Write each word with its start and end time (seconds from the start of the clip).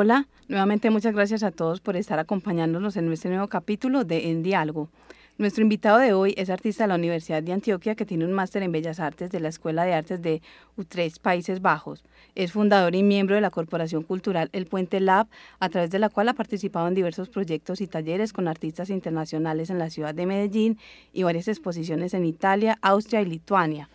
Hola, 0.00 0.28
nuevamente 0.46 0.90
muchas 0.90 1.12
gracias 1.12 1.42
a 1.42 1.50
todos 1.50 1.80
por 1.80 1.96
estar 1.96 2.20
acompañándonos 2.20 2.96
en 2.96 3.12
este 3.12 3.30
nuevo 3.30 3.48
capítulo 3.48 4.04
de 4.04 4.30
En 4.30 4.44
Diálogo. 4.44 4.90
Nuestro 5.38 5.64
invitado 5.64 5.98
de 5.98 6.12
hoy 6.12 6.34
es 6.36 6.50
artista 6.50 6.84
de 6.84 6.88
la 6.88 6.94
Universidad 6.94 7.42
de 7.42 7.52
Antioquia 7.52 7.96
que 7.96 8.06
tiene 8.06 8.24
un 8.24 8.32
máster 8.32 8.62
en 8.62 8.70
Bellas 8.70 9.00
Artes 9.00 9.32
de 9.32 9.40
la 9.40 9.48
Escuela 9.48 9.82
de 9.82 9.94
Artes 9.94 10.22
de 10.22 10.40
Utrecht, 10.76 11.20
Países 11.20 11.60
Bajos. 11.60 12.04
Es 12.36 12.52
fundador 12.52 12.94
y 12.94 13.02
miembro 13.02 13.34
de 13.34 13.40
la 13.40 13.50
Corporación 13.50 14.04
Cultural 14.04 14.50
El 14.52 14.66
Puente 14.66 15.00
Lab, 15.00 15.26
a 15.58 15.68
través 15.68 15.90
de 15.90 15.98
la 15.98 16.10
cual 16.10 16.28
ha 16.28 16.34
participado 16.34 16.86
en 16.86 16.94
diversos 16.94 17.28
proyectos 17.28 17.80
y 17.80 17.88
talleres 17.88 18.32
con 18.32 18.46
artistas 18.46 18.90
internacionales 18.90 19.68
en 19.68 19.80
la 19.80 19.90
ciudad 19.90 20.14
de 20.14 20.26
Medellín 20.26 20.78
y 21.12 21.24
varias 21.24 21.48
exposiciones 21.48 22.14
en 22.14 22.24
Italia, 22.24 22.78
Austria 22.82 23.20
y 23.20 23.24
Lituania. 23.24 23.88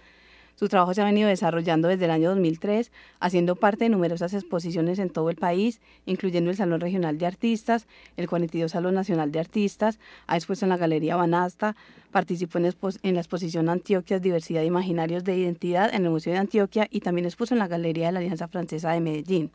Su 0.55 0.69
trabajo 0.69 0.93
se 0.93 1.01
ha 1.01 1.05
venido 1.05 1.27
desarrollando 1.27 1.87
desde 1.87 2.05
el 2.05 2.11
año 2.11 2.29
2003, 2.29 2.91
haciendo 3.19 3.55
parte 3.55 3.85
de 3.85 3.89
numerosas 3.89 4.33
exposiciones 4.33 4.99
en 4.99 5.09
todo 5.09 5.29
el 5.29 5.35
país, 5.35 5.81
incluyendo 6.05 6.51
el 6.51 6.57
Salón 6.57 6.79
Regional 6.79 7.17
de 7.17 7.25
Artistas, 7.25 7.87
el 8.17 8.29
42 8.29 8.71
Salón 8.71 8.93
Nacional 8.93 9.31
de 9.31 9.39
Artistas, 9.39 9.99
ha 10.27 10.35
expuesto 10.35 10.65
en 10.65 10.69
la 10.69 10.77
Galería 10.77 11.15
Banasta, 11.15 11.75
participó 12.11 12.59
en, 12.59 12.73
en 13.03 13.15
la 13.15 13.21
exposición 13.21 13.67
Antioquia, 13.67 14.19
Diversidad 14.19 14.61
de 14.61 14.67
Imaginarios 14.67 15.23
de 15.23 15.37
Identidad 15.37 15.93
en 15.93 16.05
el 16.05 16.11
Museo 16.11 16.33
de 16.33 16.39
Antioquia 16.39 16.87
y 16.91 17.01
también 17.01 17.25
expuso 17.25 17.55
en 17.55 17.59
la 17.59 17.67
Galería 17.67 18.07
de 18.07 18.11
la 18.11 18.19
Alianza 18.19 18.47
Francesa 18.47 18.91
de 18.91 19.01
Medellín. 19.01 19.51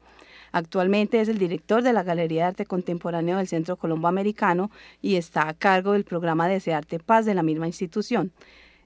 Actualmente 0.52 1.20
es 1.20 1.28
el 1.28 1.38
director 1.38 1.82
de 1.82 1.92
la 1.92 2.02
Galería 2.02 2.42
de 2.42 2.48
Arte 2.48 2.66
Contemporáneo 2.66 3.36
del 3.36 3.48
Centro 3.48 3.76
Colombo 3.76 4.08
Americano 4.08 4.70
y 5.02 5.16
está 5.16 5.48
a 5.48 5.54
cargo 5.54 5.92
del 5.92 6.04
programa 6.04 6.48
de 6.48 6.72
Arte 6.72 6.98
Paz 6.98 7.26
de 7.26 7.34
la 7.34 7.42
misma 7.42 7.66
institución. 7.66 8.32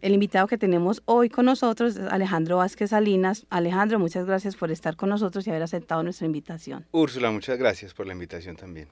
El 0.03 0.14
invitado 0.14 0.48
que 0.48 0.58
tenemos 0.58 1.00
hoy 1.05 1.28
con 1.28 1.47
nosotros 1.47 1.95
es 1.95 2.12
Alejandro 2.12 2.56
Vázquez 2.56 2.91
Salinas. 2.91 3.47
Alejandro, 3.50 4.00
muchas 4.00 4.27
gracias 4.27 4.56
por 4.56 4.72
estar 4.72 4.97
con 4.97 5.08
nosotros 5.08 5.47
y 5.47 5.50
haber 5.50 5.62
aceptado 5.62 6.03
nuestra 6.03 6.27
invitación. 6.27 6.84
Úrsula, 6.91 7.31
muchas 7.31 7.56
gracias 7.56 7.95
por 7.95 8.08
la 8.08 8.12
invitación 8.12 8.56
también. 8.56 8.89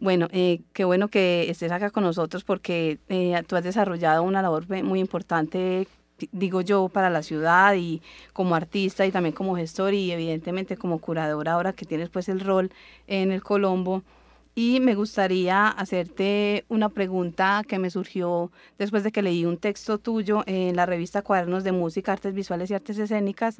Bueno, 0.00 0.28
eh, 0.32 0.62
qué 0.72 0.84
bueno 0.84 1.08
que 1.08 1.50
estés 1.50 1.70
acá 1.70 1.90
con 1.90 2.04
nosotros 2.04 2.42
porque 2.42 2.98
eh, 3.10 3.42
tú 3.46 3.54
has 3.54 3.64
desarrollado 3.64 4.22
una 4.22 4.40
labor 4.40 4.66
muy 4.82 4.98
importante, 4.98 5.86
digo 6.32 6.62
yo, 6.62 6.88
para 6.88 7.10
la 7.10 7.22
ciudad 7.22 7.74
y 7.74 8.00
como 8.32 8.54
artista 8.54 9.04
y 9.04 9.10
también 9.10 9.34
como 9.34 9.56
gestor 9.56 9.92
y 9.92 10.10
evidentemente 10.10 10.78
como 10.78 11.00
curador 11.00 11.50
ahora 11.50 11.74
que 11.74 11.84
tienes 11.84 12.08
pues 12.08 12.30
el 12.30 12.40
rol 12.40 12.70
en 13.08 13.30
el 13.30 13.42
Colombo. 13.42 14.04
Y 14.54 14.80
me 14.80 14.94
gustaría 14.94 15.68
hacerte 15.68 16.64
una 16.68 16.88
pregunta 16.88 17.62
que 17.66 17.78
me 17.78 17.90
surgió 17.90 18.50
después 18.78 19.04
de 19.04 19.12
que 19.12 19.22
leí 19.22 19.44
un 19.44 19.58
texto 19.58 19.98
tuyo 19.98 20.42
en 20.46 20.76
la 20.76 20.86
revista 20.86 21.22
Cuadernos 21.22 21.64
de 21.64 21.72
Música, 21.72 22.12
Artes 22.12 22.34
Visuales 22.34 22.70
y 22.70 22.74
Artes 22.74 22.98
Escénicas, 22.98 23.58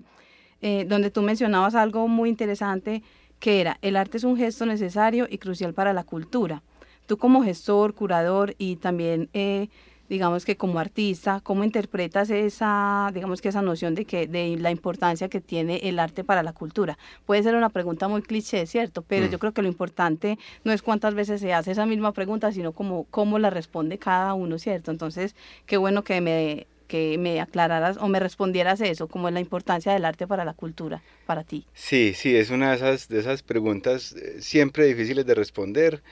eh, 0.61 0.85
donde 0.89 1.11
tú 1.11 1.23
mencionabas 1.23 1.75
algo 1.75 2.09
muy 2.09 2.29
interesante 2.29 3.03
que 3.39 3.61
era, 3.61 3.79
el 3.81 3.97
arte 3.97 4.19
es 4.19 4.25
un 4.25 4.37
gesto 4.37 4.67
necesario 4.67 5.27
y 5.29 5.39
crucial 5.39 5.73
para 5.73 5.93
la 5.95 6.05
cultura. 6.05 6.63
Tú 7.07 7.17
como 7.17 7.43
gestor, 7.43 7.95
curador 7.95 8.55
y 8.59 8.77
también 8.77 9.31
eh, 9.33 9.69
digamos 10.11 10.45
que 10.45 10.57
como 10.57 10.81
artista, 10.81 11.41
¿cómo 11.43 11.63
interpretas 11.63 12.31
esa, 12.31 13.11
digamos 13.15 13.41
que 13.41 13.49
esa 13.49 13.63
noción 13.63 13.95
de 13.95 14.05
que 14.05 14.27
de 14.27 14.57
la 14.59 14.73
importancia 14.73 15.29
que 15.29 15.41
tiene 15.41 15.77
el 15.85 16.01
arte 16.01 16.25
para 16.25 16.43
la 16.43 16.53
cultura? 16.53 16.99
Puede 17.25 17.45
ser 17.45 17.55
una 17.55 17.71
pregunta 17.71 18.09
muy 18.09 18.21
cliché, 18.21 18.67
¿cierto? 18.67 19.03
Pero 19.03 19.27
yo 19.27 19.39
mm. 19.39 19.41
creo 19.41 19.53
que 19.53 19.63
lo 19.63 19.69
importante 19.69 20.37
no 20.65 20.73
es 20.73 20.83
cuántas 20.83 21.15
veces 21.15 21.41
se 21.41 21.55
hace 21.55 21.71
esa 21.71 21.87
misma 21.87 22.13
pregunta, 22.13 22.51
sino 22.51 22.73
como 22.73 23.05
cómo 23.05 23.39
la 23.39 23.51
responde 23.51 23.99
cada 23.99 24.35
uno, 24.35 24.59
¿cierto? 24.59 24.91
Entonces, 24.91 25.37
qué 25.65 25.77
bueno 25.77 26.03
que 26.03 26.21
me 26.21 26.67
que 26.89 27.19
me 27.19 27.41
aclararas 27.41 27.99
o 27.99 28.09
me 28.09 28.19
respondieras 28.19 28.81
eso, 28.81 29.07
como 29.07 29.29
es 29.29 29.35
la 29.35 29.39
importancia 29.39 29.93
del 29.93 30.05
arte 30.05 30.27
para 30.27 30.45
la 30.45 30.55
cultura, 30.55 31.03
para 31.25 31.45
ti. 31.45 31.65
Sí, 31.73 32.15
sí, 32.17 32.35
es 32.35 32.51
una 32.51 32.71
de 32.71 32.77
esas, 32.77 33.07
de 33.07 33.21
esas 33.21 33.45
preguntas 33.45 34.13
eh, 34.15 34.43
siempre 34.43 34.87
difíciles 34.87 35.25
de 35.25 35.37
responder, 35.37 36.03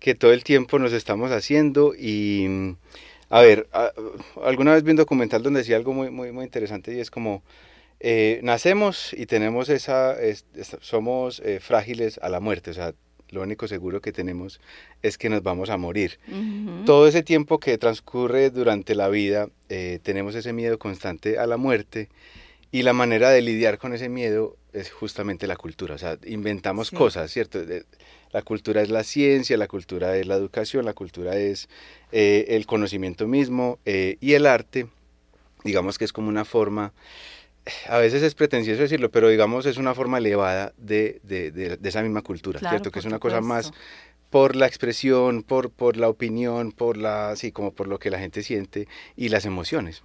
que 0.00 0.14
todo 0.14 0.34
el 0.34 0.44
tiempo 0.44 0.78
nos 0.78 0.92
estamos 0.92 1.30
haciendo 1.30 1.94
y 1.98 2.76
a 3.30 3.40
ver, 3.42 3.68
alguna 4.42 4.74
vez 4.74 4.82
vi 4.82 4.90
un 4.90 4.96
documental 4.96 5.42
donde 5.42 5.60
decía 5.60 5.76
algo 5.76 5.92
muy, 5.92 6.10
muy, 6.10 6.32
muy 6.32 6.44
interesante 6.44 6.94
y 6.94 7.00
es 7.00 7.10
como, 7.10 7.42
eh, 8.00 8.40
nacemos 8.42 9.12
y 9.12 9.26
tenemos 9.26 9.68
esa, 9.68 10.16
somos 10.80 11.40
eh, 11.40 11.60
frágiles 11.60 12.18
a 12.22 12.28
la 12.28 12.40
muerte, 12.40 12.70
o 12.70 12.74
sea, 12.74 12.94
lo 13.30 13.42
único 13.42 13.68
seguro 13.68 14.00
que 14.00 14.12
tenemos 14.12 14.60
es 15.02 15.18
que 15.18 15.28
nos 15.28 15.42
vamos 15.42 15.70
a 15.70 15.76
morir. 15.76 16.18
Todo 16.86 17.06
ese 17.06 17.22
tiempo 17.22 17.58
que 17.58 17.76
transcurre 17.78 18.50
durante 18.50 18.94
la 18.94 19.08
vida, 19.08 19.48
eh, 19.68 19.98
tenemos 20.02 20.34
ese 20.34 20.52
miedo 20.52 20.78
constante 20.78 21.38
a 21.38 21.46
la 21.46 21.56
muerte 21.56 22.08
y 22.70 22.82
la 22.82 22.92
manera 22.92 23.30
de 23.30 23.42
lidiar 23.42 23.78
con 23.78 23.92
ese 23.92 24.08
miedo 24.08 24.56
es 24.72 24.90
justamente 24.90 25.46
la 25.46 25.56
cultura, 25.56 25.94
o 25.94 25.98
sea, 25.98 26.18
inventamos 26.24 26.90
cosas, 26.90 27.30
¿cierto? 27.30 27.60
La 28.32 28.42
cultura 28.42 28.82
es 28.82 28.90
la 28.90 29.04
ciencia, 29.04 29.56
la 29.56 29.68
cultura 29.68 30.16
es 30.16 30.26
la 30.26 30.34
educación, 30.34 30.84
la 30.84 30.94
cultura 30.94 31.36
es 31.36 31.68
eh, 32.12 32.46
el 32.48 32.66
conocimiento 32.66 33.26
mismo 33.26 33.78
eh, 33.84 34.16
y 34.20 34.34
el 34.34 34.46
arte, 34.46 34.88
digamos 35.64 35.98
que 35.98 36.04
es 36.04 36.12
como 36.12 36.28
una 36.28 36.44
forma, 36.44 36.92
a 37.88 37.98
veces 37.98 38.22
es 38.22 38.34
pretencioso 38.34 38.82
decirlo, 38.82 39.10
pero 39.10 39.28
digamos 39.28 39.66
es 39.66 39.76
una 39.76 39.94
forma 39.94 40.18
elevada 40.18 40.72
de, 40.76 41.20
de, 41.22 41.50
de, 41.50 41.88
esa 41.88 42.02
misma 42.02 42.22
cultura, 42.22 42.60
¿cierto? 42.60 42.90
Que 42.90 42.98
es 42.98 43.04
una 43.04 43.18
cosa 43.18 43.40
más 43.40 43.72
por 44.30 44.56
la 44.56 44.66
expresión, 44.66 45.42
por, 45.42 45.70
por 45.70 45.96
la 45.96 46.08
opinión, 46.08 46.72
por 46.72 46.96
la, 46.96 47.34
sí, 47.36 47.52
como 47.52 47.72
por 47.72 47.88
lo 47.88 47.98
que 47.98 48.10
la 48.10 48.18
gente 48.18 48.42
siente 48.42 48.88
y 49.16 49.28
las 49.28 49.44
emociones. 49.46 50.02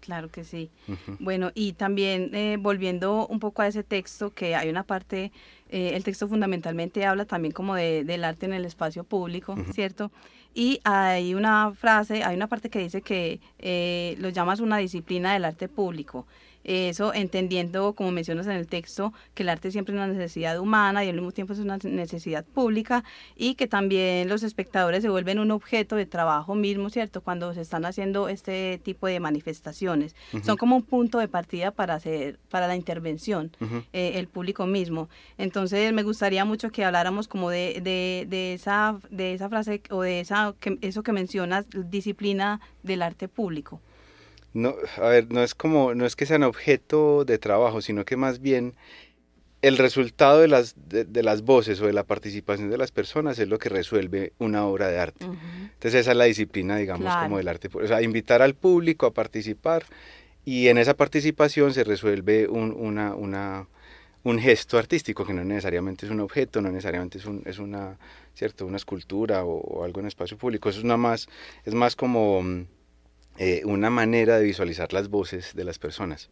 Claro 0.00 0.28
que 0.28 0.44
sí. 0.44 0.70
Bueno, 1.18 1.50
y 1.54 1.72
también 1.72 2.34
eh, 2.34 2.58
volviendo 2.60 3.26
un 3.26 3.40
poco 3.40 3.62
a 3.62 3.66
ese 3.66 3.82
texto, 3.82 4.30
que 4.30 4.54
hay 4.54 4.68
una 4.68 4.82
parte 4.82 5.32
eh, 5.74 5.96
el 5.96 6.04
texto 6.04 6.28
fundamentalmente 6.28 7.04
habla 7.04 7.24
también 7.24 7.52
como 7.52 7.74
de, 7.74 8.04
del 8.04 8.22
arte 8.22 8.46
en 8.46 8.52
el 8.52 8.64
espacio 8.64 9.02
público, 9.02 9.56
¿cierto? 9.72 10.12
Y 10.54 10.78
hay 10.84 11.34
una 11.34 11.72
frase, 11.72 12.22
hay 12.22 12.36
una 12.36 12.46
parte 12.46 12.70
que 12.70 12.78
dice 12.78 13.02
que 13.02 13.40
eh, 13.58 14.14
lo 14.20 14.28
llamas 14.28 14.60
una 14.60 14.78
disciplina 14.78 15.32
del 15.32 15.44
arte 15.44 15.68
público. 15.68 16.26
Eso 16.64 17.12
entendiendo, 17.12 17.92
como 17.92 18.10
mencionas 18.10 18.46
en 18.46 18.52
el 18.52 18.66
texto, 18.66 19.12
que 19.34 19.42
el 19.42 19.50
arte 19.50 19.70
siempre 19.70 19.94
es 19.94 19.96
una 19.96 20.08
necesidad 20.08 20.58
humana 20.58 21.04
y 21.04 21.08
al 21.08 21.14
mismo 21.14 21.32
tiempo 21.32 21.52
es 21.52 21.58
una 21.58 21.76
necesidad 21.76 22.44
pública 22.44 23.04
y 23.36 23.54
que 23.54 23.66
también 23.66 24.28
los 24.28 24.42
espectadores 24.42 25.02
se 25.02 25.10
vuelven 25.10 25.38
un 25.38 25.50
objeto 25.50 25.96
de 25.96 26.06
trabajo 26.06 26.54
mismo, 26.54 26.88
¿cierto? 26.90 27.20
Cuando 27.20 27.52
se 27.54 27.60
están 27.60 27.84
haciendo 27.84 28.28
este 28.28 28.80
tipo 28.82 29.06
de 29.06 29.20
manifestaciones. 29.20 30.16
Son 30.42 30.56
como 30.56 30.76
un 30.76 30.82
punto 30.82 31.18
de 31.18 31.28
partida 31.28 31.70
para 31.70 31.94
hacer, 31.94 32.38
para 32.48 32.66
la 32.66 32.76
intervención, 32.76 33.50
eh, 33.92 34.12
el 34.14 34.28
público 34.28 34.66
mismo. 34.66 35.08
Entonces 35.38 35.92
me 35.92 36.02
gustaría 36.02 36.44
mucho 36.44 36.70
que 36.70 36.84
habláramos 36.84 37.28
como 37.28 37.50
de, 37.50 37.80
de, 37.82 38.26
de, 38.28 38.54
esa, 38.54 38.98
de 39.10 39.34
esa 39.34 39.48
frase 39.48 39.82
o 39.90 40.02
de 40.02 40.20
esa, 40.20 40.54
que, 40.60 40.78
eso 40.80 41.02
que 41.02 41.12
mencionas, 41.12 41.66
disciplina 41.90 42.60
del 42.82 43.02
arte 43.02 43.28
público 43.28 43.80
no, 44.54 44.76
a 44.96 45.08
ver, 45.08 45.30
no 45.30 45.42
es 45.42 45.54
como, 45.54 45.94
no 45.94 46.06
es 46.06 46.16
que 46.16 46.26
sean 46.26 46.44
objeto 46.44 47.24
de 47.24 47.38
trabajo, 47.38 47.82
sino 47.82 48.04
que 48.04 48.16
más 48.16 48.40
bien 48.40 48.74
el 49.62 49.78
resultado 49.78 50.40
de 50.40 50.48
las, 50.48 50.74
de, 50.88 51.22
las 51.22 51.42
voces 51.42 51.80
o 51.80 51.86
de 51.86 51.92
la 51.92 52.04
participación 52.04 52.70
de 52.70 52.78
las 52.78 52.92
personas 52.92 53.38
es 53.38 53.48
lo 53.48 53.58
que 53.58 53.68
resuelve 53.68 54.32
una 54.38 54.66
obra 54.66 54.88
de 54.88 54.98
arte. 54.98 55.24
Entonces 55.24 55.94
esa 55.94 56.10
es 56.12 56.16
la 56.16 56.24
disciplina, 56.24 56.76
digamos, 56.76 57.14
como 57.16 57.38
del 57.38 57.48
arte. 57.48 57.68
O 57.72 57.86
sea, 57.86 58.02
invitar 58.02 58.42
al 58.42 58.54
público 58.54 59.06
a 59.06 59.14
participar 59.14 59.84
y 60.44 60.68
en 60.68 60.78
esa 60.78 60.94
participación 60.94 61.72
se 61.72 61.82
resuelve 61.82 62.46
un, 62.46 62.72
una, 62.72 63.14
una, 63.14 63.66
un 64.22 64.38
gesto 64.38 64.78
artístico 64.78 65.24
que 65.24 65.32
no 65.32 65.42
necesariamente 65.44 66.04
es 66.04 66.12
un 66.12 66.20
objeto, 66.20 66.60
no 66.60 66.70
necesariamente 66.70 67.16
es, 67.16 67.24
un, 67.24 67.42
es 67.46 67.58
una, 67.58 67.96
¿cierto? 68.34 68.66
una 68.66 68.76
escultura 68.76 69.44
o, 69.44 69.60
o 69.60 69.84
algo 69.84 70.00
en 70.00 70.06
espacio 70.06 70.36
público. 70.36 70.68
Eso 70.68 70.80
es, 70.80 70.84
una 70.84 70.98
más, 70.98 71.26
es 71.64 71.72
más 71.72 71.96
como 71.96 72.42
mm, 72.42 72.66
eh, 73.38 73.62
una 73.64 73.90
manera 73.90 74.38
de 74.38 74.44
visualizar 74.44 74.92
las 74.92 75.08
voces 75.08 75.54
de 75.54 75.64
las 75.64 75.78
personas. 75.78 76.30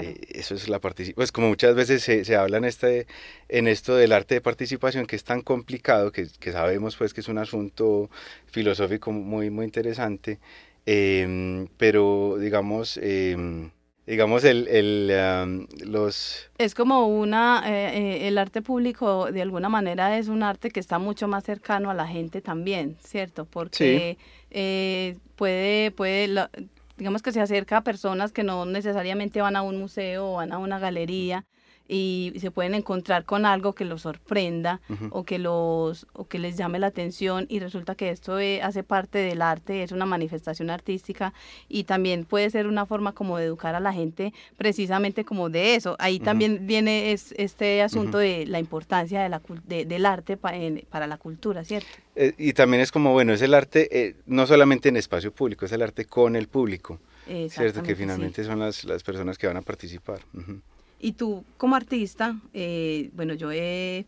Eh, 0.00 0.16
eso 0.30 0.54
es 0.54 0.68
la 0.68 0.80
participación. 0.80 1.16
Pues 1.16 1.32
como 1.32 1.48
muchas 1.48 1.74
veces 1.74 2.02
se, 2.02 2.24
se, 2.24 2.36
habla 2.36 2.58
en, 2.58 2.64
este, 2.64 3.06
en 3.48 3.68
esto 3.68 3.94
del 3.94 4.12
arte 4.12 4.34
de 4.34 4.40
participación 4.40 5.06
que 5.06 5.16
es 5.16 5.24
tan 5.24 5.42
complicado, 5.42 6.10
que, 6.10 6.26
que 6.40 6.52
sabemos 6.52 6.96
pues 6.96 7.14
que 7.14 7.20
es 7.20 7.28
un 7.28 7.38
asunto 7.38 8.10
filosófico 8.46 9.12
muy, 9.12 9.50
muy 9.50 9.64
interesante, 9.64 10.38
em, 10.86 11.68
pero 11.76 12.36
digamos... 12.38 12.98
Em, 13.02 13.70
digamos, 14.06 14.44
el, 14.44 14.68
el 14.68 15.66
los... 15.84 16.48
Es 16.58 16.76
como 16.76 17.08
una, 17.08 17.64
eh, 17.66 18.28
el 18.28 18.38
arte 18.38 18.62
público 18.62 19.32
de 19.32 19.42
alguna 19.42 19.68
manera 19.68 20.16
es 20.16 20.28
un 20.28 20.44
arte 20.44 20.70
que 20.70 20.78
está 20.78 21.00
mucho 21.00 21.26
más 21.26 21.42
cercano 21.42 21.90
a 21.90 21.94
la 21.94 22.06
gente 22.06 22.40
también, 22.40 22.96
¿cierto? 23.00 23.46
Porque 23.46 24.16
eh, 24.58 25.18
puede, 25.36 25.90
puede 25.90 26.48
digamos 26.96 27.20
que 27.20 27.30
se 27.30 27.42
acerca 27.42 27.76
a 27.76 27.84
personas 27.84 28.32
que 28.32 28.42
no 28.42 28.64
necesariamente 28.64 29.42
van 29.42 29.54
a 29.54 29.60
un 29.60 29.78
museo 29.78 30.32
o 30.32 30.36
van 30.36 30.50
a 30.50 30.58
una 30.58 30.78
galería. 30.78 31.44
Y 31.88 32.32
se 32.40 32.50
pueden 32.50 32.74
encontrar 32.74 33.24
con 33.24 33.46
algo 33.46 33.72
que 33.72 33.84
los 33.84 34.02
sorprenda 34.02 34.80
o 35.10 35.24
que 35.24 35.38
los 35.38 36.06
o 36.12 36.26
que 36.26 36.38
les 36.38 36.56
llame 36.56 36.78
la 36.78 36.88
atención 36.88 37.46
y 37.48 37.60
resulta 37.60 37.94
que 37.94 38.10
esto 38.10 38.38
eh, 38.38 38.62
hace 38.62 38.82
parte 38.82 39.18
del 39.18 39.42
arte, 39.42 39.82
es 39.82 39.92
una 39.92 40.06
manifestación 40.06 40.70
artística 40.70 41.32
y 41.68 41.84
también 41.84 42.24
puede 42.24 42.50
ser 42.50 42.66
una 42.66 42.86
forma 42.86 43.12
como 43.12 43.38
de 43.38 43.44
educar 43.44 43.74
a 43.74 43.80
la 43.80 43.92
gente 43.92 44.32
precisamente 44.56 45.24
como 45.24 45.48
de 45.48 45.74
eso. 45.74 45.96
Ahí 45.98 46.18
también 46.18 46.66
viene 46.66 47.12
es, 47.12 47.32
este 47.36 47.82
asunto 47.82 48.18
de 48.18 48.46
la 48.46 48.58
importancia 48.58 49.22
de 49.22 49.28
la, 49.28 49.40
del 49.66 50.06
arte 50.06 50.36
para 50.36 51.06
la 51.06 51.16
cultura, 51.18 51.64
¿cierto? 51.64 51.88
Eh, 52.14 52.32
y 52.38 52.52
también 52.54 52.82
es 52.82 52.90
como, 52.90 53.12
bueno, 53.12 53.32
es 53.32 53.42
el 53.42 53.54
arte 53.54 53.88
eh, 53.90 54.16
no 54.26 54.46
solamente 54.46 54.88
en 54.88 54.96
espacio 54.96 55.32
público, 55.32 55.66
es 55.66 55.72
el 55.72 55.82
arte 55.82 56.06
con 56.06 56.34
el 56.34 56.48
público, 56.48 56.98
¿cierto? 57.50 57.82
Que 57.82 57.94
finalmente 57.94 58.42
son 58.44 58.58
las, 58.58 58.84
las 58.84 59.02
personas 59.02 59.36
que 59.38 59.46
van 59.46 59.56
a 59.56 59.62
participar. 59.62 60.20
Y 60.98 61.12
tú 61.12 61.44
como 61.56 61.76
artista, 61.76 62.36
eh, 62.54 63.10
bueno, 63.14 63.34
yo 63.34 63.52
he, 63.52 64.06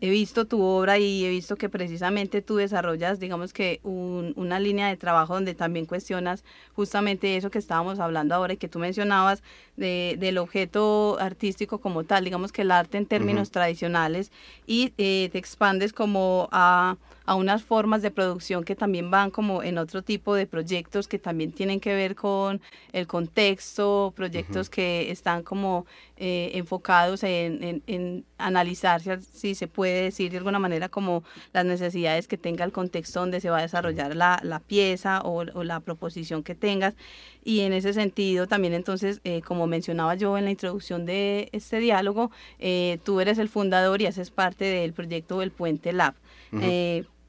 visto 0.00 0.46
tu 0.46 0.62
obra 0.62 0.98
y 0.98 1.26
he 1.26 1.28
visto 1.28 1.56
que 1.56 1.68
precisamente 1.68 2.40
tú 2.40 2.56
desarrollas, 2.56 3.20
digamos 3.20 3.52
que 3.52 3.80
una 3.82 4.58
línea 4.58 4.88
de 4.88 4.96
trabajo 4.96 5.34
donde 5.34 5.54
también 5.54 5.84
cuestionas 5.84 6.42
justamente 6.74 7.36
eso 7.36 7.50
que 7.50 7.58
estábamos 7.58 7.98
hablando 7.98 8.34
ahora 8.34 8.54
y 8.54 8.56
que 8.56 8.68
tú 8.68 8.78
mencionabas 8.78 9.42
de, 9.76 10.16
del 10.18 10.38
objeto 10.38 11.18
artístico 11.20 11.80
como 11.80 12.04
tal, 12.04 12.24
digamos 12.24 12.50
que 12.50 12.62
el 12.62 12.70
arte 12.70 12.96
en 12.96 13.04
términos 13.04 13.50
tradicionales 13.50 14.32
y 14.66 14.94
eh, 14.96 15.28
te 15.32 15.38
expandes 15.38 15.92
como 15.92 16.48
a 16.50 16.96
a 17.30 17.36
unas 17.36 17.62
formas 17.62 18.02
de 18.02 18.10
producción 18.10 18.64
que 18.64 18.74
también 18.74 19.08
van 19.08 19.30
como 19.30 19.62
en 19.62 19.78
otro 19.78 20.02
tipo 20.02 20.34
de 20.34 20.48
proyectos 20.48 21.06
que 21.06 21.20
también 21.20 21.52
tienen 21.52 21.78
que 21.78 21.94
ver 21.94 22.16
con 22.16 22.60
el 22.92 23.06
contexto, 23.06 24.12
proyectos 24.16 24.68
que 24.68 25.12
están 25.12 25.44
como 25.44 25.86
eh, 26.16 26.50
enfocados 26.54 27.22
en, 27.22 27.84
en, 27.86 28.24
analizar, 28.36 29.00
si 29.00 29.54
se 29.54 29.68
puede 29.68 30.02
decir 30.02 30.32
de 30.32 30.38
alguna 30.38 30.58
manera, 30.58 30.88
como 30.88 31.22
las 31.52 31.64
necesidades 31.64 32.26
que 32.26 32.36
tenga 32.36 32.64
el 32.64 32.72
contexto 32.72 33.20
donde 33.20 33.40
se 33.40 33.48
va 33.48 33.58
a 33.58 33.62
desarrollar 33.62 34.16
la, 34.16 34.40
la 34.42 34.58
pieza 34.58 35.22
o, 35.22 35.44
la 35.44 35.78
proposición 35.78 36.42
que 36.42 36.56
tengas. 36.56 36.94
Y 37.44 37.60
en 37.60 37.72
ese 37.72 37.92
sentido 37.92 38.48
también 38.48 38.74
entonces, 38.74 39.20
eh, 39.22 39.40
como 39.42 39.68
mencionaba 39.68 40.16
yo 40.16 40.36
en 40.36 40.46
la 40.46 40.50
introducción 40.50 41.06
de 41.06 41.48
este 41.52 41.78
diálogo, 41.78 42.32
eh, 42.58 42.98
tú 43.04 43.20
eres 43.20 43.38
el 43.38 43.48
fundador 43.48 44.02
y 44.02 44.06
haces 44.06 44.32
parte 44.32 44.64
del 44.64 44.92
proyecto 44.92 45.38
del 45.38 45.52
Puente 45.52 45.92
Lab 45.92 46.14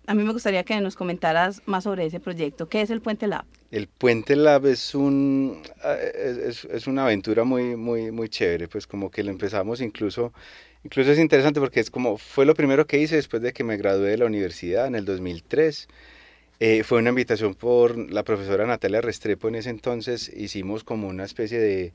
a 0.08 0.14
mí 0.14 0.24
me 0.24 0.34
gustaría 0.34 0.64
que 0.64 0.80
nos 0.82 0.96
comentaras 0.96 1.62
más 1.66 1.84
sobre 1.84 2.06
ese 2.06 2.20
proyecto. 2.20 2.68
¿Qué 2.68 2.82
es 2.82 2.90
el 2.90 3.02
Puente 3.02 3.28
Lab? 3.28 3.46
El 3.72 3.88
Puente 3.88 4.36
Lab 4.36 4.66
es 4.66 4.96
un 4.96 5.62
ah, 5.84 5.96
es, 5.96 6.66
es, 6.66 6.88
una 6.88 7.06
aventura 7.06 7.44
muy 7.44 7.76
muy 7.76 8.12
muy 8.12 8.30
chévere, 8.30 8.68
pues 8.68 8.88
como 8.88 9.12
que 9.12 9.24
lo 9.24 9.32
empezamos 9.32 9.82
incluso 9.82 10.34
incluso 10.84 11.12
es 11.12 11.20
interesante 11.20 11.60
porque 11.60 11.80
es 11.80 11.92
como 11.92 12.18
fue 12.18 12.46
lo 12.46 12.56
primero 12.56 12.88
que 12.88 12.98
hice 12.98 13.16
después 13.16 13.42
de 13.42 13.54
que 13.54 13.64
me 13.64 13.78
gradué 13.78 14.10
de 14.12 14.18
la 14.18 14.26
universidad 14.26 14.88
en 14.88 14.96
el 14.96 15.06
2003. 15.06 15.88
Eh, 16.60 16.84
fue 16.84 17.00
una 17.00 17.10
invitación 17.10 17.56
por 17.56 17.98
la 18.12 18.24
profesora 18.24 18.68
Natalia 18.68 19.02
Restrepo 19.02 19.48
en 19.48 19.56
ese 19.56 19.72
entonces, 19.72 20.30
hicimos 20.30 20.84
como 20.84 21.08
una 21.08 21.24
especie 21.24 21.58
de, 21.58 21.92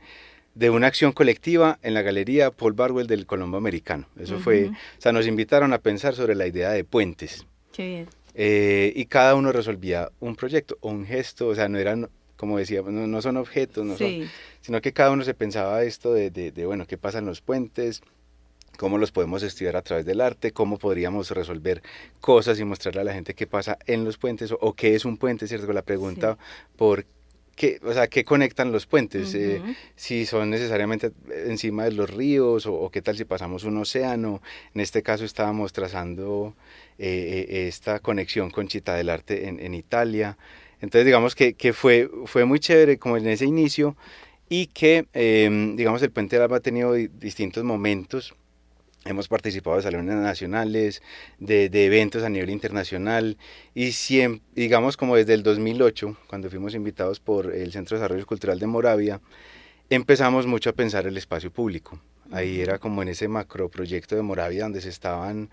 de 0.57 0.71
una 0.71 0.89
acción 0.89 1.13
colectiva 1.13 1.79
en 1.83 1.95
la 1.95 2.03
galería 2.03 2.51
Paul 2.51 2.73
Barwell 2.73 3.07
del 3.07 3.27
Colombo 3.27 3.59
Americano. 3.59 4.09
Eso 4.19 4.41
fue, 4.41 4.71
o 4.71 5.01
sea, 5.01 5.13
nos 5.13 5.29
invitaron 5.29 5.73
a 5.73 5.79
pensar 5.79 6.15
sobre 6.15 6.35
la 6.35 6.49
idea 6.49 6.71
de 6.71 6.83
puentes. 6.83 7.47
Eh, 8.35 8.93
y 8.95 9.07
cada 9.07 9.35
uno 9.35 9.53
resolvía 9.53 10.11
un 10.21 10.37
proyecto 10.37 10.77
o 10.81 10.91
un 10.91 11.07
gesto, 11.07 11.49
o 11.49 11.55
sea, 11.55 11.69
no 11.69 11.79
eran, 11.79 12.09
como 12.37 12.59
decíamos, 12.59 12.93
no, 12.93 13.23
son 13.23 13.39
objetos, 13.39 13.85
no 13.85 13.97
son, 13.97 14.29
sino 14.61 14.81
que 14.81 14.93
cada 14.93 15.11
uno 15.11 15.25
se 15.25 15.35
pensaba 15.35 15.83
esto 15.85 16.13
de, 16.13 16.31
de, 16.31 16.67
bueno, 16.67 16.87
qué 16.87 16.99
pasa 16.99 17.19
en 17.19 17.27
los 17.27 17.41
puentes, 17.41 18.03
cómo 18.77 18.99
los 18.99 19.11
podemos 19.11 19.43
estudiar 19.43 19.77
a 19.77 19.83
través 19.83 20.05
del 20.05 20.21
arte, 20.21 20.53
cómo 20.53 20.79
podríamos 20.79 21.31
resolver 21.31 21.83
cosas 22.21 22.61
y 22.61 22.65
mostrarle 22.65 23.01
a 23.01 23.05
la 23.05 23.15
gente 23.15 23.35
qué 23.35 23.47
pasa 23.47 23.79
en 23.87 24.05
los 24.05 24.19
puentes 24.19 24.53
o, 24.53 24.73
qué 24.75 24.95
es 24.95 25.05
un 25.05 25.17
puente, 25.17 25.49
¿cierto? 25.49 25.73
La 25.73 25.83
pregunta 25.83 26.37
por 26.77 27.07
qué, 27.57 27.81
o 27.83 27.93
sea, 27.93 28.07
qué 28.07 28.25
conectan 28.25 28.71
los 28.71 28.87
puentes, 28.87 29.35
eh, 29.35 29.61
si 29.97 30.27
son 30.27 30.51
necesariamente 30.51 31.11
encima 31.47 31.85
de 31.85 31.93
los 31.93 32.11
ríos 32.11 32.67
o, 32.67 32.91
qué 32.91 33.03
tal 33.03 33.17
si 33.17 33.25
pasamos 33.25 33.65
un 33.65 33.79
océano. 33.79 34.43
En 34.75 34.81
este 34.83 35.03
caso 35.03 35.25
estábamos 35.25 35.73
trazando 35.73 36.55
eh, 36.99 37.47
eh, 37.49 37.69
esta 37.69 37.99
conexión 37.99 38.51
con 38.51 38.69
Chita 38.69 38.95
del 38.95 39.09
Arte 39.09 39.49
en, 39.49 39.75
Italia. 39.75 40.37
Entonces 40.81 41.07
digamos 41.07 41.35
que, 41.35 41.55
que, 41.55 41.73
fue, 41.73 42.11
fue 42.27 42.45
muy 42.45 42.61
chévere 42.61 42.99
como 42.99 43.17
en 43.17 43.27
ese 43.27 43.47
inicio 43.47 43.97
y 44.49 44.67
que 44.67 45.07
em, 45.15 45.75
digamos 45.77 46.03
el 46.03 46.11
Puente 46.11 46.37
del 46.37 46.45
Alba 46.45 46.59
ha 46.59 46.61
tenido 46.61 46.93
distintos 46.93 47.65
momentos. 47.65 48.35
Hemos 49.07 49.29
participado 49.29 49.77
de 49.77 49.83
salones 49.83 50.17
nacionales, 50.17 51.03
de, 51.39 51.69
de, 51.69 51.87
eventos 51.87 52.23
a 52.25 52.29
nivel 52.29 52.51
internacional 52.51 53.37
y 53.75 53.93
siempre, 53.93 54.43
digamos 54.55 54.97
como 54.97 55.17
desde 55.17 55.35
el 55.35 55.43
2008, 55.43 56.17
cuando 56.27 56.51
fuimos 56.51 56.75
invitados 56.75 57.21
por 57.21 57.55
el 57.55 57.73
Centro 57.73 57.97
de 57.97 58.03
Desarrollo 58.03 58.27
Cultural 58.27 58.59
de 58.59 58.67
Moravia, 58.67 59.21
empezamos 59.91 60.47
mucho 60.47 60.71
a 60.71 60.73
pensar 60.73 61.07
el 61.07 61.17
espacio 61.17 61.51
público. 61.51 62.01
Ahí 62.33 62.61
era 62.61 62.79
como 62.79 63.03
en 63.03 63.09
ese 63.09 63.29
macro 63.29 63.69
proyecto 63.69 64.17
de 64.17 64.23
Moravia 64.23 64.65
donde 64.65 64.81
se 64.81 64.89
estaban 64.89 65.49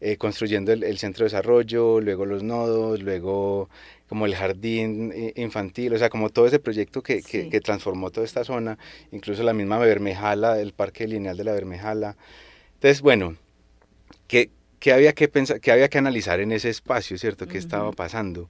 eh, 0.00 0.16
construyendo 0.16 0.72
el, 0.72 0.98
centro 0.98 1.24
de 1.24 1.30
desarrollo, 1.30 2.00
luego 2.00 2.26
los 2.26 2.42
nodos, 2.42 3.00
luego 3.02 3.70
como 4.08 4.26
el 4.26 4.34
jardín 4.34 5.12
eh, 5.14 5.32
infantil, 5.36 5.94
o 5.94 5.98
sea, 5.98 6.10
como 6.10 6.30
todo 6.30 6.46
ese 6.46 6.58
proyecto 6.58 7.02
que, 7.02 7.22
que, 7.22 7.60
transformó 7.60 8.10
toda 8.10 8.26
esta 8.26 8.44
zona, 8.44 8.78
incluso 9.12 9.42
la 9.42 9.52
misma 9.52 9.78
Bermejala, 9.78 10.60
el 10.60 10.72
parque 10.72 11.06
lineal 11.06 11.36
de 11.36 11.44
la 11.44 11.52
Bermejala. 11.52 12.16
Entonces, 12.76 13.00
bueno, 13.02 13.36
¿qué, 14.28 14.50
qué 14.78 14.92
había 14.92 15.12
que 15.12 15.28
pensar, 15.28 15.60
qué 15.60 15.72
había 15.72 15.88
que 15.88 15.98
analizar 15.98 16.40
en 16.40 16.52
ese 16.52 16.68
espacio, 16.70 17.18
¿cierto? 17.18 17.46
¿Qué 17.46 17.58
estaba 17.58 17.90
pasando? 17.92 18.48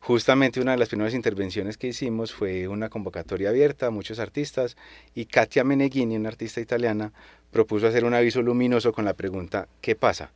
Justamente 0.00 0.60
una 0.60 0.72
de 0.72 0.78
las 0.78 0.88
primeras 0.88 1.14
intervenciones 1.14 1.78
que 1.78 1.88
hicimos 1.88 2.32
fue 2.32 2.68
una 2.68 2.88
convocatoria 2.90 3.48
abierta 3.48 3.86
a 3.86 3.90
muchos 3.90 4.18
artistas 4.18 4.76
y 5.14 5.24
Katia 5.24 5.64
Meneghini, 5.64 6.16
una 6.16 6.28
artista 6.28 6.60
italiana, 6.60 7.12
propuso 7.50 7.86
hacer 7.86 8.04
un 8.04 8.14
aviso 8.14 8.42
luminoso 8.42 8.92
con 8.92 9.04
la 9.04 9.14
pregunta 9.14 9.66
¿qué 9.80 9.94
pasa? 9.94 10.30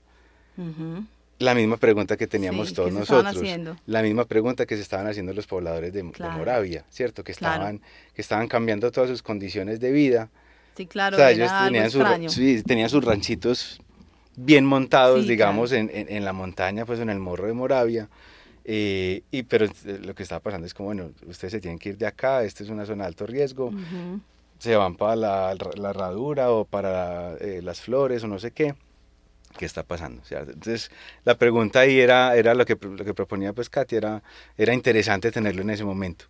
La 1.38 1.54
misma 1.54 1.76
pregunta 1.76 2.16
que 2.16 2.26
teníamos 2.26 2.72
todos 2.72 2.92
nosotros. 2.92 3.42
La 3.86 4.02
misma 4.02 4.24
pregunta 4.24 4.66
que 4.66 4.74
se 4.74 4.82
estaban 4.82 5.06
haciendo 5.06 5.32
los 5.32 5.46
pobladores 5.46 5.92
de, 5.92 6.02
Moravia, 6.02 6.84
¿cierto? 6.90 7.22
Que 7.22 7.32
estaban, 7.32 7.80
que 8.14 8.22
estaban 8.22 8.48
cambiando 8.48 8.90
todas 8.90 9.08
sus 9.10 9.22
condiciones 9.22 9.78
de 9.78 9.92
vida. 9.92 10.30
Sí, 10.78 10.86
claro. 10.86 11.16
O 11.16 11.18
sea, 11.18 11.32
ellos 11.32 11.50
tenían, 11.64 12.30
sí, 12.30 12.62
tenían 12.62 12.88
sus 12.88 13.04
ranchitos 13.04 13.80
bien 14.36 14.64
montados, 14.64 15.26
digamos, 15.26 15.72
en, 15.72 15.90
en, 15.92 16.24
la 16.24 16.32
montaña, 16.32 16.86
pues 16.86 17.00
en 17.00 17.10
el 17.10 17.18
morro 17.18 17.48
de 17.48 17.52
Moravia. 17.52 18.08
Eh, 18.64 19.24
y 19.32 19.42
pero 19.42 19.66
eh, 19.66 19.98
lo 20.00 20.14
que 20.14 20.22
estaba 20.22 20.38
pasando 20.38 20.68
es 20.68 20.74
como, 20.74 20.90
bueno, 20.90 21.10
ustedes 21.26 21.50
se 21.50 21.60
tienen 21.60 21.80
que 21.80 21.88
ir 21.88 21.98
de 21.98 22.06
acá, 22.06 22.44
esta 22.44 22.62
es 22.62 22.70
una 22.70 22.86
zona 22.86 23.02
de 23.02 23.08
alto 23.08 23.26
riesgo, 23.26 23.72
se 24.60 24.76
van 24.76 24.94
para 24.94 25.16
la, 25.16 25.56
la 25.74 25.90
herradura 25.90 26.52
o 26.52 26.64
para 26.64 27.34
eh, 27.40 27.60
las 27.60 27.80
flores 27.80 28.22
o 28.22 28.28
no 28.28 28.38
sé 28.38 28.52
qué 28.52 28.76
qué 29.56 29.66
está 29.66 29.82
pasando. 29.82 30.22
Entonces, 30.30 30.90
la 31.24 31.36
pregunta 31.36 31.80
ahí 31.80 31.98
era, 31.98 32.36
era 32.36 32.54
lo, 32.54 32.64
que, 32.64 32.76
lo 32.80 33.04
que 33.04 33.14
proponía 33.14 33.52
pues 33.52 33.70
Katia, 33.70 33.98
era, 33.98 34.22
era 34.56 34.74
interesante 34.74 35.30
tenerlo 35.30 35.62
en 35.62 35.70
ese 35.70 35.84
momento. 35.84 36.26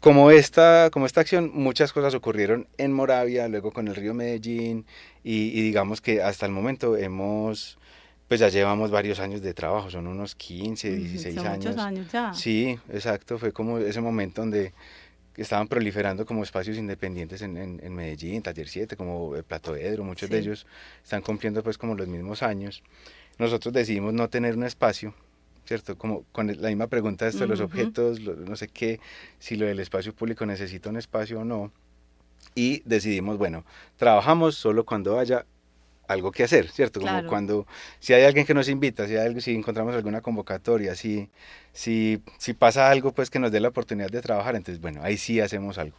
Como 0.00 0.30
esta, 0.30 0.90
como 0.92 1.06
esta 1.06 1.20
acción, 1.20 1.50
muchas 1.52 1.92
cosas 1.92 2.14
ocurrieron 2.14 2.68
en 2.78 2.92
Moravia, 2.92 3.48
luego 3.48 3.72
con 3.72 3.88
el 3.88 3.96
río 3.96 4.14
Medellín, 4.14 4.86
y, 5.24 5.60
digamos 5.60 6.00
que 6.00 6.22
hasta 6.22 6.46
el 6.46 6.52
momento 6.52 6.96
hemos, 6.96 7.78
pues 8.28 8.38
ya 8.38 8.48
llevamos 8.48 8.92
varios 8.92 9.18
años 9.18 9.42
de 9.42 9.54
trabajo, 9.54 9.90
son 9.90 10.06
unos 10.06 10.36
15, 10.36 10.94
16 10.94 11.34
son 11.34 11.46
años. 11.46 11.66
Muchos 11.66 11.80
años 11.80 12.12
ya. 12.12 12.32
Sí, 12.32 12.78
exacto, 12.92 13.38
fue 13.38 13.52
como 13.52 13.78
ese 13.78 14.00
momento 14.00 14.40
donde 14.40 14.72
estaban 15.36 15.66
proliferando 15.66 16.24
como 16.24 16.44
espacios 16.44 16.76
independientes 16.76 17.42
en, 17.42 17.56
en, 17.56 17.94
Medellín, 17.94 18.42
Taller 18.42 18.68
7, 18.68 18.96
como 18.96 19.34
el 19.34 19.44
Plato 19.44 19.74
Edro, 19.74 20.04
muchos 20.04 20.30
de 20.30 20.38
ellos 20.38 20.66
están 21.02 21.22
cumpliendo 21.22 21.62
pues 21.62 21.76
como 21.76 21.94
los 21.96 22.06
mismos 22.06 22.42
años. 22.44 22.82
Nosotros 23.38 23.72
decidimos 23.72 24.14
no 24.14 24.28
tener 24.28 24.56
un 24.56 24.64
espacio, 24.64 25.14
¿cierto? 25.68 25.98
Como 25.98 26.24
con 26.32 26.46
la 26.46 26.68
misma 26.68 26.86
pregunta 26.86 27.26
de, 27.26 27.30
esto, 27.30 27.42
de 27.42 27.48
los 27.48 27.60
objetos, 27.60 28.20
no 28.20 28.56
sé 28.56 28.68
qué, 28.68 29.00
si 29.38 29.56
lo 29.56 29.66
del 29.66 29.78
espacio 29.80 30.14
público 30.14 30.46
necesita 30.46 30.88
un 30.88 30.96
espacio 30.96 31.40
o 31.40 31.44
no. 31.44 31.70
Y 32.54 32.80
decidimos, 32.86 33.36
bueno, 33.36 33.64
trabajamos 33.96 34.54
solo 34.54 34.86
cuando 34.86 35.18
haya 35.18 35.44
algo 36.08 36.32
que 36.32 36.42
hacer, 36.42 36.70
¿cierto? 36.70 37.00
Como 37.00 37.26
cuando, 37.26 37.66
si 38.00 38.14
hay 38.14 38.24
alguien 38.24 38.46
que 38.46 38.54
nos 38.54 38.70
invita, 38.70 39.06
si, 39.06 39.14
hay 39.14 39.26
algo, 39.26 39.40
si 39.42 39.54
encontramos 39.54 39.94
alguna 39.94 40.22
convocatoria, 40.22 40.94
si, 40.94 41.28
si, 41.74 42.22
si 42.38 42.54
pasa 42.54 42.90
algo, 42.90 43.12
pues 43.12 43.28
que 43.28 43.38
nos 43.38 43.52
dé 43.52 43.60
la 43.60 43.68
oportunidad 43.68 44.08
de 44.08 44.22
trabajar, 44.22 44.56
entonces, 44.56 44.80
bueno, 44.80 45.02
ahí 45.02 45.18
sí 45.18 45.38
hacemos 45.38 45.76
algo. 45.76 45.96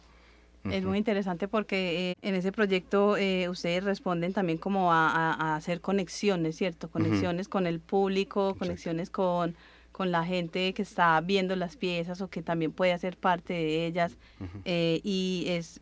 Es 0.64 0.84
muy 0.84 0.98
interesante 0.98 1.48
porque 1.48 2.10
eh, 2.10 2.14
en 2.22 2.34
ese 2.34 2.52
proyecto 2.52 3.16
eh, 3.16 3.48
ustedes 3.48 3.82
responden 3.82 4.32
también 4.32 4.58
como 4.58 4.92
a, 4.92 5.56
hacer 5.56 5.80
conexiones, 5.80 6.56
¿cierto? 6.56 6.90
Conexiones 6.90 7.48
con 7.48 7.66
el 7.66 7.80
público, 7.80 8.54
conexiones 8.58 9.08
con, 9.08 9.56
con 9.92 10.10
la 10.10 10.24
gente 10.24 10.74
que 10.74 10.82
está 10.82 11.20
viendo 11.22 11.56
las 11.56 11.76
piezas 11.76 12.20
o 12.20 12.28
que 12.28 12.42
también 12.42 12.72
puede 12.72 12.92
hacer 12.92 13.16
parte 13.16 13.54
de 13.54 13.86
ellas. 13.86 14.18
Eh, 14.64 15.00
y 15.02 15.46
es 15.48 15.80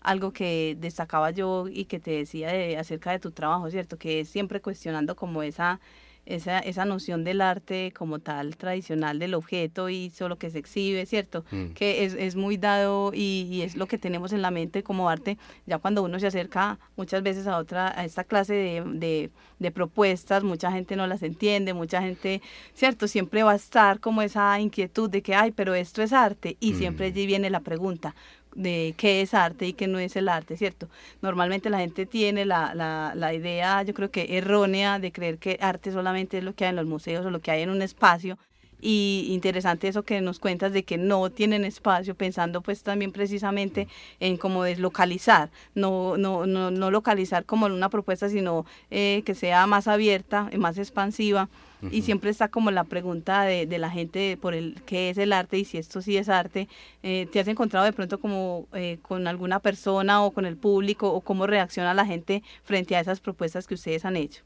algo 0.00 0.32
que 0.32 0.76
destacaba 0.78 1.30
yo 1.30 1.66
y 1.68 1.86
que 1.86 1.98
te 1.98 2.12
decía 2.12 2.48
de, 2.48 2.76
acerca 2.76 3.10
de 3.10 3.18
tu 3.18 3.32
trabajo, 3.32 3.70
¿cierto? 3.70 3.98
Que 3.98 4.20
es 4.20 4.28
siempre 4.28 4.60
cuestionando 4.60 5.16
como 5.16 5.42
esa 5.42 5.80
esa, 6.26 6.58
esa 6.58 6.84
noción 6.84 7.24
del 7.24 7.40
arte 7.40 7.92
como 7.96 8.18
tal 8.18 8.56
tradicional 8.56 9.18
del 9.18 9.34
objeto 9.34 9.88
y 9.88 10.10
solo 10.10 10.36
que 10.36 10.50
se 10.50 10.58
exhibe, 10.58 11.06
¿cierto? 11.06 11.44
Mm. 11.50 11.68
Que 11.68 12.04
es, 12.04 12.14
es, 12.14 12.34
muy 12.36 12.56
dado 12.56 13.12
y, 13.14 13.46
y, 13.50 13.62
es 13.62 13.76
lo 13.76 13.86
que 13.86 13.96
tenemos 13.96 14.32
en 14.32 14.42
la 14.42 14.50
mente 14.50 14.82
como 14.82 15.08
arte, 15.08 15.38
ya 15.66 15.78
cuando 15.78 16.02
uno 16.02 16.18
se 16.18 16.26
acerca 16.26 16.78
muchas 16.96 17.22
veces 17.22 17.46
a 17.46 17.58
otra, 17.58 17.98
a 17.98 18.04
esta 18.04 18.24
clase 18.24 18.54
de, 18.54 18.82
de, 18.84 19.30
de 19.58 19.70
propuestas, 19.70 20.42
mucha 20.42 20.72
gente 20.72 20.96
no 20.96 21.06
las 21.06 21.22
entiende, 21.22 21.72
mucha 21.74 22.02
gente, 22.02 22.42
¿cierto? 22.74 23.06
Siempre 23.06 23.44
va 23.44 23.52
a 23.52 23.56
estar 23.56 24.00
como 24.00 24.20
esa 24.22 24.58
inquietud 24.60 25.08
de 25.08 25.22
que, 25.22 25.34
ay, 25.34 25.52
pero 25.52 25.74
esto 25.74 26.02
es 26.02 26.12
arte 26.12 26.56
y 26.60 26.74
siempre 26.74 27.06
mm. 27.06 27.12
allí 27.12 27.26
viene 27.26 27.50
la 27.50 27.60
pregunta, 27.60 28.14
de 28.56 28.94
qué 28.96 29.20
es 29.20 29.34
arte 29.34 29.66
y 29.66 29.72
qué 29.74 29.86
no 29.86 29.98
es 29.98 30.16
el 30.16 30.28
arte, 30.28 30.56
¿cierto? 30.56 30.88
Normalmente 31.22 31.70
la 31.70 31.78
gente 31.78 32.06
tiene 32.06 32.44
la, 32.46 32.74
la, 32.74 33.12
la, 33.14 33.34
idea, 33.34 33.82
yo 33.82 33.94
creo 33.94 34.10
que 34.10 34.38
errónea, 34.38 34.98
de 34.98 35.12
creer 35.12 35.38
que 35.38 35.58
arte 35.60 35.92
solamente 35.92 36.38
es 36.38 36.44
lo 36.44 36.54
que 36.54 36.64
hay 36.64 36.70
en 36.70 36.76
los 36.76 36.86
museos 36.86 37.24
o 37.26 37.30
lo 37.30 37.40
que 37.40 37.50
hay 37.50 37.62
en 37.62 37.70
un 37.70 37.82
espacio. 37.82 38.38
Y 38.80 39.28
interesante 39.30 39.88
eso 39.88 40.02
que 40.02 40.20
nos 40.20 40.38
cuentas 40.38 40.72
de 40.72 40.84
que 40.84 40.98
no 40.98 41.30
tienen 41.30 41.64
espacio, 41.64 42.14
pensando 42.14 42.60
pues 42.60 42.82
también 42.82 43.10
precisamente 43.10 43.88
en 44.20 44.36
cómo 44.36 44.64
deslocalizar, 44.64 45.50
no, 45.74 46.16
no, 46.18 46.46
no, 46.46 46.70
no 46.70 46.90
localizar 46.90 47.44
como 47.46 47.66
una 47.66 47.88
propuesta, 47.88 48.28
sino 48.28 48.66
eh, 48.90 49.22
que 49.24 49.34
sea 49.34 49.66
más 49.66 49.88
abierta, 49.88 50.50
más 50.58 50.76
expansiva 50.78 51.48
y 51.90 52.02
siempre 52.02 52.30
está 52.30 52.48
como 52.48 52.70
la 52.70 52.84
pregunta 52.84 53.42
de, 53.42 53.66
de, 53.66 53.78
la 53.78 53.90
gente 53.90 54.38
por 54.40 54.54
el 54.54 54.80
qué 54.86 55.10
es 55.10 55.18
el 55.18 55.32
arte 55.32 55.58
y 55.58 55.64
si 55.64 55.78
esto 55.78 56.00
sí 56.00 56.16
es 56.16 56.28
arte. 56.28 56.68
Eh, 57.02 57.26
¿Te 57.30 57.40
has 57.40 57.48
encontrado 57.48 57.84
de 57.84 57.92
pronto 57.92 58.18
como 58.18 58.66
eh, 58.72 58.98
con 59.02 59.26
alguna 59.26 59.60
persona 59.60 60.22
o 60.22 60.32
con 60.32 60.46
el 60.46 60.56
público 60.56 61.12
o 61.12 61.20
cómo 61.20 61.46
reacciona 61.46 61.94
la 61.94 62.06
gente 62.06 62.42
frente 62.64 62.96
a 62.96 63.00
esas 63.00 63.20
propuestas 63.20 63.66
que 63.66 63.74
ustedes 63.74 64.04
han 64.04 64.16
hecho? 64.16 64.42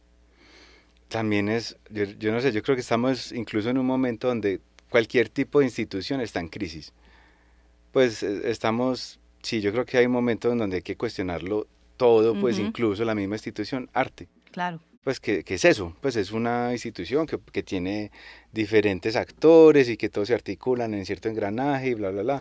También 1.08 1.48
es, 1.48 1.76
yo, 1.90 2.04
yo 2.04 2.32
no 2.32 2.40
sé, 2.40 2.52
yo 2.52 2.62
creo 2.62 2.76
que 2.76 2.82
estamos 2.82 3.32
incluso 3.32 3.70
en 3.70 3.78
un 3.78 3.86
momento 3.86 4.28
donde 4.28 4.60
cualquier 4.88 5.28
tipo 5.28 5.60
de 5.60 5.66
institución 5.66 6.20
está 6.20 6.40
en 6.40 6.48
crisis. 6.48 6.92
Pues 7.92 8.22
eh, 8.22 8.42
estamos, 8.44 9.20
sí, 9.42 9.60
yo 9.60 9.72
creo 9.72 9.84
que 9.84 9.98
hay 9.98 10.06
un 10.06 10.12
momento 10.12 10.52
en 10.52 10.58
donde 10.58 10.76
hay 10.76 10.82
que 10.82 10.96
cuestionarlo 10.96 11.66
todo, 11.96 12.38
pues 12.40 12.58
incluso 12.58 13.04
la 13.04 13.14
misma 13.14 13.34
institución, 13.34 13.90
arte. 13.92 14.26
Claro 14.52 14.80
pues 15.02 15.18
¿qué, 15.20 15.42
es 15.46 15.64
eso? 15.64 15.96
Pues 16.00 16.16
es 16.16 16.30
una 16.32 16.72
institución 16.72 17.26
que, 17.26 17.38
que, 17.52 17.62
tiene 17.62 18.10
diferentes 18.52 19.16
actores 19.16 19.88
y 19.88 19.96
que 19.96 20.08
todos 20.08 20.28
se 20.28 20.34
articulan 20.34 20.92
en 20.94 21.06
cierto 21.06 21.28
engranaje 21.28 21.88
y 21.88 21.94
bla, 21.94 22.10
bla, 22.10 22.22
bla. 22.22 22.40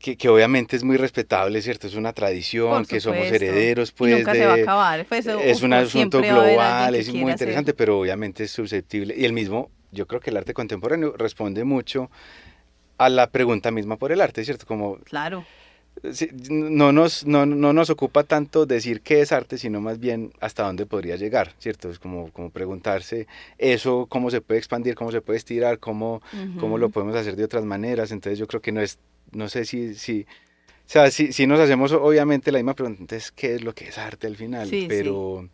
Que, 0.00 0.16
que 0.16 0.28
obviamente 0.28 0.76
es 0.76 0.82
muy 0.82 0.96
respetable, 0.96 1.60
¿cierto? 1.62 1.86
Es 1.86 1.94
una 1.94 2.12
tradición, 2.12 2.84
que 2.84 3.00
somos 3.00 3.26
herederos, 3.26 3.92
pues. 3.92 4.16
nunca 4.16 4.32
se 4.32 4.46
va 4.46 4.54
a 4.54 4.56
acabar. 4.56 5.06
Pues, 5.06 5.26
es 5.26 5.62
un 5.62 5.72
asunto 5.72 6.20
global, 6.20 6.94
es 6.94 7.12
muy 7.12 7.30
interesante, 7.30 7.74
pero 7.74 8.00
obviamente 8.00 8.44
es 8.44 8.50
susceptible. 8.50 9.14
Y 9.16 9.24
el 9.24 9.32
mismo, 9.32 9.70
yo 9.92 10.06
creo 10.06 10.20
que 10.20 10.30
el 10.30 10.36
arte 10.36 10.52
contemporáneo 10.52 11.14
responde 11.16 11.62
mucho 11.62 12.10
a 12.96 13.08
la 13.08 13.30
pregunta 13.30 13.70
misma 13.70 13.96
por 13.96 14.10
el 14.10 14.20
arte, 14.20 14.44
¿cierto? 14.44 14.66
Como, 14.66 14.98
claro 14.98 15.44
no, 16.50 16.92
nos, 16.92 17.26
no, 17.26 17.46
no, 17.46 17.72
nos 17.72 17.90
ocupa 17.90 18.24
tanto 18.24 18.66
decir 18.66 19.00
qué 19.00 19.20
es 19.20 19.32
arte, 19.32 19.58
sino 19.58 19.80
más 19.80 19.98
bien 19.98 20.32
hasta 20.40 20.64
dónde 20.64 20.86
podría 20.86 21.16
llegar, 21.16 21.54
¿cierto? 21.58 21.90
Es 21.90 21.98
como, 21.98 22.30
como 22.32 22.50
preguntarse 22.50 23.26
eso, 23.58 24.06
cómo 24.08 24.30
se 24.30 24.40
puede 24.40 24.58
expandir, 24.58 24.94
cómo 24.94 25.12
se 25.12 25.20
puede 25.20 25.38
estirar, 25.38 25.78
cómo, 25.78 26.22
cómo 26.58 26.78
lo 26.78 26.90
podemos 26.90 27.16
hacer 27.16 27.36
de 27.36 27.44
otras 27.44 27.64
maneras. 27.64 28.10
Entonces 28.12 28.38
yo 28.38 28.46
creo 28.46 28.60
que 28.60 28.72
no 28.72 28.80
es, 28.80 28.98
no 29.32 29.48
sé 29.48 29.64
si, 29.64 29.94
si 29.94 30.22
o 30.22 30.90
sea, 30.90 31.10
si, 31.10 31.32
si 31.32 31.46
nos 31.46 31.60
hacemos 31.60 31.92
obviamente 31.92 32.50
la 32.50 32.58
misma 32.58 32.72
pregunta, 32.74 33.02
entonces, 33.02 33.30
¿qué 33.30 33.54
es 33.54 33.62
lo 33.62 33.74
que 33.74 33.88
es 33.88 33.98
arte 33.98 34.26
al 34.26 34.36
final? 34.36 34.70
Pero 34.88 35.46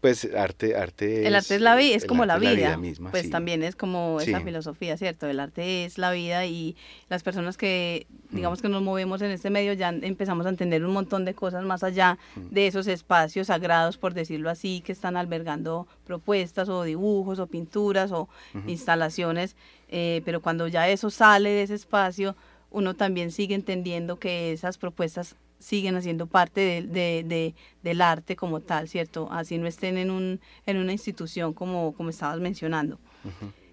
pues 0.00 0.28
arte, 0.36 0.76
arte 0.76 1.26
El 1.26 1.34
arte 1.34 1.54
es 1.54 1.60
la 1.60 1.74
vida, 1.74 1.96
es 1.96 2.04
como 2.04 2.26
la 2.26 2.38
vida. 2.38 2.76
misma, 2.76 3.10
pues 3.10 3.30
también 3.30 3.62
es 3.62 3.74
como 3.74 4.20
esa 4.20 4.40
filosofía, 4.40 4.96
¿cierto? 4.96 5.26
El 5.26 5.40
arte 5.40 5.84
es 5.84 5.98
la 5.98 6.10
vida 6.12 6.44
y 6.46 6.76
las 7.08 7.22
personas 7.22 7.56
que, 7.56 8.06
digamos 8.30 8.60
que 8.60 8.68
nos 8.68 8.82
movemos 8.82 9.22
en 9.22 9.30
este 9.30 9.50
medio 9.50 9.72
ya 9.72 9.88
empezamos 9.88 10.46
a 10.46 10.50
entender 10.50 10.84
un 10.84 10.92
montón 10.92 11.24
de 11.24 11.34
cosas 11.34 11.64
más 11.64 11.82
allá 11.82 12.18
de 12.36 12.66
esos 12.66 12.86
espacios 12.86 13.46
sagrados, 13.46 13.96
por 13.96 14.14
decirlo 14.14 14.50
así, 14.50 14.82
que 14.84 14.92
están 14.92 15.16
albergando 15.16 15.86
propuestas 16.04 16.68
o 16.68 16.82
dibujos 16.82 17.38
o 17.38 17.46
pinturas 17.46 18.12
o 18.12 18.28
instalaciones, 18.66 19.56
eh, 19.88 20.20
pero 20.24 20.42
cuando 20.42 20.68
ya 20.68 20.88
eso 20.88 21.10
sale 21.10 21.50
de 21.50 21.62
ese 21.62 21.74
espacio, 21.74 22.36
uno 22.70 22.94
también 22.94 23.30
sigue 23.30 23.54
entendiendo 23.54 24.18
que 24.18 24.52
esas 24.52 24.76
propuestas 24.76 25.36
siguen 25.58 25.96
haciendo 25.96 26.26
parte 26.26 26.82
de, 26.82 27.22
de, 27.24 27.54
del 27.82 28.00
arte 28.00 28.36
como 28.36 28.60
tal, 28.60 28.88
¿cierto? 28.88 29.28
Así 29.30 29.58
no 29.58 29.66
estén 29.66 29.98
en, 29.98 30.10
un, 30.10 30.40
en 30.66 30.76
una 30.76 30.92
institución 30.92 31.52
como, 31.52 31.92
como 31.94 32.10
estabas 32.10 32.40
mencionando. 32.40 32.98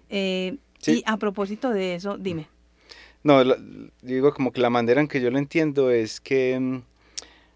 Eh, 0.08 0.56
y 0.86 1.02
a 1.06 1.16
propósito 1.16 1.70
de 1.70 1.94
eso, 1.94 2.18
dime. 2.18 2.48
No, 3.22 3.42
digo 4.02 4.34
como 4.34 4.52
que 4.52 4.60
la 4.60 4.70
manera 4.70 5.00
en 5.00 5.08
que 5.08 5.20
yo 5.20 5.30
lo 5.30 5.38
entiendo 5.38 5.90
es 5.90 6.20
que, 6.20 6.58
mm, 6.60 6.82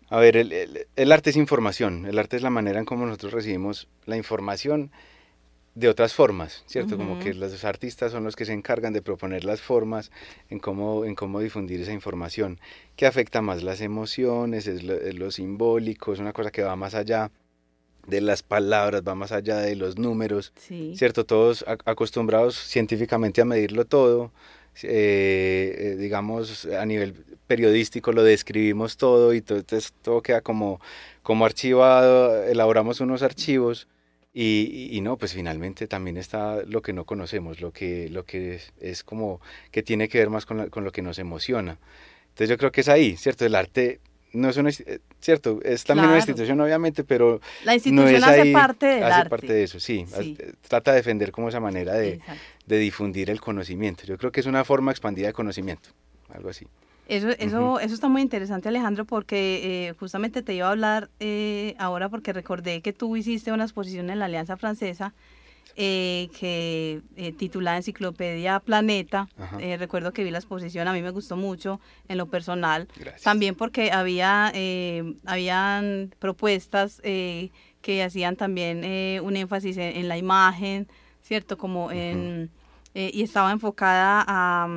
a 0.09 0.19
ver, 0.19 0.37
el, 0.37 0.87
el 0.97 1.13
arte 1.13 1.31
es 1.31 1.37
información, 1.37 2.07
el 2.07 2.19
arte 2.19 2.37
es 2.37 2.43
la 2.43 2.51
manera 2.51 2.79
en 2.79 2.87
cómo 2.87 3.05
nosotros 3.05 3.33
recibimos 3.33 3.89
la 4.07 4.17
información 4.17 4.91
de 5.79 5.89
otras 5.89 6.13
formas, 6.13 6.65
¿cierto? 6.67 6.97
Como 6.97 7.21
que 7.21 7.33
los 7.35 7.65
artistas 7.65 8.11
son 8.11 8.25
los 8.25 8.35
que 8.35 8.45
se 8.45 8.53
encargan 8.53 8.93
de 8.93 9.01
proponer 9.01 9.45
las 9.45 9.61
formas 9.61 10.11
en 10.51 10.59
cómo, 10.59 11.05
en 11.05 11.15
cómo 11.15 11.39
difundir 11.39 11.81
esa 11.81 11.93
información, 11.93 12.59
que 12.97 13.07
afecta 13.07 13.43
más 13.43 13.63
las 13.63 13.81
emociones, 13.81 14.67
es 14.67 14.83
lo, 14.83 15.31
simbólico, 15.31 16.13
es 16.13 16.19
una 16.19 16.33
cosa 16.33 16.51
que 16.51 16.65
va 16.65 16.75
más 16.75 16.95
allá 16.95 17.31
de 18.09 18.21
las 18.21 18.43
palabras, 18.43 19.03
va 19.07 19.15
más 19.15 19.31
allá 19.31 19.59
de 19.59 19.77
los 19.77 19.99
números, 19.99 20.53
¿cierto? 20.95 21.25
Todos 21.25 21.65
acostumbrados 21.69 22.57
científicamente 22.57 23.41
a 23.41 23.45
medirlo 23.45 23.85
todo, 23.85 24.33
eh, 24.83 25.75
eh, 25.79 25.97
digamos, 25.97 26.67
a 26.67 26.85
nivel 26.87 27.15
periodístico 27.47 28.11
lo 28.11 28.25
describimos 28.25 28.97
todo 28.97 29.33
y 29.33 29.43
todo, 29.43 29.59
entonces 29.59 29.93
todo 30.03 30.23
queda 30.23 30.41
como, 30.41 30.81
como 31.23 31.47
archivado, 31.47 32.43
elaboramos 32.45 33.01
unos 33.01 33.23
archivos 33.23 33.87
y, 34.40 35.00
no, 35.00 35.16
pues 35.16 35.33
finalmente 35.35 35.88
también 35.88 36.16
está 36.16 36.62
lo 36.64 36.80
que 36.80 36.92
no 36.92 37.04
conocemos, 37.04 37.61
lo 37.61 37.73
que, 37.73 38.09
lo 38.09 38.25
que 38.25 38.61
es, 38.80 39.02
como 39.02 39.40
que 39.73 39.83
tiene 39.83 40.09
que 40.09 40.18
ver 40.18 40.30
más 40.30 40.47
con, 40.47 40.71
con, 40.71 40.85
lo 40.85 40.92
que 40.92 41.02
nos 41.02 41.18
emociona. 41.18 41.78
Entonces 42.28 42.49
yo 42.50 42.57
creo 42.57 42.71
que 42.71 42.83
es 42.83 42.88
ahí, 42.88 43.16
¿cierto? 43.16 43.45
El 43.45 43.57
arte 43.57 43.99
no 44.33 44.49
es 44.49 44.57
una, 44.57 44.71
eh, 44.71 45.00
cierto, 45.21 45.59
es 45.64 45.83
también 45.83 46.09
una 46.11 46.18
institución 46.18 46.61
obviamente, 46.61 47.02
pero 47.02 47.40
la 47.64 47.75
institución 47.75 48.23
hace 48.23 48.52
parte 48.52 48.87
del 48.87 49.02
hace 49.02 49.28
parte 49.28 49.52
de 49.52 49.64
eso, 49.64 49.80
sí, 49.80 50.07
eh, 50.16 50.52
trata 50.68 50.92
de 50.92 50.99
defender 50.99 51.33
como 51.33 51.49
esa 51.49 51.59
manera 51.59 51.95
de, 51.95 52.21
de 52.64 52.78
difundir 52.78 53.30
el 53.30 53.40
conocimiento. 53.40 54.04
Yo 54.04 54.18
creo 54.18 54.30
que 54.30 54.38
es 54.38 54.47
una 54.47 54.64
forma 54.64 54.92
expandida 54.92 55.26
de 55.26 55.33
conocimiento, 55.33 55.88
algo 56.33 56.50
así. 56.50 56.64
Eso, 57.09 57.31
eso, 57.31 57.81
eso 57.81 57.95
está 57.95 58.09
muy 58.09 58.21
interesante, 58.21 58.69
Alejandro, 58.69 59.07
porque 59.07 59.88
eh, 59.88 59.95
justamente 59.99 60.43
te 60.43 60.53
iba 60.53 60.69
a 60.69 60.73
hablar 60.73 61.09
eh, 61.21 61.75
ahora 61.79 62.11
porque 62.11 62.35
recordé 62.35 62.83
que 62.83 62.93
tú 62.93 63.17
hiciste 63.17 63.50
una 63.50 63.65
exposición 63.65 64.11
en 64.11 64.19
la 64.19 64.27
Alianza 64.27 64.59
Francesa 64.59 65.15
eh, 65.75 66.29
que 66.38 67.00
titulada 67.38 67.79
Enciclopedia 67.79 68.61
Planeta. 68.61 69.27
recuerdo 69.79 70.12
que 70.12 70.23
vi 70.23 70.31
la 70.31 70.38
exposición, 70.38 70.87
a 70.87 70.93
mí 70.93 71.00
me 71.00 71.11
gustó 71.11 71.37
mucho 71.37 71.81
en 72.09 72.19
lo 72.19 72.27
personal. 72.27 72.88
También 73.23 73.55
porque 73.55 73.91
había 73.91 74.53
habían 75.25 76.15
propuestas 76.19 77.00
que 77.00 78.03
hacían 78.05 78.37
también 78.37 78.79
un 79.23 79.37
énfasis 79.37 79.79
en, 79.79 80.09
la 80.09 80.19
imagen, 80.19 80.88
¿cierto? 81.23 81.57
Como 81.57 81.91
en, 81.91 82.50
y 82.93 83.23
estaba 83.23 83.53
enfocada 83.53 84.25
a 84.27 84.69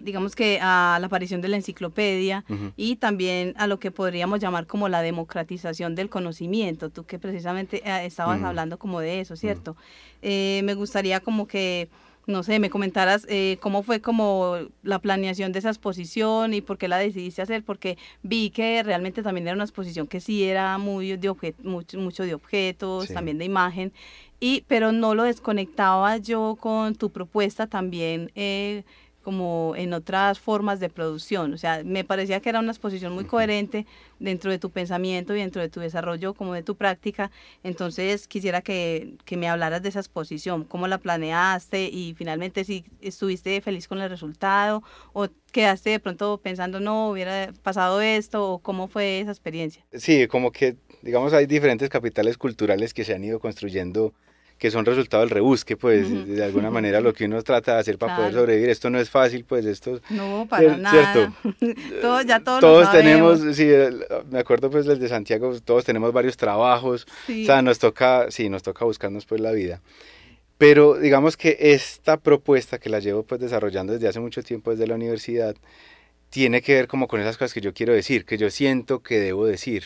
digamos 0.00 0.34
que 0.34 0.58
a 0.60 0.98
la 1.00 1.06
aparición 1.06 1.40
de 1.40 1.48
la 1.48 1.56
enciclopedia 1.56 2.44
y 2.76 2.96
también 2.96 3.54
a 3.56 3.66
lo 3.66 3.78
que 3.78 3.90
podríamos 3.90 4.40
llamar 4.40 4.66
como 4.66 4.88
la 4.88 5.02
democratización 5.02 5.94
del 5.94 6.08
conocimiento, 6.08 6.90
tú 6.90 7.04
que 7.04 7.18
precisamente 7.18 7.82
eh, 7.84 8.06
estabas 8.06 8.42
hablando 8.42 8.78
como 8.78 9.00
de 9.00 9.20
eso, 9.20 9.36
¿cierto? 9.36 9.76
Eh, 10.22 10.62
me 10.64 10.74
gustaría 10.74 11.20
como 11.20 11.46
que, 11.46 11.88
no 12.26 12.42
sé, 12.42 12.58
me 12.58 12.70
comentaras 12.70 13.26
eh, 13.28 13.58
cómo 13.60 13.82
fue 13.82 14.00
como 14.00 14.56
la 14.82 14.98
planeación 14.98 15.52
de 15.52 15.58
esa 15.60 15.70
exposición 15.70 16.54
y 16.54 16.60
por 16.60 16.78
qué 16.78 16.88
la 16.88 16.98
decidiste 16.98 17.42
hacer, 17.42 17.62
porque 17.62 17.98
vi 18.22 18.50
que 18.50 18.82
realmente 18.82 19.22
también 19.22 19.46
era 19.46 19.54
una 19.54 19.64
exposición 19.64 20.06
que 20.06 20.20
sí 20.20 20.44
era 20.44 20.78
muy 20.78 21.16
de 21.16 21.54
mucho, 21.62 21.98
mucho 21.98 22.22
de 22.24 22.34
objetos, 22.34 23.08
también 23.08 23.38
de 23.38 23.44
imagen, 23.44 23.92
y 24.38 24.64
pero 24.68 24.92
no 24.92 25.14
lo 25.14 25.24
desconectaba 25.24 26.16
yo 26.16 26.56
con 26.58 26.94
tu 26.94 27.10
propuesta 27.10 27.66
también 27.66 28.30
como 29.22 29.74
en 29.76 29.92
otras 29.92 30.38
formas 30.38 30.80
de 30.80 30.88
producción. 30.88 31.52
O 31.52 31.58
sea, 31.58 31.82
me 31.84 32.04
parecía 32.04 32.40
que 32.40 32.48
era 32.48 32.60
una 32.60 32.72
exposición 32.72 33.12
muy 33.12 33.24
coherente 33.24 33.86
dentro 34.18 34.50
de 34.50 34.58
tu 34.58 34.70
pensamiento 34.70 35.34
y 35.34 35.40
dentro 35.40 35.60
de 35.60 35.68
tu 35.68 35.80
desarrollo 35.80 36.34
como 36.34 36.54
de 36.54 36.62
tu 36.62 36.76
práctica. 36.76 37.30
Entonces 37.62 38.26
quisiera 38.26 38.62
que, 38.62 39.14
que 39.24 39.36
me 39.36 39.48
hablaras 39.48 39.82
de 39.82 39.90
esa 39.90 40.00
exposición, 40.00 40.64
cómo 40.64 40.86
la 40.88 40.98
planeaste 40.98 41.84
y 41.84 42.14
finalmente 42.14 42.64
si 42.64 42.84
estuviste 43.00 43.60
feliz 43.60 43.88
con 43.88 44.00
el 44.00 44.08
resultado 44.08 44.82
o 45.12 45.28
quedaste 45.52 45.90
de 45.90 46.00
pronto 46.00 46.40
pensando, 46.42 46.80
no, 46.80 47.10
hubiera 47.10 47.52
pasado 47.62 48.00
esto 48.00 48.52
o 48.52 48.58
cómo 48.58 48.88
fue 48.88 49.20
esa 49.20 49.30
experiencia. 49.30 49.84
Sí, 49.92 50.26
como 50.28 50.52
que, 50.52 50.76
digamos, 51.02 51.32
hay 51.32 51.46
diferentes 51.46 51.88
capitales 51.88 52.38
culturales 52.38 52.94
que 52.94 53.04
se 53.04 53.14
han 53.14 53.24
ido 53.24 53.40
construyendo 53.40 54.14
que 54.60 54.70
son 54.70 54.84
resultado 54.84 55.22
del 55.22 55.30
rebusque, 55.30 55.78
pues 55.78 56.26
de 56.26 56.44
alguna 56.44 56.70
manera 56.70 57.00
lo 57.00 57.14
que 57.14 57.24
uno 57.24 57.42
trata 57.42 57.74
de 57.74 57.80
hacer 57.80 57.96
para 57.96 58.14
poder 58.14 58.34
sobrevivir. 58.34 58.68
Esto 58.68 58.90
no 58.90 59.00
es 59.00 59.08
fácil, 59.08 59.46
pues 59.46 59.64
esto... 59.64 60.00
No, 60.10 60.46
para 60.50 60.76
nada. 60.76 61.32
todos, 62.02 62.26
ya 62.26 62.40
todos, 62.40 62.60
todos 62.60 62.92
tenemos, 62.92 63.40
sí, 63.56 63.66
me 64.30 64.38
acuerdo 64.38 64.70
pues 64.70 64.84
desde 64.84 65.08
Santiago, 65.08 65.58
todos 65.64 65.86
tenemos 65.86 66.12
varios 66.12 66.36
trabajos, 66.36 67.06
o 67.24 67.44
sea, 67.46 67.62
nos 67.62 67.78
toca, 67.78 68.30
sí, 68.30 68.50
nos 68.50 68.62
toca 68.62 68.84
buscarnos 68.84 69.24
pues 69.24 69.40
la 69.40 69.52
vida. 69.52 69.80
Pero 70.58 70.98
digamos 70.98 71.38
que 71.38 71.56
esta 71.58 72.18
propuesta 72.18 72.78
que 72.78 72.90
la 72.90 72.98
llevo 72.98 73.22
pues 73.22 73.40
desarrollando 73.40 73.94
desde 73.94 74.08
hace 74.08 74.20
mucho 74.20 74.42
tiempo 74.42 74.72
desde 74.72 74.86
la 74.86 74.94
universidad, 74.94 75.56
tiene 76.28 76.60
que 76.60 76.74
ver 76.74 76.86
como 76.86 77.08
con 77.08 77.18
esas 77.18 77.38
cosas 77.38 77.54
que 77.54 77.62
yo 77.62 77.72
quiero 77.72 77.94
decir, 77.94 78.26
que 78.26 78.36
yo 78.36 78.50
siento 78.50 79.02
que 79.02 79.20
debo 79.20 79.46
decir 79.46 79.84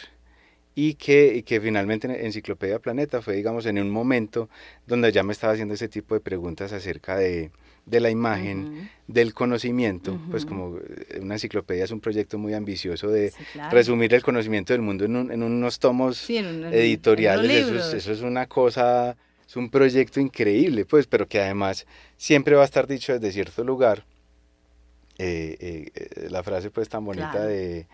y 0.74 0.94
que, 0.94 1.44
que 1.46 1.60
finalmente 1.60 2.26
Enciclopedia 2.26 2.78
Planeta 2.78 3.22
fue, 3.22 3.36
digamos, 3.36 3.66
en 3.66 3.78
un 3.78 3.90
momento 3.90 4.48
donde 4.86 5.12
ya 5.12 5.22
me 5.22 5.32
estaba 5.32 5.52
haciendo 5.52 5.74
ese 5.74 5.88
tipo 5.88 6.14
de 6.14 6.20
preguntas 6.20 6.72
acerca 6.72 7.16
de, 7.16 7.52
de 7.86 8.00
la 8.00 8.10
imagen, 8.10 8.90
del 9.06 9.34
conocimiento, 9.34 10.18
pues 10.30 10.46
como 10.46 10.78
eh, 10.78 11.20
una 11.20 11.34
enciclopedia 11.34 11.84
es 11.84 11.90
un 11.90 12.00
proyecto 12.00 12.38
muy 12.38 12.54
ambicioso 12.54 13.08
de 13.08 13.32
resumir 13.70 14.14
el 14.14 14.22
conocimiento 14.22 14.72
del 14.72 14.82
mundo 14.82 15.04
en, 15.04 15.30
en 15.30 15.42
unos 15.42 15.78
tomos 15.78 16.28
editoriales, 16.28 17.66
eso, 17.68 17.76
es, 17.76 17.94
eso 17.94 18.12
es 18.12 18.22
una 18.22 18.46
cosa, 18.46 19.16
es 19.46 19.56
un 19.56 19.70
proyecto 19.70 20.18
increíble, 20.18 20.86
pues, 20.86 21.06
pero 21.06 21.28
que 21.28 21.40
además 21.40 21.86
siempre 22.16 22.56
va 22.56 22.62
a 22.62 22.64
estar 22.64 22.86
dicho 22.86 23.12
desde 23.12 23.32
cierto 23.32 23.62
lugar. 23.62 24.06
Eh, 25.16 25.90
eh, 25.94 26.28
la 26.28 26.42
frase 26.42 26.72
pues 26.72 26.88
tan 26.88 27.04
bonita 27.04 27.46
de 27.46 27.86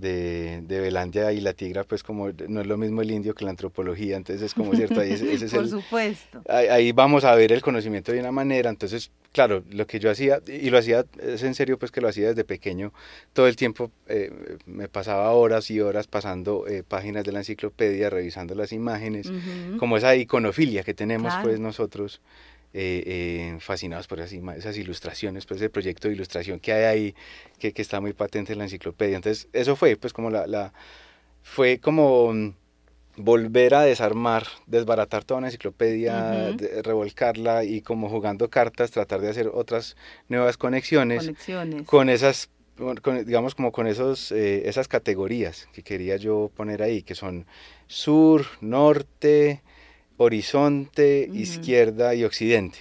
de, 0.00 0.62
de 0.62 0.80
Belandia 0.80 1.32
y 1.32 1.40
la 1.40 1.52
tigra, 1.52 1.84
pues 1.84 2.02
como 2.02 2.30
no 2.48 2.60
es 2.60 2.66
lo 2.66 2.76
mismo 2.76 3.02
el 3.02 3.10
indio 3.10 3.34
que 3.34 3.44
la 3.44 3.50
antropología, 3.50 4.16
entonces 4.16 4.42
es 4.42 4.54
como 4.54 4.74
cierto, 4.74 5.00
ahí, 5.00 5.12
ese 5.12 5.32
es 5.32 5.52
Por 5.54 5.68
supuesto. 5.68 6.42
Ahí, 6.48 6.92
vamos 6.92 7.24
a 7.24 7.34
ver 7.34 7.52
el 7.52 7.62
conocimiento 7.62 8.12
de 8.12 8.20
una 8.20 8.32
manera, 8.32 8.70
entonces, 8.70 9.10
claro, 9.32 9.62
lo 9.70 9.86
que 9.86 9.98
yo 9.98 10.10
hacía, 10.10 10.40
y 10.46 10.70
lo 10.70 10.78
hacía, 10.78 11.04
es 11.20 11.42
en 11.42 11.54
serio, 11.54 11.78
pues 11.78 11.90
que 11.90 12.00
lo 12.00 12.08
hacía 12.08 12.28
desde 12.28 12.44
pequeño, 12.44 12.92
todo 13.32 13.48
el 13.48 13.56
tiempo 13.56 13.90
eh, 14.06 14.32
me 14.66 14.88
pasaba 14.88 15.30
horas 15.32 15.70
y 15.70 15.80
horas 15.80 16.06
pasando 16.06 16.66
eh, 16.66 16.82
páginas 16.86 17.24
de 17.24 17.32
la 17.32 17.40
enciclopedia, 17.40 18.10
revisando 18.10 18.54
las 18.54 18.72
imágenes, 18.72 19.30
como 19.78 19.96
esa 19.96 20.14
iconofilia 20.16 20.82
que 20.82 20.94
tenemos 20.94 21.32
pues 21.42 21.60
nosotros 21.60 22.20
eh, 22.72 23.56
fascinados 23.60 24.06
por 24.06 24.20
esas, 24.20 24.32
esas, 24.56 24.76
ilustraciones, 24.76 25.46
pues 25.46 25.60
el 25.62 25.70
proyecto 25.70 26.08
de 26.08 26.14
ilustración 26.14 26.60
que 26.60 26.72
hay 26.72 26.84
ahí, 26.84 27.14
que, 27.58 27.72
que, 27.72 27.82
está 27.82 28.00
muy 28.00 28.12
patente 28.12 28.52
en 28.52 28.58
la 28.58 28.64
enciclopedia. 28.64 29.16
Entonces, 29.16 29.48
eso 29.52 29.76
fue, 29.76 29.96
pues 29.96 30.12
como 30.12 30.30
la, 30.30 30.46
la 30.46 30.72
fue 31.42 31.78
como 31.78 32.32
mm, 32.32 32.54
volver 33.16 33.74
a 33.74 33.82
desarmar, 33.82 34.46
desbaratar 34.66 35.24
toda 35.24 35.38
una 35.38 35.48
enciclopedia, 35.48 36.54
revolcarla 36.82 37.64
y 37.64 37.80
como 37.82 38.08
jugando 38.08 38.48
cartas, 38.48 38.90
tratar 38.90 39.20
de 39.20 39.30
hacer 39.30 39.50
otras 39.52 39.96
nuevas 40.28 40.56
conexiones, 40.56 41.24
conexiones. 41.24 41.86
con 41.86 42.08
esas 42.08 42.50
digamos 43.24 43.56
como 43.56 43.72
con 43.72 43.88
esos, 43.88 44.30
eh, 44.30 44.68
esas 44.68 44.86
categorías 44.86 45.68
que 45.72 45.82
quería 45.82 46.16
yo 46.16 46.50
poner 46.54 46.82
ahí, 46.82 47.02
que 47.02 47.16
son 47.16 47.44
sur, 47.88 48.46
norte, 48.60 49.62
horizonte, 50.18 51.30
izquierda 51.32 52.14
y 52.14 52.24
occidente. 52.24 52.80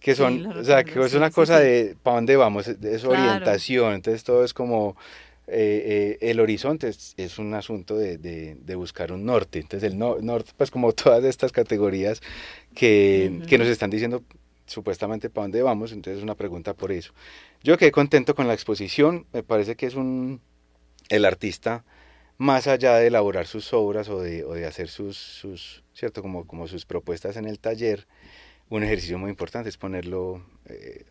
Que 0.00 0.14
son, 0.14 0.46
o 0.46 0.64
sea, 0.64 0.84
que 0.84 1.00
es 1.02 1.14
una 1.14 1.30
cosa 1.30 1.58
de 1.58 1.96
para 2.02 2.16
dónde 2.16 2.36
vamos, 2.36 2.68
es 2.68 3.04
orientación, 3.04 3.94
entonces 3.94 4.22
todo 4.22 4.44
es 4.44 4.54
como, 4.54 4.96
eh, 5.48 6.18
eh, 6.20 6.30
el 6.30 6.38
horizonte 6.38 6.88
es, 6.88 7.38
un 7.38 7.54
asunto 7.54 7.96
de, 7.96 8.16
de, 8.18 8.74
buscar 8.76 9.10
un 9.10 9.24
norte, 9.24 9.58
entonces 9.58 9.90
el 9.90 9.98
norte, 9.98 10.52
pues 10.56 10.70
como 10.70 10.92
todas 10.94 11.24
estas 11.24 11.50
categorías 11.50 12.20
que, 12.76 13.40
que 13.48 13.58
nos 13.58 13.66
están 13.66 13.90
diciendo 13.90 14.22
supuestamente 14.66 15.30
para 15.30 15.46
dónde 15.46 15.62
vamos, 15.62 15.90
entonces 15.90 16.18
es 16.18 16.22
una 16.22 16.36
pregunta 16.36 16.74
por 16.74 16.92
eso. 16.92 17.12
Yo 17.64 17.76
quedé 17.76 17.90
contento 17.90 18.36
con 18.36 18.46
la 18.46 18.54
exposición, 18.54 19.26
me 19.32 19.42
parece 19.42 19.74
que 19.74 19.86
es 19.86 19.96
un, 19.96 20.40
el 21.08 21.24
artista, 21.24 21.84
más 22.38 22.68
allá 22.68 22.96
de 22.96 23.08
elaborar 23.08 23.46
sus 23.46 23.72
obras 23.72 24.08
o 24.08 24.20
de, 24.20 24.44
o 24.44 24.54
de 24.54 24.64
hacer 24.64 24.88
sus, 24.88 25.16
sus, 25.16 25.82
¿cierto? 25.92 26.22
Como, 26.22 26.46
como 26.46 26.68
sus 26.68 26.86
propuestas 26.86 27.36
en 27.36 27.46
el 27.46 27.58
taller, 27.58 28.06
un 28.70 28.84
ejercicio 28.84 29.18
muy 29.18 29.30
importante 29.30 29.68
es 29.68 29.76
ponerlo 29.76 30.44
eh, 30.66 31.04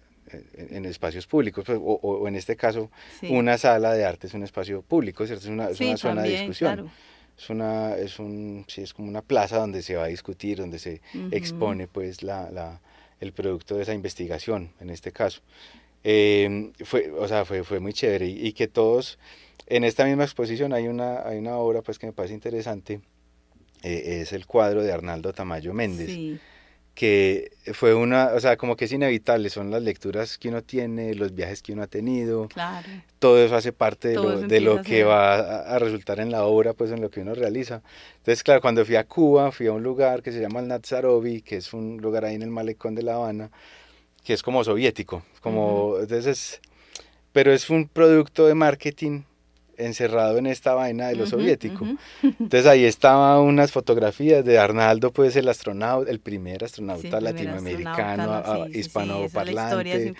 en, 0.55 0.85
espacios 0.85 1.27
públicos, 1.27 1.65
pues, 1.65 1.77
o, 1.77 1.99
o, 2.01 2.27
en 2.27 2.35
este 2.35 2.55
caso, 2.55 2.89
una 3.29 3.57
sala 3.57 3.93
de 3.93 4.05
arte 4.05 4.27
es 4.27 4.33
un 4.33 4.43
espacio 4.43 4.81
público, 4.81 5.27
¿cierto? 5.27 5.43
Es 5.43 5.49
una, 5.49 5.69
es 5.69 5.79
una 5.81 5.97
zona 5.97 6.23
de 6.23 6.29
discusión. 6.29 6.89
Es, 7.37 7.49
una, 7.49 7.95
es, 7.95 8.19
un, 8.19 8.65
sí, 8.67 8.81
es 8.81 8.93
como 8.93 9.09
una 9.09 9.21
plaza 9.21 9.57
donde 9.57 9.83
se 9.83 9.95
va 9.95 10.05
a 10.05 10.07
discutir, 10.07 10.57
donde 10.57 10.79
se 10.79 11.01
expone 11.31 11.87
pues, 11.87 12.23
la, 12.23 12.49
la, 12.51 12.81
el 13.19 13.33
producto 13.33 13.75
de 13.75 13.83
esa 13.83 13.93
investigación, 13.93 14.71
en 14.79 14.89
este 14.89 15.11
caso. 15.11 15.41
Eh, 16.03 16.71
fue, 16.85 17.11
o 17.11 17.27
sea, 17.27 17.43
fue, 17.43 17.63
fue 17.63 17.79
muy 17.79 17.91
chévere 17.91 18.27
y, 18.27 18.47
y 18.47 18.53
que 18.53 18.67
todos 18.67 19.19
en 19.65 19.83
esta 19.83 20.05
misma 20.05 20.23
exposición 20.23 20.73
hay 20.73 20.87
una, 20.87 21.27
hay 21.27 21.37
una 21.37 21.57
obra 21.57 21.81
pues, 21.81 21.99
que 21.99 22.07
me 22.07 22.13
parece 22.13 22.33
interesante, 22.33 23.01
eh, 23.83 24.19
es 24.21 24.33
el 24.33 24.45
cuadro 24.45 24.83
de 24.83 24.91
Arnaldo 24.91 25.33
Tamayo 25.33 25.73
Méndez. 25.73 26.39
que 26.95 27.51
fue 27.73 27.93
una, 27.93 28.31
o 28.33 28.39
sea, 28.39 28.57
como 28.57 28.75
que 28.75 28.85
es 28.85 28.91
inevitable, 28.91 29.51
son 29.51 29.69
las 29.69 29.83
lecturas 29.83 30.39
que 30.39 30.49
uno 30.49 30.63
tiene, 30.63 31.13
los 31.13 31.35
viajes 31.35 31.61
que 31.61 31.73
uno 31.73 31.83
ha 31.83 31.87
tenido, 31.87 32.47
claro. 32.47 32.87
todo 33.19 33.37
eso 33.37 33.55
hace 33.55 33.71
parte 33.71 34.07
de 34.07 34.15
lo, 34.15 34.39
de 34.39 34.59
lo 34.61 34.81
que 34.81 35.03
va 35.03 35.59
a, 35.59 35.77
resultar 35.77 36.19
en 36.19 36.31
la 36.31 36.45
obra, 36.45 36.73
pues 36.73 36.89
en 36.89 37.01
lo 37.01 37.11
que 37.11 37.19
uno 37.19 37.35
realiza. 37.35 37.83
Entonces, 38.17 38.41
claro, 38.41 38.61
cuando 38.61 38.83
fui 38.83 38.95
a 38.95 39.03
Cuba, 39.03 39.51
fui 39.51 39.67
a 39.67 39.73
un 39.73 39.83
lugar 39.83 40.23
que 40.23 40.31
se 40.31 40.41
llama 40.41 40.59
el 40.59 40.67
Natsarovi, 40.67 41.43
que 41.43 41.57
es 41.57 41.71
un 41.71 41.97
lugar 41.97 42.25
ahí 42.25 42.33
en 42.33 42.41
el 42.41 42.49
malecón 42.49 42.95
de 42.95 43.03
La 43.03 43.13
Habana, 43.13 43.51
que 44.23 44.33
es 44.33 44.41
como 44.41 44.63
soviético, 44.63 45.21
como, 45.39 45.97
entonces, 45.99 46.61
pero 47.31 47.53
es 47.53 47.69
un 47.69 47.87
producto 47.87 48.47
de 48.47 48.55
marketing 48.55 49.21
encerrado 49.77 50.37
en 50.37 50.47
esta 50.47 50.73
vaina 50.73 51.07
de 51.07 51.15
lo 51.15 51.25
soviético. 51.25 51.85
Entonces 52.21 52.65
ahí 52.65 52.85
estaban 52.85 53.39
unas 53.41 53.71
fotografías 53.71 54.43
de 54.43 54.57
Arnaldo, 54.57 55.11
pues 55.11 55.35
el 55.35 55.47
astronauta, 55.47 56.09
el 56.09 56.19
primer 56.19 56.63
astronauta 56.63 57.21
latinoamericano, 57.21 58.67
hispanoparlante, 58.73 60.13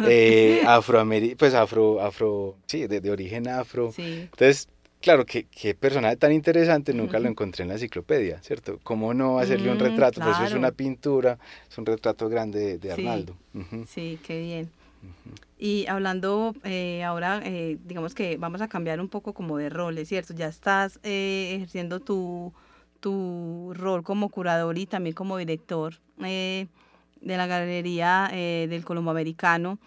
eh, 0.00 0.64
pues 1.38 1.54
afro, 1.54 2.00
afro, 2.00 2.56
sí, 2.66 2.86
de, 2.86 3.10
origen 3.10 3.48
afro. 3.48 3.92
Entonces, 3.96 4.68
claro, 5.00 5.24
qué, 5.26 5.46
qué 5.50 5.74
personaje 5.74 6.16
tan 6.16 6.32
interesante, 6.32 6.94
nunca 6.94 7.18
lo 7.18 7.28
encontré 7.28 7.62
en 7.62 7.68
la 7.68 7.74
enciclopedia, 7.74 8.40
¿cierto? 8.42 8.80
¿Cómo 8.82 9.12
no 9.14 9.38
hacerle 9.38 9.70
un 9.70 9.78
retrato? 9.78 10.20
Pues 10.20 10.38
es 10.40 10.54
una 10.54 10.72
pintura, 10.72 11.38
es 11.70 11.76
un 11.78 11.86
retrato 11.86 12.28
grande 12.28 12.78
de, 12.78 12.92
Arnaldo. 12.92 13.36
Sí, 13.86 14.18
qué 14.26 14.40
bien. 14.40 14.83
Y 15.58 15.86
hablando 15.86 16.54
eh, 16.64 17.04
ahora, 17.04 17.40
eh, 17.44 17.78
digamos 17.84 18.14
que 18.14 18.36
vamos 18.36 18.60
a 18.60 18.68
cambiar 18.68 19.00
un 19.00 19.08
poco 19.08 19.32
como 19.32 19.56
de 19.56 19.70
roles, 19.70 20.08
¿cierto? 20.08 20.34
Ya 20.34 20.48
estás 20.48 20.98
eh, 21.04 21.54
ejerciendo 21.56 22.00
tu, 22.00 22.52
tu 23.00 23.72
rol 23.74 24.02
como 24.02 24.28
curador 24.28 24.76
y 24.78 24.86
también 24.86 25.14
como 25.14 25.36
director 25.38 25.94
de 26.18 26.68
la 27.22 27.46
Galería 27.46 28.28
del 28.32 28.84
Colombo 28.84 29.10
Americano. 29.10 29.78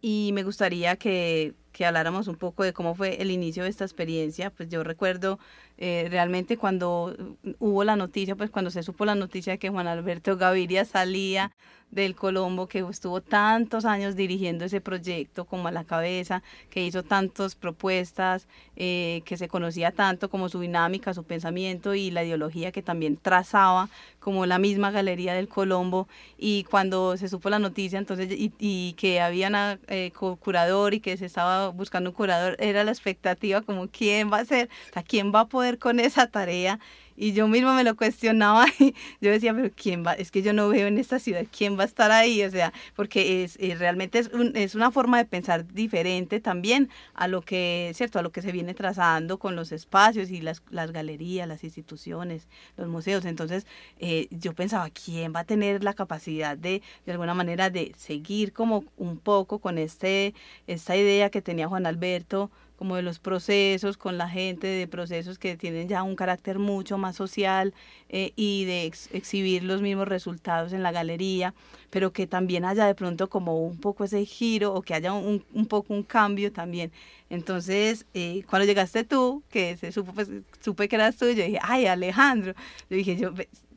Y 0.00 0.32
me 0.34 0.42
gustaría 0.42 0.96
que, 0.96 1.54
que 1.72 1.86
habláramos 1.86 2.28
un 2.28 2.36
poco 2.36 2.62
de 2.62 2.72
cómo 2.72 2.94
fue 2.94 3.22
el 3.22 3.30
inicio 3.30 3.62
de 3.62 3.70
esta 3.70 3.84
experiencia. 3.84 4.50
Pues 4.50 4.68
yo 4.68 4.84
recuerdo 4.84 5.38
realmente 5.78 6.56
cuando 6.56 7.16
hubo 7.58 7.84
la 7.84 7.96
noticia, 7.96 8.36
pues 8.36 8.50
cuando 8.50 8.70
se 8.70 8.82
supo 8.82 9.04
la 9.04 9.14
noticia 9.14 9.54
de 9.54 9.58
que 9.58 9.70
Juan 9.70 9.86
Alberto 9.86 10.36
Gaviria 10.36 10.84
salía 10.84 11.52
del 11.94 12.14
Colombo, 12.16 12.66
que 12.66 12.80
estuvo 12.90 13.20
tantos 13.20 13.84
años 13.84 14.16
dirigiendo 14.16 14.64
ese 14.64 14.80
proyecto 14.80 15.44
como 15.44 15.68
a 15.68 15.72
la 15.72 15.84
cabeza, 15.84 16.42
que 16.70 16.84
hizo 16.84 17.02
tantas 17.02 17.54
propuestas, 17.54 18.48
eh, 18.76 19.22
que 19.24 19.36
se 19.36 19.48
conocía 19.48 19.92
tanto 19.92 20.28
como 20.28 20.48
su 20.48 20.60
dinámica, 20.60 21.14
su 21.14 21.24
pensamiento 21.24 21.94
y 21.94 22.10
la 22.10 22.24
ideología 22.24 22.72
que 22.72 22.82
también 22.82 23.16
trazaba 23.16 23.88
como 24.18 24.46
la 24.46 24.58
misma 24.58 24.90
galería 24.90 25.34
del 25.34 25.48
Colombo. 25.48 26.08
Y 26.38 26.64
cuando 26.64 27.16
se 27.16 27.28
supo 27.28 27.50
la 27.50 27.58
noticia, 27.58 27.98
entonces, 27.98 28.28
y, 28.30 28.94
que 28.94 29.20
había 29.20 29.48
un 29.48 29.78
eh, 29.88 30.12
curador 30.12 30.94
y 30.94 31.00
que 31.00 31.16
se 31.16 31.26
estaba 31.26 31.68
buscando 31.68 32.10
un 32.10 32.16
curador, 32.16 32.56
era 32.58 32.84
la 32.84 32.90
expectativa 32.90 33.62
como 33.62 33.88
quién 33.88 34.32
va 34.32 34.38
a 34.38 34.44
ser, 34.44 34.68
o 34.90 34.92
sea, 34.94 35.02
quién 35.02 35.32
va 35.32 35.40
a 35.40 35.48
poder 35.48 35.78
con 35.78 36.00
esa 36.00 36.26
tarea 36.26 36.80
y 37.16 37.32
yo 37.32 37.48
mismo 37.48 37.74
me 37.74 37.84
lo 37.84 37.96
cuestionaba 37.96 38.66
y 38.78 38.94
yo 39.20 39.30
decía, 39.30 39.54
pero 39.54 39.70
¿quién 39.74 40.04
va? 40.06 40.14
Es 40.14 40.30
que 40.30 40.42
yo 40.42 40.52
no 40.52 40.68
veo 40.68 40.86
en 40.86 40.98
esta 40.98 41.18
ciudad 41.18 41.44
quién 41.56 41.78
va 41.78 41.82
a 41.82 41.86
estar 41.86 42.10
ahí, 42.10 42.42
o 42.42 42.50
sea, 42.50 42.72
porque 42.96 43.44
es, 43.44 43.58
realmente 43.78 44.18
es, 44.18 44.30
es 44.54 44.74
una 44.74 44.90
forma 44.90 45.18
de 45.18 45.24
pensar 45.24 45.66
diferente 45.72 46.40
también 46.40 46.88
a 47.14 47.28
lo 47.28 47.42
que, 47.42 47.92
¿cierto? 47.94 48.18
A 48.18 48.22
lo 48.22 48.32
que 48.32 48.42
se 48.42 48.52
viene 48.52 48.74
trazando 48.74 49.38
con 49.38 49.56
los 49.56 49.72
espacios 49.72 50.30
y 50.30 50.40
las, 50.40 50.62
las 50.70 50.92
galerías, 50.92 51.48
las 51.48 51.64
instituciones, 51.64 52.48
los 52.76 52.88
museos. 52.88 53.24
Entonces, 53.24 53.66
eh, 53.98 54.28
yo 54.30 54.52
pensaba, 54.54 54.90
¿quién 54.90 55.32
va 55.34 55.40
a 55.40 55.44
tener 55.44 55.84
la 55.84 55.94
capacidad 55.94 56.56
de, 56.56 56.82
de 57.06 57.12
alguna 57.12 57.34
manera, 57.34 57.70
de 57.70 57.92
seguir 57.96 58.52
como 58.52 58.84
un 58.96 59.18
poco 59.18 59.58
con 59.58 59.78
este, 59.78 60.34
esta 60.66 60.96
idea 60.96 61.30
que 61.30 61.42
tenía 61.42 61.68
Juan 61.68 61.86
Alberto? 61.86 62.50
Como 62.84 62.96
de 62.96 63.02
los 63.02 63.18
procesos 63.18 63.96
con 63.96 64.18
la 64.18 64.28
gente, 64.28 64.66
de 64.66 64.86
procesos 64.86 65.38
que 65.38 65.56
tienen 65.56 65.88
ya 65.88 66.02
un 66.02 66.16
carácter 66.16 66.58
mucho 66.58 66.98
más 66.98 67.16
social 67.16 67.72
eh, 68.10 68.34
y 68.36 68.66
de 68.66 68.84
exhibir 68.84 69.64
los 69.64 69.80
mismos 69.80 70.06
resultados 70.06 70.74
en 70.74 70.82
la 70.82 70.92
galería, 70.92 71.54
pero 71.88 72.12
que 72.12 72.26
también 72.26 72.66
haya 72.66 72.84
de 72.84 72.94
pronto 72.94 73.30
como 73.30 73.64
un 73.64 73.78
poco 73.80 74.04
ese 74.04 74.26
giro 74.26 74.74
o 74.74 74.82
que 74.82 74.92
haya 74.92 75.14
un, 75.14 75.42
un 75.54 75.64
poco 75.64 75.94
un 75.94 76.02
cambio 76.02 76.52
también. 76.52 76.92
Entonces, 77.30 78.04
eh, 78.12 78.44
cuando 78.50 78.66
llegaste 78.66 79.02
tú, 79.02 79.42
que 79.48 79.78
se 79.78 79.90
supo, 79.90 80.12
pues, 80.12 80.28
supe 80.60 80.86
que 80.86 80.96
eras 80.96 81.16
tú, 81.16 81.24
yo 81.24 81.42
dije, 81.42 81.58
ay, 81.62 81.86
Alejandro, 81.86 82.52
yo 82.90 82.96
dije, 82.98 83.16
yo 83.16 83.32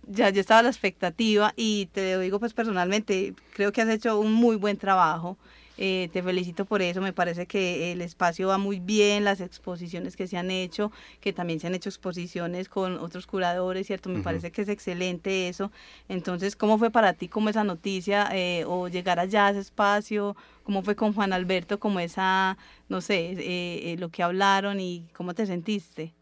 ya 0.06 0.32
yo 0.32 0.42
estaba 0.42 0.60
a 0.60 0.64
la 0.64 0.70
expectativa 0.70 1.54
y 1.56 1.86
te 1.94 2.16
lo 2.16 2.20
digo 2.20 2.40
pues 2.42 2.54
personalmente, 2.54 3.34
creo 3.54 3.72
que 3.72 3.82
has 3.82 3.90
hecho 3.90 4.20
un 4.20 4.34
muy 4.34 4.58
buen 4.58 4.78
trabajo 4.78 5.38
eh, 5.78 6.10
te 6.12 6.24
felicito 6.24 6.66
por 6.66 6.82
eso, 6.82 7.02
me 7.02 7.14
parece 7.14 7.46
que 7.46 7.92
el 7.92 8.02
espacio 8.02 8.48
va 8.48 8.58
muy 8.58 8.80
bien, 8.80 9.24
las 9.24 9.42
exposiciones 9.42 10.16
que 10.16 10.28
se 10.28 10.38
han 10.38 10.52
hecho, 10.52 10.92
que 11.22 11.34
también 11.34 11.60
se 11.60 11.68
han 11.68 11.76
hecho 11.76 11.90
exposiciones 11.90 12.70
con 12.70 12.98
otros 12.98 13.28
curadores, 13.28 13.88
¿cierto? 13.88 14.10
Me 14.10 14.22
parece 14.22 14.52
que 14.52 14.62
es 14.62 14.70
excelente 14.70 15.48
eso. 15.48 15.72
Entonces, 16.10 16.56
¿cómo 16.56 16.78
fue 16.78 16.92
para 16.92 17.14
ti 17.14 17.28
como 17.28 17.50
esa 17.50 17.64
noticia 17.64 18.30
eh, 18.34 18.64
o 18.66 18.88
llegar 18.88 19.20
allá 19.20 19.48
a 19.48 19.50
ese 19.52 19.60
espacio? 19.60 20.36
¿Cómo 20.64 20.82
fue 20.84 20.96
con 20.96 21.14
Juan 21.14 21.34
Alberto, 21.34 21.80
como 21.80 22.00
esa, 22.00 22.58
no 22.90 23.02
sé, 23.02 23.36
eh, 23.38 23.96
lo 24.00 24.10
que 24.10 24.24
hablaron 24.24 24.80
y 24.80 25.06
cómo 25.14 25.34
te 25.34 25.46
sentiste? 25.46 26.14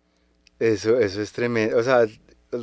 Eso, 0.60 1.00
eso 1.00 1.22
es 1.22 1.32
tremendo. 1.32 1.78
O 1.78 1.84
sea, 1.84 2.06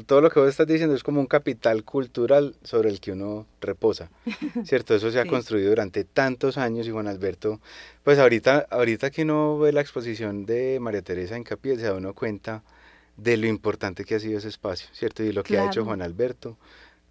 todo 0.06 0.20
lo 0.20 0.30
que 0.30 0.40
vos 0.40 0.48
estás 0.48 0.66
diciendo 0.66 0.94
es 0.94 1.02
como 1.02 1.20
un 1.20 1.26
capital 1.26 1.84
cultural 1.84 2.54
sobre 2.62 2.90
el 2.90 3.00
que 3.00 3.12
uno 3.12 3.46
reposa, 3.60 4.10
¿cierto? 4.64 4.94
Eso 4.94 5.10
se 5.10 5.20
ha 5.20 5.26
construido 5.26 5.70
durante 5.70 6.04
tantos 6.04 6.58
años 6.58 6.86
y 6.86 6.90
Juan 6.90 7.08
Alberto, 7.08 7.60
pues 8.02 8.18
ahorita, 8.18 8.66
ahorita 8.70 9.10
que 9.10 9.22
uno 9.22 9.58
ve 9.58 9.72
la 9.72 9.80
exposición 9.80 10.46
de 10.46 10.78
María 10.80 11.02
Teresa 11.02 11.36
en 11.36 11.44
Capiel, 11.44 11.78
se 11.78 11.84
da 11.84 11.94
uno 11.94 12.14
cuenta 12.14 12.62
de 13.16 13.36
lo 13.36 13.46
importante 13.46 14.04
que 14.04 14.14
ha 14.14 14.20
sido 14.20 14.38
ese 14.38 14.48
espacio, 14.48 14.88
¿cierto? 14.92 15.22
Y 15.22 15.32
lo 15.32 15.42
que 15.42 15.58
ha 15.58 15.66
hecho 15.66 15.84
Juan 15.84 16.02
Alberto 16.02 16.56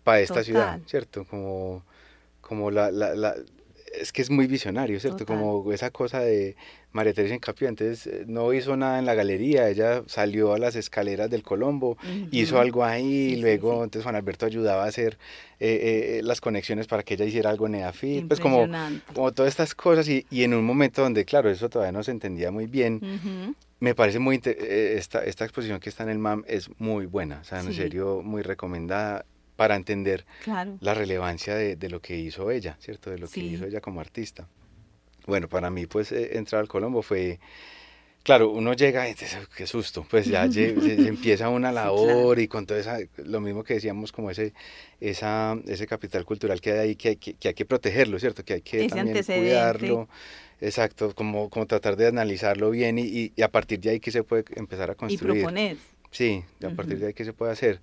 para 0.04 0.20
esta 0.20 0.44
ciudad, 0.44 0.80
¿cierto? 0.88 1.26
Como, 1.26 1.84
como 2.42 2.72
la, 2.72 2.92
la, 2.92 3.16
la, 3.16 3.36
es 4.00 4.12
que 4.12 4.22
es 4.22 4.30
muy 4.30 4.48
visionario, 4.48 5.00
¿cierto? 5.00 5.26
Como 5.26 5.72
esa 5.72 5.92
cosa 5.92 6.20
de 6.22 6.56
María 6.92 7.14
Teresa 7.14 7.36
Encapio, 7.36 7.68
entonces 7.68 8.08
eh, 8.08 8.24
no 8.28 8.54
hizo 8.54 8.76
nada 8.78 9.00
en 9.00 9.06
la 9.06 9.14
galería, 9.14 9.70
ella 9.70 10.04
salió 10.08 10.54
a 10.54 10.58
las 10.58 10.76
escaleras 10.76 11.30
del 11.30 11.44
Colombo, 11.44 11.98
hizo 12.32 12.60
algo 12.60 12.84
ahí, 12.84 13.38
luego 13.38 13.84
entonces 13.84 14.04
Juan 14.04 14.16
Alberto 14.16 14.46
ayudaba 14.46 14.84
a 14.86 14.88
hacer 14.88 15.18
eh, 15.60 16.20
eh, 16.20 16.22
las 16.24 16.42
conexiones 16.42 16.88
para 16.88 17.04
que 17.04 17.16
ella 17.16 17.26
hiciera 17.26 17.50
algo 17.50 17.68
en 17.68 17.76
EAFIT, 17.76 18.28
pues 18.28 18.40
como, 18.40 18.68
como 19.14 19.32
todas 19.32 19.50
estas 19.50 19.76
cosas 19.76 20.08
y, 20.08 20.26
y, 20.30 20.44
en 20.44 20.54
un 20.54 20.66
momento 20.66 21.02
donde, 21.02 21.26
claro, 21.26 21.50
eso 21.50 21.70
todavía 21.70 21.92
no 21.92 22.04
se 22.04 22.12
entendía 22.12 22.52
muy 22.52 22.68
bien, 22.68 23.56
me 23.80 23.96
parece 23.96 24.20
muy, 24.20 24.42
esta, 24.44 25.24
esta 25.24 25.44
exposición 25.44 25.80
que 25.80 25.90
está 25.90 26.04
en 26.04 26.10
el 26.10 26.20
MAM 26.20 26.44
es 26.48 26.70
muy 26.78 27.06
buena, 27.06 27.40
o 27.42 27.44
sea, 27.44 27.62
en 27.62 27.74
serio, 27.74 28.22
muy 28.24 28.42
recomendada 28.42 29.26
para 29.62 29.76
entender 29.76 30.26
la 30.80 30.96
relevancia 30.96 31.54
de, 31.54 31.76
de, 31.76 31.88
lo 31.88 32.02
que 32.02 32.18
hizo 32.18 32.50
ella, 32.50 32.78
¿cierto? 32.80 33.12
De 33.12 33.20
lo 33.20 33.28
que 33.28 33.42
hizo 33.42 33.66
ella 33.66 33.80
como 33.80 34.02
artista. 34.02 34.48
Bueno, 35.28 35.48
para 35.48 35.70
mí, 35.70 35.86
pues, 35.86 36.12
eh, 36.12 36.36
entrar 36.36 36.62
al 36.62 36.68
Colombo 36.68 37.04
fue, 37.04 37.40
claro, 38.24 38.50
uno 38.50 38.74
llega 38.74 39.08
y 39.08 39.14
dice, 39.14 39.38
qué 39.56 39.68
susto, 39.68 40.04
pues 40.10 40.26
ya 40.26 40.46
empieza 40.56 41.50
una 41.50 41.72
labor 41.72 42.40
y 42.40 42.48
con 42.48 42.66
todo 42.66 42.80
esa, 42.80 42.98
lo 43.18 43.40
mismo 43.40 43.64
que 43.64 43.76
decíamos, 43.76 44.12
como 44.12 44.32
ese, 44.32 44.56
esa, 45.00 45.56
ese 45.68 45.86
capital 45.86 46.26
cultural 46.26 46.60
que 46.60 46.72
hay 46.72 46.80
ahí, 46.80 46.96
que 46.96 47.10
hay 47.10 47.16
que, 47.18 47.48
hay 47.48 47.54
que 47.54 47.66
protegerlo, 47.66 48.18
¿cierto? 48.18 48.44
Que 48.44 48.54
hay 48.54 48.62
que 48.64 48.88
también 48.88 49.24
cuidarlo. 49.24 50.10
Exacto, 50.60 51.14
como, 51.14 51.52
como 51.52 51.68
tratar 51.68 51.98
de 51.98 52.08
analizarlo 52.08 52.72
bien 52.72 52.98
y, 52.98 53.32
y, 53.36 53.42
a 53.44 53.52
partir 53.52 53.80
de 53.80 53.92
ahí 53.92 54.00
que 54.00 54.10
se 54.10 54.24
puede 54.24 54.44
empezar 54.56 54.90
a 54.90 54.96
construir. 54.96 55.38
Y 55.38 55.40
proponer. 55.40 55.78
Sí, 56.12 56.44
a 56.62 56.70
partir 56.72 57.00
de 57.00 57.08
ahí 57.08 57.14
que 57.14 57.24
se 57.24 57.32
puede 57.32 57.54
hacer. 57.54 57.80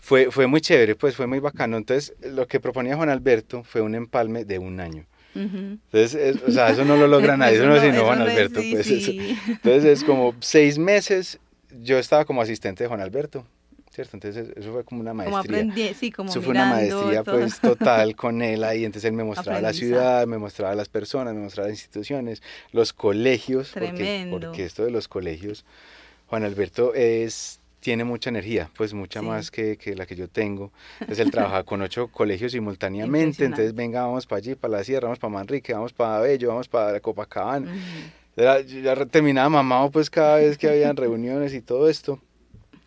Fue, 0.00 0.30
fue 0.30 0.46
muy 0.46 0.60
chévere, 0.60 0.94
pues 0.94 1.16
fue 1.16 1.26
muy 1.26 1.40
bacano. 1.40 1.76
Entonces, 1.76 2.14
lo 2.22 2.46
que 2.46 2.60
proponía 2.60 2.96
Juan 2.96 3.08
Alberto 3.08 3.64
fue 3.64 3.80
un 3.82 3.96
empalme 3.96 4.44
de 4.44 4.58
un 4.58 4.80
año. 4.80 5.06
Entonces, 5.34 6.40
o 6.46 6.50
sea, 6.52 6.70
eso 6.70 6.84
no 6.84 6.96
lo 6.96 7.08
logra 7.08 7.36
nadie, 7.36 7.56
eso 7.56 7.66
no, 7.66 7.74
es 7.74 8.00
Juan 8.00 8.22
Alberto. 8.22 8.60
pues, 8.70 8.88
entonces, 9.48 9.84
es 9.84 10.04
como 10.04 10.34
seis 10.40 10.78
meses, 10.78 11.40
yo 11.82 11.98
estaba 11.98 12.24
como 12.24 12.40
asistente 12.40 12.84
de 12.84 12.88
Juan 12.88 13.00
Alberto, 13.00 13.44
¿cierto? 13.90 14.16
Entonces, 14.16 14.50
eso 14.54 14.72
fue 14.72 14.84
como 14.84 15.00
una 15.00 15.12
maestría. 15.12 15.38
Como 15.38 15.42
aprendí, 15.42 15.92
sí, 15.94 16.12
como 16.12 16.30
Eso 16.30 16.40
fue 16.40 16.52
una 16.52 16.66
maestría, 16.66 17.24
pues, 17.24 17.58
total 17.58 18.14
con 18.16 18.42
él 18.42 18.62
ahí. 18.62 18.84
Entonces, 18.84 19.08
él 19.08 19.16
me 19.16 19.24
mostraba 19.24 19.60
la 19.60 19.72
ciudad, 19.72 20.26
me 20.28 20.38
mostraba 20.38 20.76
las 20.76 20.88
personas, 20.88 21.34
me 21.34 21.40
mostraba 21.40 21.68
las 21.68 21.78
instituciones, 21.78 22.40
los 22.70 22.92
colegios. 22.92 23.72
Tremendo. 23.72 24.30
Porque, 24.30 24.46
porque 24.46 24.64
esto 24.64 24.84
de 24.84 24.92
los 24.92 25.08
colegios, 25.08 25.64
Juan 26.28 26.44
Alberto 26.44 26.94
es 26.94 27.60
tiene 27.84 28.02
mucha 28.02 28.30
energía, 28.30 28.70
pues 28.74 28.94
mucha 28.94 29.20
más 29.20 29.50
que, 29.50 29.76
que, 29.76 29.94
la 29.94 30.06
que 30.06 30.16
yo 30.16 30.26
tengo. 30.26 30.72
Entonces 31.00 31.26
él 31.26 31.30
trabaja 31.30 31.64
con 31.64 31.82
ocho 31.82 32.08
colegios 32.08 32.52
simultáneamente, 32.52 33.44
entonces 33.44 33.74
venga, 33.74 34.06
vamos 34.06 34.24
para 34.24 34.38
allí, 34.38 34.54
para 34.54 34.78
la 34.78 34.84
sierra, 34.84 35.08
vamos 35.08 35.18
para 35.18 35.34
Manrique, 35.34 35.74
vamos 35.74 35.92
para 35.92 36.18
Bello, 36.20 36.48
vamos 36.48 36.66
para 36.66 36.98
Copacabana. 37.00 37.70
ya, 38.36 38.60
ya 38.62 39.04
terminaba 39.04 39.50
mamado 39.50 39.90
pues 39.90 40.08
cada 40.08 40.36
vez 40.36 40.56
que 40.56 40.66
habían 40.66 40.96
reuniones 40.96 41.52
y 41.52 41.60
todo 41.60 41.90
esto. 41.90 42.22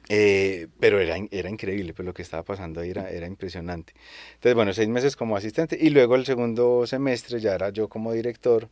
Eh, 0.09 0.65
pero 0.79 0.99
era, 0.99 1.15
era 1.29 1.47
increíble, 1.51 1.93
pues 1.93 2.03
lo 2.03 2.15
que 2.15 2.23
estaba 2.23 2.41
pasando 2.41 2.81
ahí 2.81 2.89
era, 2.89 3.07
era 3.11 3.27
impresionante. 3.27 3.93
Entonces, 4.33 4.55
bueno, 4.55 4.73
seis 4.73 4.89
meses 4.89 5.15
como 5.15 5.37
asistente 5.37 5.77
y 5.79 5.91
luego 5.91 6.15
el 6.15 6.25
segundo 6.25 6.87
semestre 6.87 7.39
ya 7.39 7.53
era 7.53 7.69
yo 7.69 7.87
como 7.87 8.13
director 8.13 8.67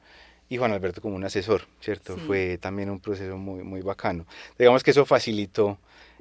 y 0.49 0.57
Juan 0.57 0.71
Alberto 0.71 1.01
como 1.01 1.17
un 1.17 1.23
asesor, 1.23 1.67
¿cierto? 1.81 2.17
Fue 2.17 2.57
también 2.57 2.89
un 2.89 2.99
proceso 2.99 3.37
muy, 3.37 3.63
muy 3.63 3.81
bacano. 3.81 4.25
Digamos 4.57 4.83
que 4.83 4.89
eso 4.89 5.05
facilitó 5.05 5.77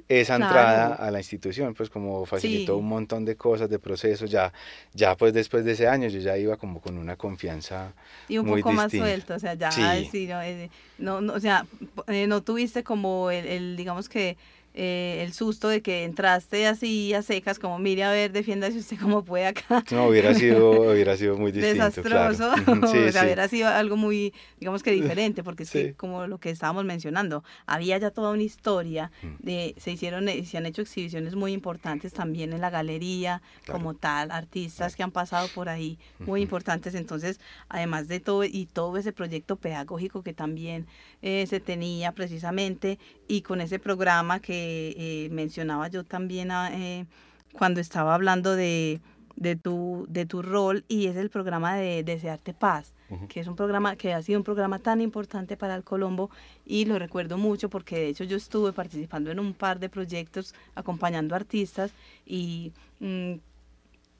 esa 0.07 0.35
entrada 0.35 0.93
a 0.93 1.09
la 1.09 1.19
institución, 1.19 1.73
pues 1.73 1.89
como 1.89 2.25
facilitó 2.25 2.77
un 2.77 2.87
montón 2.87 3.25
de 3.25 3.35
cosas, 3.35 3.69
de 3.69 3.79
procesos, 3.79 4.29
ya, 4.29 4.53
ya 4.93 5.15
pues 5.15 5.33
después 5.33 5.65
de 5.65 5.71
ese 5.71 5.87
año 5.87 6.07
yo 6.09 6.19
ya 6.19 6.37
iba 6.37 6.57
como 6.57 6.79
con 6.79 6.97
una 6.97 7.15
confianza 7.15 7.93
y 8.27 8.37
un 8.37 8.45
poco 8.45 8.71
más 8.71 8.91
suelto, 8.91 9.33
o 9.35 9.39
sea, 9.39 9.55
ya, 9.55 9.71
sí. 9.71 10.27
Eh, 10.29 10.69
no, 10.99 11.21
no, 11.21 11.33
o 11.33 11.39
sea, 11.39 11.65
eh, 12.07 12.27
no 12.27 12.41
tuviste 12.41 12.83
como 12.83 13.31
el 13.31 13.75
digamos 13.75 14.07
que 14.07 14.37
eh, 14.77 15.23
el 15.25 15.31
susto 15.31 15.69
de 15.69 15.81
que 15.81 16.03
entraste 16.03 16.67
así 16.67 17.13
a 17.13 17.21
secas, 17.21 17.59
como 17.59 17.79
mire 17.79 18.03
a 18.03 18.11
ver, 18.11 18.33
defiéndase 18.33 18.77
usted 18.77 18.99
como 18.99 19.23
puede 19.23 19.47
acá. 19.47 19.85
No, 19.91 20.07
hubiera 20.07 20.33
sido, 20.35 20.91
hubiera 20.91 21.15
sido 21.15 21.37
muy 21.37 21.53
distinto. 21.53 21.85
Desastroso, 21.85 22.51
o 22.83 22.87
sea, 23.11 23.23
hubiera 23.23 23.47
sido 23.47 23.69
algo 23.69 23.95
muy, 23.95 24.33
digamos 24.59 24.83
que 24.83 24.91
diferente, 24.91 25.43
porque 25.43 25.63
es 25.63 25.71
que 25.71 25.93
como 25.93 26.27
lo 26.27 26.39
que 26.39 26.49
estábamos 26.49 26.83
mencionando, 26.83 27.45
había 27.65 27.97
ya 27.97 28.11
toda 28.11 28.31
una 28.31 28.43
historia, 28.43 29.11
mm. 29.23 29.27
de, 29.39 29.75
se 29.77 29.91
hicieron, 29.91 30.27
eh, 30.27 30.45
se 30.45 30.57
han 30.57 30.65
hecho 30.65 30.81
exhibiciones 30.81 31.35
muy 31.35 31.53
importantes 31.53 32.11
también 32.11 32.51
en 32.51 32.59
la 32.59 32.69
galería, 32.69 33.41
como 33.71 33.93
tal, 33.93 34.29
artistas 34.29 34.97
que 34.97 35.03
han 35.03 35.11
pasado 35.11 35.47
por 35.55 35.69
ahí, 35.69 35.97
muy 36.19 36.41
importantes, 36.41 36.95
entonces, 36.95 37.39
además 37.69 38.09
de 38.09 38.19
todo, 38.19 38.43
y 38.43 38.65
todo 38.65 38.97
ese 38.97 39.13
proyecto 39.13 39.55
pedagógico 39.55 40.21
que 40.21 40.33
también 40.33 40.85
eh, 41.21 41.45
se 41.47 41.61
tenía 41.61 42.11
precisamente, 42.11 42.99
y 43.27 43.41
con 43.41 43.61
ese 43.61 43.79
programa 43.79 44.39
que 44.39 44.95
eh, 44.97 45.29
mencionaba 45.31 45.87
yo 45.87 46.03
también 46.03 46.51
ah, 46.51 46.69
eh, 46.73 47.05
cuando 47.53 47.79
estaba 47.79 48.13
hablando 48.13 48.55
de, 48.55 49.01
de, 49.35 49.55
tu, 49.55 50.05
de 50.09 50.25
tu 50.25 50.41
rol 50.41 50.83
y 50.87 51.07
es 51.07 51.15
el 51.15 51.29
programa 51.29 51.75
de 51.75 52.03
Desearte 52.03 52.53
Paz. 52.53 52.93
que 53.29 53.39
es 53.39 53.47
un 53.47 53.55
programa 53.55 53.95
que 53.95 54.13
ha 54.13 54.21
sido 54.21 54.39
un 54.39 54.43
programa 54.43 54.79
tan 54.79 54.99
importante 54.99 55.57
para 55.57 55.75
el 55.75 55.83
Colombo 55.83 56.31
y 56.65 56.85
lo 56.85 56.97
recuerdo 56.97 57.37
mucho 57.37 57.69
porque 57.69 57.97
de 57.97 58.07
hecho 58.09 58.23
yo 58.23 58.35
estuve 58.35 58.73
participando 58.73 59.31
en 59.31 59.39
un 59.39 59.53
par 59.53 59.79
de 59.79 59.89
proyectos 59.89 60.55
acompañando 60.73 61.35
artistas 61.35 61.91
y 62.25 62.73
mm, 62.99 63.35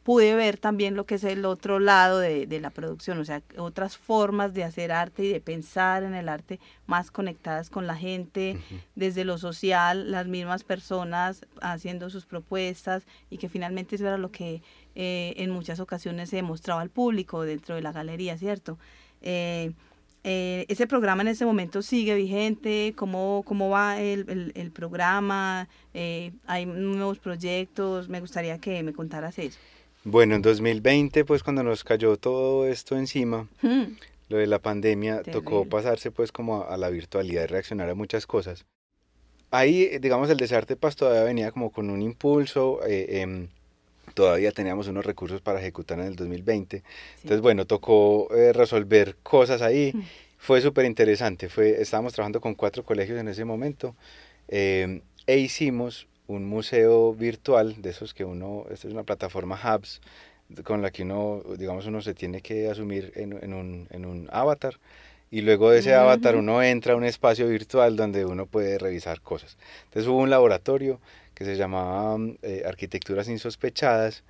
pude 0.05 0.35
ver 0.35 0.57
también 0.57 0.93
lo 0.93 1.07
que 1.07 1.15
es 1.15 1.23
el 1.23 1.45
otro 1.45 1.79
lado 1.79 2.19
de, 2.19 2.59
la 2.61 2.69
producción, 2.69 3.17
o 3.17 3.25
sea, 3.25 3.41
otras 3.57 3.97
formas 3.97 4.53
de 4.53 4.63
hacer 4.63 4.91
arte 4.91 5.23
y 5.23 5.29
de 5.29 5.41
pensar 5.41 6.03
en 6.03 6.13
el 6.13 6.29
arte 6.29 6.59
más 6.85 7.09
conectadas 7.09 7.71
con 7.71 7.87
la 7.87 7.95
gente, 7.95 8.55
desde 8.93 9.25
lo 9.25 9.39
social, 9.39 10.11
las 10.11 10.27
mismas 10.27 10.63
personas 10.63 11.43
haciendo 11.59 12.11
sus 12.11 12.27
propuestas 12.27 13.01
y 13.31 13.39
que 13.39 13.49
finalmente 13.49 13.95
eso 13.95 14.05
era 14.05 14.19
lo 14.19 14.29
que 14.29 14.61
eh, 14.93 15.33
en 15.37 15.49
muchas 15.49 15.79
ocasiones 15.79 16.29
se 16.29 16.43
mostraba 16.43 16.81
al 16.81 16.91
público 16.91 17.41
dentro 17.41 17.73
de 17.73 17.81
la 17.81 17.91
galería, 17.91 18.37
¿cierto? 18.37 18.77
Eh, 19.23 19.73
eh, 20.27 20.65
ese 20.69 20.87
programa 20.87 21.21
en 21.21 21.29
ese 21.29 21.45
momento 21.45 21.83
sigue 21.83 22.15
vigente, 22.15 22.93
cómo, 22.95 23.43
cómo 23.45 23.69
va 23.69 24.01
el, 24.01 24.51
el, 24.55 24.71
programa, 24.71 25.67
eh, 25.93 26.31
hay 26.47 26.65
nuevos 26.65 27.19
proyectos, 27.19 28.09
me 28.09 28.19
gustaría 28.21 28.57
que 28.57 28.81
me 28.81 28.91
contaras 28.91 29.37
eso. 29.37 29.59
Bueno, 30.07 30.35
en 30.35 30.43
2020, 30.43 31.25
pues 31.25 31.41
cuando 31.41 31.63
nos 31.63 31.83
cayó 31.83 32.15
todo 32.17 32.67
esto 32.67 32.95
encima, 32.95 33.49
hmm. 33.63 33.85
lo 34.29 34.37
de 34.37 34.45
la 34.45 34.59
pandemia, 34.59 35.23
tocó 35.23 35.65
pasarse 35.65 36.11
pues 36.11 36.31
como 36.31 36.63
a, 36.63 36.77
la 36.77 36.91
virtualidad 36.91 37.43
y 37.43 37.47
reaccionar 37.47 37.89
a 37.89 37.95
muchas 37.95 38.27
cosas. 38.27 38.65
Ahí, 39.49 39.97
digamos, 39.97 40.29
el 40.29 40.37
Desarte 40.37 40.75
Paz 40.75 40.95
todavía 40.95 41.23
venía 41.23 41.51
como 41.51 41.71
con 41.71 41.89
un 41.89 42.03
impulso, 42.03 42.85
eh, 42.85 43.21
em, 43.21 43.47
todavía 44.13 44.51
teníamos 44.51 44.87
unos 44.87 45.07
recursos 45.07 45.41
para 45.41 45.59
ejecutar 45.59 45.97
en 45.97 46.05
el 46.05 46.15
2020. 46.15 46.83
Entonces, 47.15 47.41
bueno, 47.41 47.65
tocó 47.65 48.31
eh, 48.35 48.53
resolver 48.53 49.15
cosas 49.23 49.63
ahí. 49.63 49.91
Hmm. 49.91 50.03
Fue 50.37 50.61
súper 50.61 50.85
interesante. 50.85 51.49
Fue, 51.49 51.81
estábamos 51.81 52.13
trabajando 52.13 52.41
con 52.41 52.53
cuatro 52.53 52.83
colegios 52.83 53.19
en 53.19 53.27
ese 53.27 53.43
momento 53.43 53.95
em, 54.49 55.01
e 55.25 55.39
hicimos 55.39 56.07
un 56.27 56.45
museo 56.47 57.13
virtual, 57.13 57.81
de 57.81 57.89
esos 57.91 58.13
que 58.13 58.25
uno, 58.25 58.65
esta 58.71 58.87
es 58.87 58.93
una 58.93 59.03
plataforma 59.03 59.59
Hubs, 59.63 60.01
con 60.63 60.81
la 60.81 60.91
que 60.91 61.03
uno, 61.03 61.41
digamos, 61.57 61.85
uno 61.87 62.01
se 62.01 62.13
tiene 62.13 62.41
que 62.41 62.69
asumir 62.69 63.11
en, 63.15 63.37
en, 63.41 63.53
un, 63.53 63.87
en 63.89 64.05
un 64.05 64.29
avatar 64.31 64.77
y 65.31 65.41
luego 65.41 65.71
de 65.71 65.79
ese 65.79 65.93
avatar 65.93 66.35
uno 66.35 66.61
entra 66.61 66.93
a 66.93 66.95
un 66.95 67.03
espacio 67.03 67.47
virtual 67.47 67.95
donde 67.95 68.25
uno 68.25 68.45
puede 68.45 68.77
revisar 68.77 69.21
cosas. 69.21 69.57
Entonces 69.85 70.07
hubo 70.07 70.19
un 70.19 70.29
laboratorio 70.29 70.99
que 71.33 71.45
se 71.45 71.57
llamaba 71.57 72.17
eh, 72.41 72.63
Arquitecturas 72.65 73.27
Insospechadas 73.27 74.23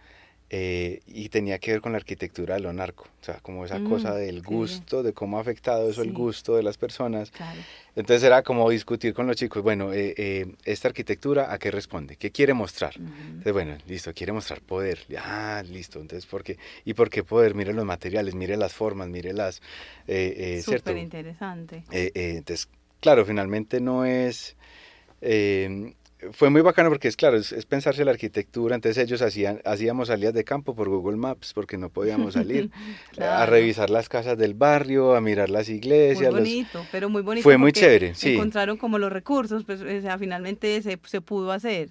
eh, 0.51 1.01
y 1.08 1.29
tenía 1.29 1.58
que 1.58 1.71
ver 1.71 1.81
con 1.81 1.93
la 1.93 1.97
arquitectura 1.97 2.53
de 2.53 2.62
lo 2.62 2.71
narco, 2.71 3.05
o 3.19 3.25
sea, 3.25 3.39
como 3.39 3.65
esa 3.65 3.84
cosa 3.84 4.12
mm, 4.12 4.17
del 4.17 4.43
gusto, 4.43 5.01
de 5.01 5.12
cómo 5.12 5.39
ha 5.39 5.41
afectado 5.41 5.89
eso 5.89 6.03
el 6.03 6.13
gusto 6.13 6.55
de 6.55 6.62
las 6.62 6.77
personas. 6.77 7.31
Entonces 7.95 8.23
era 8.23 8.43
como 8.43 8.69
discutir 8.69 9.15
con 9.15 9.25
los 9.25 9.38
chicos, 9.38 9.63
bueno, 9.63 9.91
eh, 9.91 10.13
eh, 10.15 10.55
esta 10.63 10.89
arquitectura, 10.89 11.51
¿a 11.51 11.58
qué 11.58 11.71
responde? 11.71 12.15
¿Qué 12.15 12.29
quiere 12.29 12.53
mostrar? 12.53 12.93
Entonces, 12.95 13.53
bueno, 13.53 13.75
listo, 13.88 14.13
quiere 14.13 14.34
mostrar 14.34 14.62
poder. 14.62 14.99
Ah, 15.17 15.63
listo, 15.67 15.99
entonces, 15.99 16.27
¿por 16.27 16.43
qué? 16.43 16.60
¿Y 16.84 16.93
por 16.93 17.10
qué 17.10 17.23
poder? 17.23 17.55
Mire 17.55 17.73
los 17.73 17.86
materiales, 17.86 18.36
mire 18.36 18.55
las 18.55 18.71
formas, 18.71 19.08
mire 19.08 19.34
las... 19.34 19.63
Súper 20.63 20.97
interesante. 20.97 21.84
entonces, 21.89 22.69
claro, 22.99 23.25
finalmente 23.25 23.81
no 23.81 24.05
es 24.05 24.55
fue 26.31 26.49
muy 26.49 26.61
bacano 26.61 26.89
porque 26.89 27.07
es 27.07 27.15
claro, 27.15 27.38
es, 27.38 27.53
pensarse 27.65 28.05
la 28.05 28.11
arquitectura, 28.11 28.75
entonces 28.75 29.03
ellos 29.03 29.21
hacían, 29.21 29.61
hacíamos 29.65 30.07
salidas 30.07 30.33
de 30.33 30.43
campo 30.43 30.75
por 30.75 30.89
Google 30.89 31.17
Maps 31.17 31.53
porque 31.53 31.77
no 31.77 31.89
podíamos 31.89 32.33
salir, 32.33 32.71
a 33.19 33.45
revisar 33.45 33.89
las 33.89 34.09
casas 34.09 34.38
del 34.38 34.53
barrio, 34.53 35.15
a 35.15 35.21
mirar 35.21 35.49
las 35.49 35.69
iglesias. 35.69 36.31
Muy 36.31 36.41
bonito, 36.41 36.85
pero 36.91 37.09
muy 37.09 37.21
bonito. 37.21 37.43
Fue 37.43 37.57
muy 37.57 37.71
chévere, 37.71 38.15
sí. 38.15 38.33
Encontraron 38.33 38.77
como 38.77 38.97
los 38.97 39.11
recursos, 39.11 39.63
pues 39.63 39.81
o 39.81 40.01
sea, 40.01 40.17
finalmente 40.17 40.81
se, 40.81 40.99
se 41.05 41.21
pudo 41.21 41.51
hacer. 41.51 41.89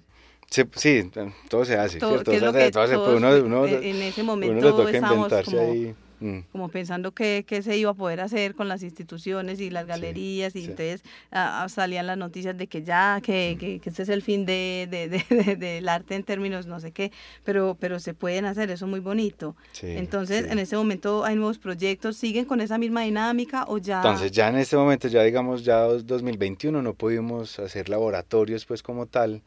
sí, 0.49 1.11
todo 1.49 1.65
se 1.65 1.77
hace, 1.77 1.99
¿cierto? 1.99 2.31
en 2.31 4.01
ese 4.01 4.23
momento 4.23 4.89
estábamos 4.89 5.33
como... 5.43 5.59
Ahí 5.59 5.95
Mm. 6.25 6.39
como 6.51 6.69
pensando 6.69 7.13
qué, 7.13 7.45
se 7.61 7.77
iba 7.77 7.91
a 7.91 7.93
poder 7.93 8.19
hacer 8.19 8.55
con 8.55 8.67
las 8.67 8.81
instituciones 8.81 9.59
y 9.59 9.69
las 9.69 9.85
galerías, 9.85 10.55
y 10.55 10.61
entonces 10.61 11.03
ah, 11.31 11.63
ah, 11.63 11.69
salían 11.69 12.07
las 12.07 12.17
noticias 12.17 12.57
de 12.57 12.65
que 12.65 12.81
ya, 12.81 13.21
que, 13.21 13.57
que, 13.59 13.79
este 13.85 14.01
es 14.01 14.09
el 14.09 14.23
fin 14.23 14.43
de, 14.45 14.87
de, 15.29 15.55
del 15.55 15.87
arte 15.87 16.15
en 16.15 16.23
términos 16.23 16.65
no 16.65 16.79
sé 16.79 16.91
qué, 16.91 17.11
pero, 17.43 17.77
pero 17.79 17.99
se 17.99 18.15
pueden 18.15 18.45
hacer, 18.45 18.71
eso 18.71 18.85
es 18.85 18.89
muy 18.89 19.01
bonito. 19.01 19.55
entonces, 19.83 20.49
en 20.49 20.57
ese 20.57 20.75
momento 20.75 21.23
hay 21.23 21.35
nuevos 21.35 21.59
proyectos, 21.59 22.17
¿siguen 22.17 22.45
con 22.45 22.59
esa 22.59 22.79
misma 22.79 23.01
dinámica 23.01 23.65
o 23.67 23.77
ya? 23.77 23.97
Entonces, 23.97 24.31
ya 24.31 24.49
en 24.49 24.57
este 24.57 24.77
momento, 24.77 25.07
ya 25.07 25.21
digamos, 25.21 25.63
ya 25.63 25.81
2021 25.81 26.81
no 26.81 26.93
pudimos 26.95 27.59
hacer 27.59 27.87
laboratorios 27.87 28.65
pues 28.65 28.81
como 28.81 29.05
tal, 29.05 29.43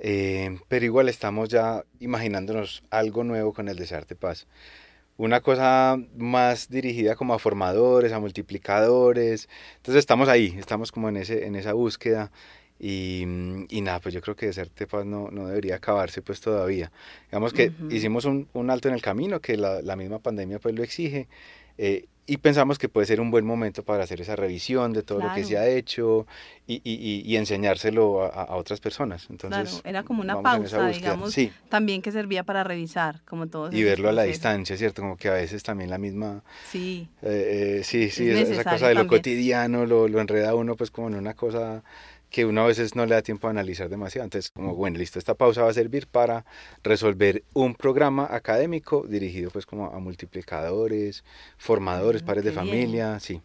eh, 0.00 0.58
pero 0.66 0.84
igual 0.84 1.08
estamos 1.08 1.48
ya 1.48 1.84
imaginándonos 2.00 2.82
algo 2.90 3.22
nuevo 3.22 3.52
con 3.52 3.68
el 3.68 3.76
Desarte 3.76 4.16
Paz 4.16 4.48
una 5.18 5.40
cosa 5.40 5.98
más 6.16 6.70
dirigida 6.70 7.16
como 7.16 7.34
a 7.34 7.38
formadores, 7.38 8.12
a 8.12 8.20
multiplicadores. 8.20 9.48
Entonces 9.76 9.98
estamos 9.98 10.28
ahí, 10.28 10.54
estamos 10.58 10.92
como 10.92 11.08
en, 11.10 11.18
ese, 11.18 11.44
en 11.44 11.56
esa 11.56 11.74
búsqueda. 11.74 12.30
Y, 12.80 13.24
y 13.68 13.80
nada, 13.80 13.98
pues 13.98 14.14
yo 14.14 14.20
creo 14.20 14.36
que 14.36 14.52
ser 14.52 14.70
Paz 14.88 15.04
no, 15.04 15.30
no 15.32 15.48
debería 15.48 15.74
acabarse 15.74 16.22
pues 16.22 16.40
todavía. 16.40 16.92
Digamos 17.26 17.52
que 17.52 17.72
hicimos 17.90 18.24
un, 18.24 18.48
un, 18.52 18.70
alto 18.70 18.86
en 18.86 18.94
el 18.94 19.02
camino, 19.02 19.40
que 19.40 19.56
la, 19.56 19.82
la 19.82 19.96
misma 19.96 20.20
pandemia 20.20 20.60
pues 20.60 20.76
lo 20.76 20.84
exige. 20.84 21.26
Eh, 21.78 22.06
y 22.30 22.36
pensamos 22.36 22.78
que 22.78 22.90
puede 22.90 23.06
ser 23.06 23.22
un 23.22 23.30
buen 23.30 23.46
momento 23.46 23.82
para 23.82 24.04
hacer 24.04 24.20
esa 24.20 24.36
revisión 24.36 24.92
de 24.92 25.02
todo 25.02 25.18
lo 25.18 25.32
que 25.34 25.44
se 25.44 25.56
ha 25.56 25.66
hecho 25.66 26.26
y, 26.66 26.82
y, 26.84 27.22
y 27.24 27.36
enseñárselo 27.36 28.22
a, 28.22 28.54
otras 28.54 28.80
personas. 28.80 29.28
Entonces, 29.30 29.70
claro, 29.70 29.88
era 29.88 30.02
como 30.02 30.20
una 30.20 30.42
pausa, 30.42 30.88
digamos, 30.88 31.34
también 31.70 32.02
que 32.02 32.12
servía 32.12 32.44
para 32.44 32.64
revisar, 32.64 33.22
como 33.24 33.46
todo. 33.46 33.74
Y 33.74 33.82
verlo 33.82 34.10
a 34.10 34.12
la 34.12 34.24
distancia, 34.24 34.76
¿cierto? 34.76 35.00
Como 35.00 35.16
que 35.16 35.30
a 35.30 35.32
veces 35.32 35.62
también 35.62 35.88
la 35.88 35.96
misma... 35.96 36.42
Sí. 36.70 37.08
Eh, 37.22 37.78
eh, 37.78 37.84
sí, 37.84 38.10
sí, 38.10 38.28
esa 38.28 38.62
cosa 38.62 38.88
de 38.88 38.94
lo 38.94 39.06
cotidiano 39.06 39.86
lo, 39.86 40.06
lo 40.06 40.20
enreda 40.20 40.54
uno 40.54 40.76
pues 40.76 40.90
como 40.90 41.08
en 41.08 41.14
una 41.14 41.32
cosa 41.32 41.82
que 42.30 42.44
uno 42.44 42.62
a 42.62 42.66
veces 42.66 42.94
no 42.94 43.06
le 43.06 43.14
da 43.14 43.22
tiempo 43.22 43.46
a 43.46 43.50
analizar 43.50 43.88
demasiado. 43.88 44.24
Entonces, 44.24 44.50
como, 44.50 44.74
bueno, 44.74 44.98
listo, 44.98 45.18
esta 45.18 45.34
pausa 45.34 45.62
va 45.62 45.70
a 45.70 45.74
servir 45.74 46.06
para 46.06 46.44
resolver 46.82 47.42
un 47.54 47.74
programa 47.74 48.28
académico 48.30 49.06
dirigido 49.08 49.50
pues 49.50 49.66
como 49.66 49.86
a 49.86 49.98
multiplicadores, 49.98 51.24
formadores, 51.56 52.22
padres 52.22 52.44
de 52.44 52.52
familia, 52.52 53.18
sí. 53.20 53.40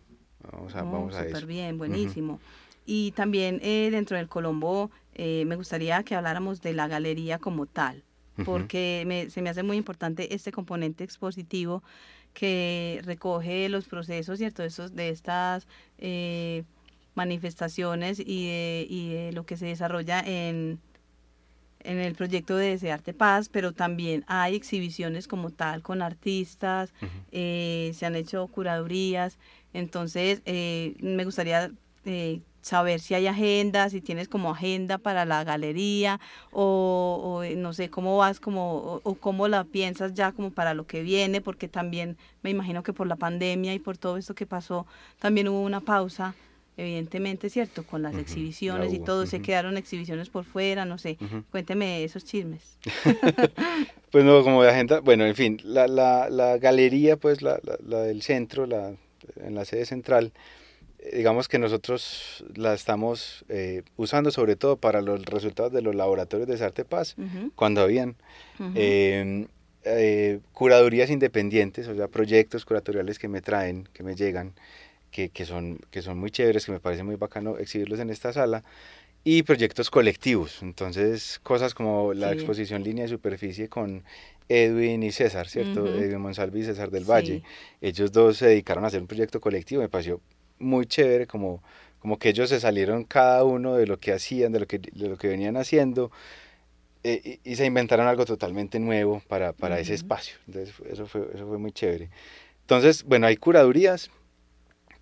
Vamos 0.51 0.75
a, 0.75 0.83
vamos 0.83 1.15
a 1.15 1.25
eso. 1.25 1.47
bien, 1.47 1.77
buenísimo. 1.77 2.39
Y 2.85 3.11
también 3.11 3.61
eh, 3.63 3.87
dentro 3.91 4.17
del 4.17 4.27
Colombo 4.27 4.91
eh, 5.15 5.45
me 5.47 5.55
gustaría 5.55 6.03
que 6.03 6.15
habláramos 6.15 6.61
de 6.61 6.73
la 6.73 6.89
galería 6.89 7.39
como 7.39 7.65
tal, 7.65 8.03
porque 8.43 9.27
se 9.29 9.41
me 9.41 9.49
hace 9.49 9.63
muy 9.63 9.77
importante 9.77 10.33
este 10.33 10.51
componente 10.51 11.05
expositivo 11.05 11.81
que 12.33 12.99
recoge 13.03 13.69
los 13.69 13.85
procesos, 13.87 14.39
¿cierto? 14.39 14.63
Esos, 14.63 14.95
de 14.95 15.09
estas... 15.09 15.67
Eh, 15.99 16.63
manifestaciones 17.15 18.19
y 18.19 18.47
de, 18.47 18.87
y 18.89 19.09
de 19.09 19.31
lo 19.33 19.45
que 19.45 19.57
se 19.57 19.65
desarrolla 19.65 20.19
en, 20.19 20.79
en 21.83 21.99
el 21.99 22.15
proyecto 22.15 22.55
de 22.55 22.69
Desearte 22.69 23.13
Paz, 23.13 23.49
pero 23.49 23.73
también 23.73 24.23
hay 24.27 24.55
exhibiciones 24.55 25.27
como 25.27 25.51
tal 25.51 25.81
con 25.81 26.01
artistas, 26.01 26.93
eh, 27.31 27.91
se 27.93 28.05
han 28.05 28.15
hecho 28.15 28.47
curadurías, 28.47 29.37
entonces 29.73 30.41
eh, 30.45 30.95
me 30.99 31.25
gustaría 31.25 31.71
eh, 32.05 32.41
saber 32.61 33.01
si 33.01 33.13
hay 33.13 33.27
agenda, 33.27 33.89
si 33.89 33.99
tienes 34.01 34.29
como 34.29 34.51
agenda 34.51 34.97
para 34.97 35.25
la 35.25 35.43
galería 35.43 36.19
o, 36.51 37.41
o 37.43 37.55
no 37.57 37.73
sé 37.73 37.89
cómo 37.89 38.17
vas 38.17 38.39
como 38.39 38.77
o, 38.77 39.01
o, 39.03 39.15
cómo 39.15 39.49
la 39.49 39.65
piensas 39.65 40.13
ya 40.13 40.31
como 40.31 40.51
para 40.51 40.73
lo 40.73 40.87
que 40.87 41.03
viene, 41.03 41.41
porque 41.41 41.67
también 41.67 42.17
me 42.41 42.49
imagino 42.49 42.81
que 42.83 42.93
por 42.93 43.07
la 43.07 43.17
pandemia 43.17 43.73
y 43.73 43.79
por 43.79 43.97
todo 43.97 44.17
esto 44.17 44.33
que 44.33 44.45
pasó 44.45 44.87
también 45.19 45.49
hubo 45.49 45.61
una 45.61 45.81
pausa 45.81 46.35
evidentemente, 46.77 47.49
¿cierto? 47.49 47.83
Con 47.83 48.01
las 48.01 48.15
exhibiciones 48.15 48.93
y 48.93 48.99
todo, 48.99 49.25
se 49.25 49.41
quedaron 49.41 49.77
exhibiciones 49.77 50.29
por 50.29 50.43
fuera, 50.43 50.85
no 50.85 50.97
sé. 50.97 51.17
Cuénteme 51.51 52.03
esos 52.03 52.25
chismes. 52.25 52.77
pues 54.11 54.23
no, 54.23 54.43
como 54.43 54.63
de 54.63 54.69
agenda, 54.69 54.99
bueno, 54.99 55.25
en 55.25 55.35
fin, 55.35 55.59
la, 55.63 55.87
la, 55.87 56.29
la 56.29 56.57
galería, 56.57 57.17
pues 57.17 57.41
la, 57.41 57.59
la, 57.85 57.99
del 58.01 58.21
centro, 58.21 58.65
la, 58.65 58.93
en 59.37 59.55
la 59.55 59.65
sede 59.65 59.85
central, 59.85 60.33
eh, 60.99 61.17
digamos 61.17 61.47
que 61.47 61.59
nosotros 61.59 62.43
la 62.55 62.73
estamos 62.73 63.45
eh, 63.49 63.83
usando 63.97 64.31
sobre 64.31 64.55
todo 64.55 64.77
para 64.77 65.01
los 65.01 65.25
resultados 65.25 65.71
de 65.71 65.81
los 65.81 65.95
laboratorios 65.95 66.47
de 66.47 66.57
Sarte 66.57 66.85
Paz, 66.85 67.15
cuando 67.55 67.81
habían. 67.81 68.15
Em, 68.75 69.47
eh, 69.85 70.39
curadurías 70.53 71.09
independientes, 71.09 71.89
o 71.89 71.95
sea, 71.95 72.07
proyectos 72.07 72.63
curatoriales 72.63 73.19
que 73.19 73.27
me 73.27 73.41
traen, 73.41 73.89
que 73.91 74.01
me 74.01 74.15
llegan, 74.15 74.53
que, 75.13 75.29
que, 75.29 75.45
son, 75.45 75.79
que 75.91 76.01
son 76.01 76.17
muy 76.17 76.31
chéveres, 76.31 76.65
que 76.65 76.73
me 76.73 76.79
parece 76.81 77.03
muy 77.03 77.15
bacano 77.15 77.57
exhibirlos 77.57 77.99
en 77.99 78.09
esta 78.09 78.33
sala, 78.33 78.63
y 79.23 79.43
proyectos 79.43 79.89
colectivos. 79.89 80.61
Entonces, 80.61 81.39
cosas 81.43 81.73
como 81.73 82.13
la 82.13 82.33
exposición 82.33 82.83
línea 82.83 83.03
de 83.03 83.09
superficie 83.09 83.69
con 83.69 84.03
Edwin 84.49 85.03
y 85.03 85.11
César, 85.11 85.47
¿cierto? 85.47 85.87
Edwin 85.87 86.19
Monsalvi 86.19 86.61
y 86.61 86.63
César 86.65 86.91
del 86.91 87.05
Valle. 87.05 87.43
Ellos 87.79 88.11
dos 88.11 88.37
se 88.37 88.47
dedicaron 88.47 88.83
a 88.83 88.87
hacer 88.87 88.99
un 88.99 89.07
proyecto 89.07 89.39
colectivo, 89.39 89.81
me 89.81 89.87
pareció 89.87 90.19
muy 90.59 90.85
chévere, 90.85 91.25
como, 91.27 91.63
como 91.99 92.19
que 92.19 92.29
ellos 92.29 92.49
se 92.49 92.59
salieron 92.59 93.05
cada 93.05 93.45
uno 93.45 93.75
de 93.75 93.87
lo 93.87 93.99
que 93.99 94.11
hacían, 94.11 94.51
de 94.51 94.59
lo 94.59 94.67
que, 94.67 94.79
de 94.79 95.07
lo 95.07 95.17
que 95.17 95.29
venían 95.29 95.55
haciendo. 95.55 96.11
Eh, 97.05 97.39
y, 97.43 97.55
se 97.55 97.65
inventaron 97.65 98.07
algo 98.07 98.25
totalmente 98.25 98.79
nuevo 98.79 99.21
para, 99.27 99.53
para 99.53 99.79
ese 99.79 99.93
espacio. 99.93 100.37
Entonces, 100.47 100.73
eso 100.89 101.05
fue, 101.05 101.27
eso 101.33 101.47
fue 101.47 101.57
muy 101.57 101.71
chévere. 101.71 102.09
Entonces, 102.61 103.03
bueno, 103.03 103.27
hay 103.27 103.35
curadurías, 103.35 104.09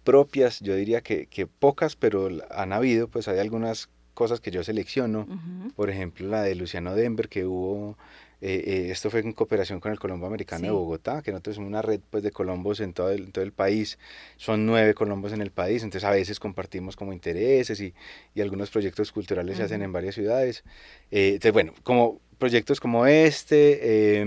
propias, 0.03 0.59
yo 0.59 0.75
diría 0.75 1.01
que, 1.01 1.27
que, 1.27 1.47
pocas, 1.47 1.95
pero 1.95 2.29
han 2.49 2.73
habido, 2.73 3.07
pues 3.07 3.27
hay 3.27 3.39
algunas 3.39 3.89
cosas 4.13 4.41
que 4.41 4.51
yo 4.51 4.63
selecciono, 4.63 5.27
por 5.75 5.89
ejemplo 5.89 6.27
la 6.27 6.41
de 6.41 6.55
Luciano 6.55 6.95
Denver 6.95 7.29
que 7.29 7.45
hubo 7.45 7.97
eh, 8.41 8.63
eh, 8.65 8.87
esto 8.91 9.11
fue 9.11 9.19
en 9.19 9.33
cooperación 9.33 9.79
con 9.79 9.91
el 9.91 9.99
Colombo 9.99 10.25
Americano 10.25 10.65
de 10.65 10.71
Bogotá, 10.71 11.21
que 11.21 11.31
nosotros 11.31 11.57
somos 11.57 11.69
una 11.69 11.83
red 11.83 12.01
pues, 12.09 12.23
de 12.23 12.31
colombos 12.31 12.79
en 12.79 12.93
todo, 12.93 13.11
el, 13.11 13.31
todo 13.31 13.43
el 13.43 13.53
país. 13.53 13.99
Son 14.35 14.65
nueve 14.65 14.95
colombos 14.95 15.31
en 15.31 15.41
el 15.41 15.51
país, 15.51 15.83
entonces 15.83 16.07
a 16.07 16.11
veces 16.11 16.39
compartimos 16.39 16.95
como 16.95 17.13
intereses 17.13 17.79
y, 17.79 17.93
y 18.33 18.41
algunos 18.41 18.71
proyectos 18.71 19.11
culturales 19.11 19.57
se 19.57 19.63
hacen 19.63 19.83
en 19.83 19.93
varias 19.93 20.15
ciudades. 20.15 20.63
Eh, 21.11 21.33
entonces, 21.35 21.53
bueno, 21.53 21.73
como 21.83 22.19
proyectos 22.39 22.79
como 22.79 23.05
este, 23.05 24.23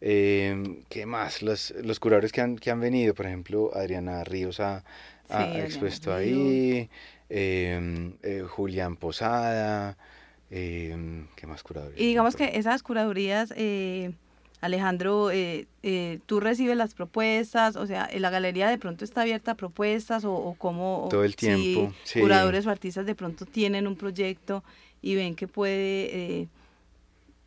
em, 0.00 0.64
em, 0.64 0.82
¿qué 0.88 1.06
más? 1.06 1.42
Los, 1.42 1.72
los 1.82 2.00
curadores 2.00 2.32
que 2.32 2.40
han, 2.40 2.56
que 2.56 2.70
han 2.70 2.80
venido, 2.80 3.14
por 3.14 3.26
ejemplo, 3.26 3.70
Adriana 3.74 4.24
Ríos 4.24 4.60
ha, 4.60 4.84
expuesto 5.56 6.14
ahí, 6.14 6.88
em, 7.28 8.14
Julián 8.48 8.96
Posada. 8.96 9.96
Eh, 10.50 11.24
¿Qué 11.36 11.46
más 11.46 11.62
curadurías? 11.62 12.00
Y 12.00 12.06
digamos 12.06 12.34
que 12.36 12.52
esas 12.54 12.82
curadurías, 12.82 13.52
eh, 13.56 14.12
Alejandro, 14.60 15.30
eh, 15.30 15.66
eh, 15.82 16.20
tú 16.26 16.40
recibes 16.40 16.76
las 16.76 16.94
propuestas, 16.94 17.76
o 17.76 17.86
sea, 17.86 18.08
la 18.14 18.30
galería 18.30 18.68
de 18.68 18.78
pronto 18.78 19.04
está 19.04 19.22
abierta 19.22 19.52
a 19.52 19.54
propuestas 19.56 20.24
o, 20.24 20.32
o 20.32 20.54
cómo... 20.54 21.08
Todo 21.10 21.24
el 21.24 21.36
tiempo, 21.36 21.92
sí. 22.04 22.20
Curadores 22.20 22.66
o 22.66 22.70
artistas 22.70 23.06
de 23.06 23.14
pronto 23.14 23.44
tienen 23.44 23.86
un 23.86 23.94
proyecto 23.94 24.64
y 25.02 25.14
ven 25.14 25.34
que 25.34 25.46
puede 25.46 26.48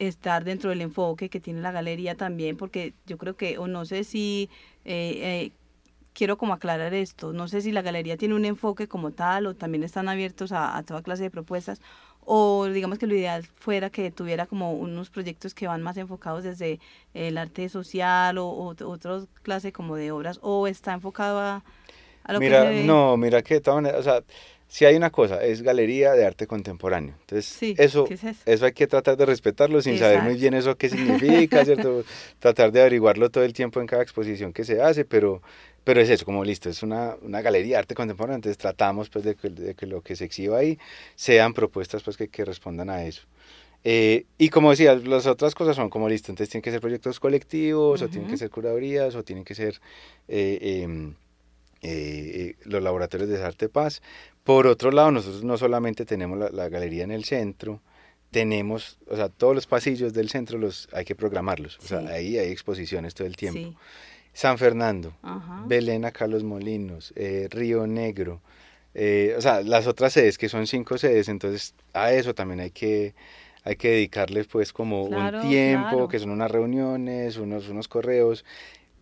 estar 0.07 0.43
dentro 0.43 0.69
del 0.69 0.81
enfoque 0.81 1.29
que 1.29 1.39
tiene 1.39 1.61
la 1.61 1.71
galería 1.71 2.15
también, 2.15 2.57
porque 2.57 2.93
yo 3.05 3.17
creo 3.17 3.35
que, 3.35 3.57
o 3.57 3.67
no 3.67 3.85
sé 3.85 4.03
si 4.03 4.49
quiero 6.13 6.37
como 6.37 6.53
aclarar 6.53 6.93
esto, 6.93 7.33
no 7.33 7.47
sé 7.47 7.61
si 7.61 7.71
la 7.71 7.81
galería 7.81 8.17
tiene 8.17 8.35
un 8.35 8.45
enfoque 8.45 8.87
como 8.87 9.11
tal 9.11 9.47
o 9.47 9.55
también 9.55 9.83
están 9.83 10.09
abiertos 10.09 10.51
a, 10.51 10.77
a, 10.77 10.83
toda 10.83 11.01
clase 11.01 11.23
de 11.23 11.31
propuestas 11.31 11.81
o 12.23 12.65
digamos 12.67 12.99
que 12.99 13.07
lo 13.07 13.15
ideal 13.15 13.43
fuera 13.43 13.89
que 13.89 14.11
tuviera 14.11 14.45
como 14.45 14.73
unos 14.73 15.09
proyectos 15.09 15.53
que 15.53 15.67
van 15.67 15.81
más 15.81 15.97
enfocados 15.97 16.43
desde 16.43 16.79
el 17.13 17.37
arte 17.37 17.67
social 17.69 18.37
o, 18.37 18.47
o 18.47 18.67
otra 18.67 19.21
clase 19.41 19.71
como 19.71 19.95
de 19.95 20.11
obras 20.11 20.39
o 20.41 20.67
está 20.67 20.93
enfocado 20.93 21.39
a, 21.39 21.63
a 22.23 22.33
lo 22.33 22.39
mira, 22.39 22.69
que 22.69 22.81
se 22.81 22.83
no, 22.85 23.17
mira 23.17 23.41
que 23.41 23.55
de 23.55 23.61
todas 23.61 23.81
maneras, 23.81 24.01
o 24.01 24.03
sea, 24.03 24.23
si 24.71 24.85
hay 24.85 24.95
una 24.95 25.09
cosa, 25.09 25.43
es 25.43 25.63
galería 25.63 26.13
de 26.13 26.25
arte 26.25 26.47
contemporáneo. 26.47 27.13
Entonces, 27.19 27.61
eso, 27.77 28.07
es 28.09 28.23
eso? 28.23 28.41
eso? 28.45 28.65
hay 28.65 28.71
que 28.71 28.87
tratar 28.87 29.17
de 29.17 29.25
respetarlo 29.25 29.81
sin 29.81 29.99
saber 29.99 30.21
muy 30.21 30.35
bien 30.35 30.53
eso 30.53 30.77
qué 30.77 30.87
significa, 30.87 31.65
¿cierto? 31.65 32.05
tratar 32.39 32.71
de 32.71 32.79
averiguarlo 32.79 33.29
todo 33.29 33.43
el 33.43 33.51
tiempo 33.51 33.81
en 33.81 33.87
cada 33.87 34.01
exposición 34.01 34.53
que 34.53 34.63
se 34.63 34.81
hace, 34.81 35.03
pero 35.03 35.41
pero 35.83 35.99
es 35.99 36.09
eso, 36.09 36.23
como 36.23 36.45
listo, 36.45 36.69
es 36.69 36.83
una, 36.83 37.17
una 37.21 37.41
galería 37.41 37.75
de 37.75 37.79
arte 37.79 37.95
contemporáneo, 37.95 38.35
entonces 38.35 38.57
tratamos 38.57 39.09
pues 39.09 39.25
de 39.25 39.35
que, 39.35 39.49
de 39.49 39.73
que, 39.73 39.87
lo 39.87 40.01
que 40.01 40.15
se 40.15 40.23
exhiba 40.23 40.59
ahí 40.59 40.79
sean 41.15 41.53
propuestas 41.53 42.01
pues 42.03 42.15
que, 42.15 42.29
que 42.29 42.45
respondan 42.45 42.89
a 42.89 43.03
eso. 43.03 43.23
Eh, 43.83 44.23
y 44.37 44.47
como 44.49 44.69
decía, 44.69 44.95
las 44.95 45.25
otras 45.27 45.53
cosas 45.53 45.75
son 45.75 45.89
como 45.89 46.07
listo, 46.07 46.31
entonces 46.31 46.49
tienen 46.49 46.61
que 46.61 46.71
ser 46.71 46.79
proyectos 46.79 47.19
colectivos, 47.19 48.01
uh 48.01 48.05
-huh. 48.05 48.07
o 48.07 48.09
tienen 48.09 48.29
que 48.29 48.37
ser 48.37 48.49
curadurías, 48.49 49.15
o 49.15 49.23
tienen 49.23 49.43
que 49.43 49.55
ser 49.55 49.81
eh, 50.29 50.83
em, 50.83 51.15
eh, 51.81 52.53
los 52.65 52.81
laboratorios 52.83 53.27
de 53.27 53.43
arte 53.43 53.67
paz. 53.67 54.01
Por 54.43 54.67
otro 54.67 54.91
lado, 54.91 55.11
nosotros 55.11 55.43
no 55.43 55.57
solamente 55.57 56.05
tenemos 56.05 56.37
la, 56.37 56.49
la, 56.49 56.69
galería 56.69 57.03
en 57.03 57.11
el 57.11 57.23
centro, 57.25 57.81
tenemos, 58.31 58.97
o 59.07 59.15
sea, 59.15 59.29
todos 59.29 59.53
los 59.53 59.67
pasillos 59.67 60.13
del 60.13 60.29
centro 60.29 60.57
los 60.57 60.87
hay 60.93 61.05
que 61.05 61.15
programarlos, 61.15 61.77
o 61.79 61.87
sea, 61.87 61.99
ahí 61.99 62.37
hay 62.37 62.49
exposiciones 62.49 63.13
todo 63.13 63.27
el 63.27 63.35
tiempo. 63.35 63.59
Sí. 63.59 63.77
San 64.33 64.57
Fernando, 64.57 65.13
Ajá. 65.21 65.63
Belén 65.67 66.05
a 66.05 66.11
Carlos 66.11 66.43
Molinos, 66.43 67.13
eh, 67.17 67.47
Río 67.51 67.85
Negro, 67.85 68.41
eh, 68.93 69.35
o 69.37 69.41
sea, 69.41 69.61
las 69.61 69.87
otras 69.87 70.13
sedes, 70.13 70.37
que 70.37 70.49
son 70.49 70.67
cinco 70.67 70.97
sedes, 70.97 71.27
entonces 71.27 71.75
a 71.93 72.13
eso 72.13 72.33
también 72.33 72.61
hay 72.61 72.71
que, 72.71 73.13
hay 73.63 73.75
que 73.75 73.89
dedicarles 73.89 74.47
pues 74.47 74.71
como 74.71 75.09
claro, 75.09 75.41
un 75.41 75.49
tiempo, 75.49 75.89
claro. 75.89 76.07
que 76.07 76.19
son 76.19 76.31
unas 76.31 76.49
reuniones, 76.49 77.37
unos, 77.37 77.67
unos 77.67 77.89
correos, 77.89 78.45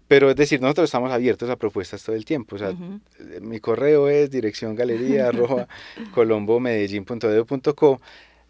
pero 0.10 0.32
es 0.32 0.36
decir, 0.36 0.60
nosotros 0.60 0.86
estamos 0.86 1.12
abiertos 1.12 1.50
a 1.52 1.56
propuestas 1.56 2.04
todo 2.04 2.15
el 2.15 2.26
tiempo, 2.26 2.56
o 2.56 2.60
sea, 2.60 2.72
uh 2.72 2.74
-huh. 2.74 3.41
mi 3.41 3.60
correo 3.60 4.10
es 4.10 4.32
dirección 4.32 4.76
galería 4.76 5.28
arroba 5.30 5.67
colombomedellín.edu.co 6.13 8.02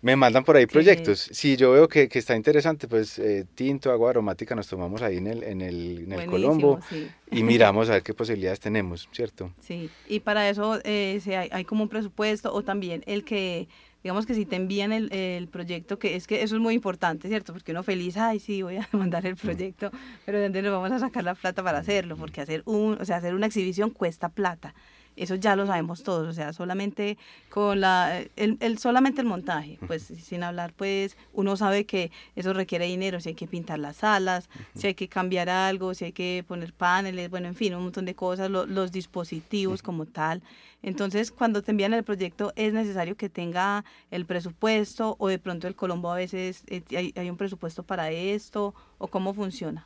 me 0.01 0.15
mandan 0.15 0.45
por 0.45 0.55
ahí 0.55 0.65
proyectos. 0.65 1.29
Si 1.31 1.57
yo 1.57 1.73
veo 1.73 1.89
que, 1.89 2.07
que 2.07 2.19
está 2.19 2.33
interesante, 2.33 2.87
pues 2.87 3.19
eh, 3.19 3.45
tinto, 3.53 3.91
agua 3.91 4.11
aromática, 4.11 4.55
nos 4.55 4.67
tomamos 4.67 5.01
ahí 5.01 5.17
en 5.17 5.27
el, 5.27 5.43
en 5.43 5.61
el, 5.61 6.03
en 6.05 6.13
el 6.13 6.25
Colombo 6.25 6.79
sí. 6.89 7.09
y 7.31 7.43
miramos 7.43 7.89
a 7.89 7.93
ver 7.95 8.03
qué 8.03 8.13
posibilidades 8.13 8.61
tenemos, 8.61 9.09
¿cierto? 9.11 9.51
Sí, 9.59 9.89
y 10.07 10.21
para 10.21 10.49
eso 10.49 10.79
eh, 10.85 11.19
si 11.21 11.33
hay, 11.33 11.49
hay, 11.51 11.65
como 11.65 11.83
un 11.83 11.89
presupuesto 11.89 12.53
o 12.53 12.63
también 12.63 13.03
el 13.07 13.25
que, 13.25 13.67
digamos 14.03 14.25
que 14.25 14.33
si 14.33 14.45
te 14.45 14.55
envían 14.55 14.91
el, 14.91 15.11
el, 15.11 15.47
proyecto, 15.47 15.99
que 15.99 16.15
es 16.15 16.27
que 16.27 16.41
eso 16.43 16.55
es 16.55 16.61
muy 16.61 16.73
importante, 16.73 17.27
¿cierto? 17.27 17.53
Porque 17.53 17.71
uno 17.71 17.83
feliz, 17.83 18.17
ay, 18.17 18.39
sí, 18.39 18.61
voy 18.61 18.77
a 18.77 18.87
mandar 18.93 19.25
el 19.25 19.35
proyecto, 19.35 19.91
pero 20.25 20.37
¿de 20.37 20.45
dónde 20.45 20.61
nos 20.61 20.71
vamos 20.71 20.91
a 20.91 20.99
sacar 20.99 21.23
la 21.23 21.35
plata 21.35 21.63
para 21.63 21.79
hacerlo? 21.79 22.15
Porque 22.15 22.41
hacer, 22.41 22.63
un, 22.65 22.97
o 22.99 23.05
sea, 23.05 23.17
hacer 23.17 23.35
una 23.35 23.47
exhibición 23.47 23.89
cuesta 23.89 24.29
plata 24.29 24.73
eso 25.19 25.35
ya 25.35 25.55
lo 25.55 25.67
sabemos 25.67 26.03
todos, 26.03 26.27
o 26.27 26.33
sea, 26.33 26.53
solamente 26.53 27.17
con 27.49 27.81
la, 27.81 28.21
el, 28.35 28.57
el, 28.59 28.77
solamente 28.77 29.21
el 29.21 29.27
montaje, 29.27 29.77
pues 29.85 30.03
sin 30.03 30.43
hablar, 30.43 30.73
pues 30.75 31.17
uno 31.33 31.57
sabe 31.57 31.85
que 31.85 32.11
eso 32.35 32.53
requiere 32.53 32.85
dinero, 32.85 33.19
si 33.19 33.29
hay 33.29 33.35
que 33.35 33.47
pintar 33.47 33.79
las 33.79 33.97
salas, 33.97 34.49
si 34.75 34.87
hay 34.87 34.93
que 34.93 35.07
cambiar 35.07 35.49
algo, 35.49 35.93
si 35.93 36.05
hay 36.05 36.11
que 36.11 36.43
poner 36.47 36.73
paneles, 36.73 37.29
bueno, 37.29 37.47
en 37.47 37.55
fin, 37.55 37.75
un 37.75 37.83
montón 37.83 38.05
de 38.05 38.15
cosas, 38.15 38.49
lo, 38.49 38.65
los 38.65 38.91
dispositivos 38.91 39.81
como 39.81 40.05
tal. 40.05 40.41
Entonces, 40.81 41.31
cuando 41.31 41.61
te 41.61 41.71
envían 41.71 41.93
el 41.93 42.03
proyecto, 42.03 42.53
es 42.55 42.71
necesario 42.71 43.17
que 43.17 43.29
tenga 43.29 43.83
el 44.11 44.25
presupuesto 44.25 45.15
o 45.19 45.27
de 45.27 45.37
pronto 45.37 45.67
el 45.67 45.75
Colombo 45.75 46.11
a 46.11 46.15
veces 46.15 46.63
eh, 46.67 46.81
hay, 46.95 47.13
hay 47.17 47.29
un 47.29 47.35
presupuesto 47.35 47.83
para 47.83 48.11
esto 48.11 48.73
o 48.97 49.07
cómo 49.07 49.33
funciona. 49.33 49.85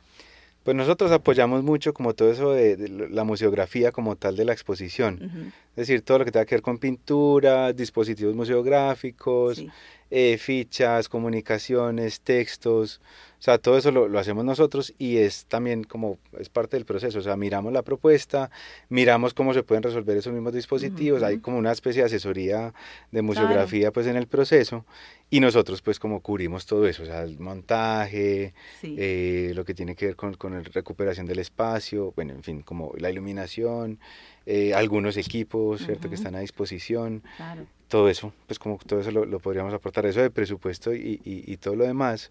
Pues 0.64 0.74
nosotros 0.76 1.12
apoyamos 1.12 1.62
mucho 1.62 1.92
como 1.92 2.14
todo 2.14 2.30
eso 2.32 2.52
de, 2.52 2.76
de 2.76 3.08
la 3.10 3.22
museografía 3.24 3.92
como 3.92 4.16
tal 4.16 4.34
de 4.34 4.46
la 4.46 4.52
exposición. 4.52 5.20
Uh 5.20 5.24
-huh. 5.26 5.46
Es 5.72 5.76
decir, 5.88 6.02
todo 6.02 6.18
lo 6.18 6.24
que 6.24 6.32
tenga 6.32 6.46
que 6.46 6.54
ver 6.54 6.62
con 6.62 6.78
pintura, 6.78 7.72
dispositivos 7.72 8.34
museográficos, 8.34 9.58
sí. 9.58 9.68
eh, 10.10 10.38
fichas, 10.38 11.08
comunicaciones, 11.08 12.20
textos. 12.20 13.00
O 13.44 13.50
sea, 13.52 13.58
todo 13.58 13.76
eso 13.76 13.90
lo, 13.90 14.08
lo, 14.08 14.18
hacemos 14.18 14.42
nosotros 14.42 14.94
y 14.96 15.18
es 15.18 15.44
también 15.44 15.84
como, 15.84 16.16
es 16.40 16.48
parte 16.48 16.78
del 16.78 16.86
proceso. 16.86 17.18
O 17.18 17.20
sea, 17.20 17.36
miramos 17.36 17.74
la 17.74 17.82
propuesta, 17.82 18.50
miramos 18.88 19.34
cómo 19.34 19.52
se 19.52 19.62
pueden 19.62 19.82
resolver 19.82 20.16
esos 20.16 20.32
mismos 20.32 20.54
dispositivos. 20.54 21.20
Uh 21.20 21.24
-huh. 21.26 21.28
Hay 21.28 21.38
como 21.40 21.58
una 21.58 21.70
especie 21.70 22.00
de 22.00 22.06
asesoría 22.06 22.72
de 23.12 23.20
museografía 23.20 23.80
claro. 23.80 23.92
pues 23.92 24.06
en 24.06 24.16
el 24.16 24.28
proceso 24.28 24.86
y 25.28 25.40
nosotros 25.40 25.82
pues 25.82 25.98
como 25.98 26.20
cubrimos 26.20 26.64
todo 26.64 26.86
eso, 26.86 27.02
o 27.02 27.06
sea, 27.06 27.20
el 27.20 27.38
montaje, 27.38 28.54
sí. 28.80 28.96
eh, 28.98 29.52
lo 29.54 29.66
que 29.66 29.74
tiene 29.74 29.94
que 29.94 30.06
ver 30.06 30.16
con, 30.16 30.32
con 30.32 30.54
la 30.54 30.60
recuperación 30.60 31.26
del 31.26 31.40
espacio, 31.40 32.14
bueno, 32.16 32.32
en 32.32 32.42
fin, 32.42 32.62
como 32.62 32.94
la 32.96 33.10
iluminación, 33.10 33.98
eh, 34.46 34.72
algunos 34.72 35.18
equipos, 35.18 35.84
¿cierto?, 35.84 36.04
uh 36.04 36.06
-huh. 36.06 36.08
que 36.08 36.14
están 36.14 36.34
a 36.34 36.38
disposición, 36.40 37.22
claro. 37.36 37.66
todo 37.88 38.08
eso, 38.08 38.32
pues 38.46 38.58
como 38.58 38.78
todo 38.78 39.00
eso 39.00 39.10
lo, 39.10 39.26
lo, 39.26 39.38
podríamos 39.38 39.74
aportar, 39.74 40.06
eso 40.06 40.22
de 40.22 40.30
presupuesto 40.30 40.94
y, 40.94 41.20
y, 41.22 41.52
y 41.52 41.56
todo 41.58 41.76
lo 41.76 41.84
demás 41.84 42.30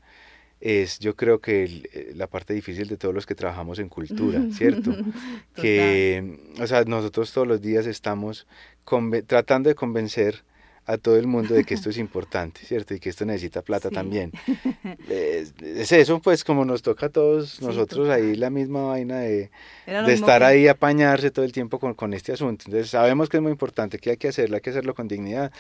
es 0.63 0.97
yo 0.99 1.17
creo 1.17 1.41
que 1.41 1.65
el, 1.65 1.89
eh, 1.91 2.13
la 2.15 2.27
parte 2.27 2.53
difícil 2.53 2.87
de 2.87 2.95
todos 2.95 3.13
los 3.13 3.25
que 3.25 3.35
trabajamos 3.35 3.79
en 3.79 3.89
cultura, 3.89 4.41
¿cierto? 4.53 4.95
que, 5.55 6.39
o 6.59 6.65
sea, 6.65 6.85
nosotros 6.85 7.33
todos 7.33 7.45
los 7.45 7.61
días 7.61 7.85
estamos 7.85 8.47
tratando 9.27 9.67
de 9.67 9.75
convencer 9.75 10.43
a 10.85 10.97
todo 10.97 11.17
el 11.17 11.27
mundo 11.27 11.53
de 11.53 11.65
que 11.65 11.73
esto 11.73 11.89
es 11.89 11.97
importante, 12.07 12.61
¿cierto? 12.63 12.93
Y 12.93 13.01
que 13.01 13.09
esto 13.09 13.25
necesita 13.25 13.61
plata 13.61 13.89
sí. 13.89 13.95
también. 13.95 14.31
Es, 15.09 15.53
es, 15.61 15.91
eso, 15.91 16.21
pues, 16.21 16.45
como 16.45 16.63
nos 16.63 16.81
toca 16.81 17.07
a 17.07 17.09
todos 17.09 17.61
nosotros 17.61 18.07
sí, 18.07 18.13
ahí 18.13 18.35
la 18.35 18.49
misma 18.49 18.85
vaina 18.85 19.19
de, 19.19 19.51
de 19.85 20.13
estar 20.13 20.39
que... 20.39 20.45
ahí 20.45 20.67
apañarse 20.69 21.29
todo 21.29 21.43
el 21.43 21.51
tiempo 21.51 21.77
con, 21.77 21.93
con 21.93 22.13
este 22.13 22.31
asunto. 22.31 22.63
Entonces, 22.67 22.89
sabemos 22.89 23.27
que 23.27 23.35
es 23.35 23.43
muy 23.43 23.51
importante, 23.51 23.99
que 23.99 24.11
hay 24.11 24.17
que 24.17 24.29
hacerlo, 24.29 24.55
hay 24.55 24.61
que 24.61 24.69
hacerlo 24.69 24.95
con 24.95 25.09
dignidad. 25.09 25.51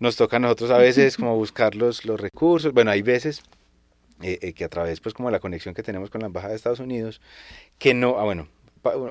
Nos 0.00 0.16
toca 0.16 0.36
a 0.36 0.40
nosotros 0.40 0.70
a 0.70 0.78
veces 0.78 1.16
como 1.18 1.36
buscar 1.36 1.74
los, 1.74 2.06
los 2.06 2.18
recursos. 2.18 2.72
Bueno, 2.72 2.92
hay 2.92 3.02
veces 3.02 3.42
eh, 4.22 4.38
eh, 4.42 4.52
que 4.52 4.64
a 4.64 4.68
través, 4.68 5.00
pues, 5.00 5.14
como 5.14 5.30
la 5.30 5.40
conexión 5.40 5.74
que 5.74 5.82
tenemos 5.82 6.10
con 6.10 6.20
la 6.20 6.26
Embajada 6.26 6.50
de 6.50 6.56
Estados 6.56 6.80
Unidos, 6.80 7.20
que 7.78 7.94
no, 7.94 8.18
ah, 8.18 8.24
bueno, 8.24 8.48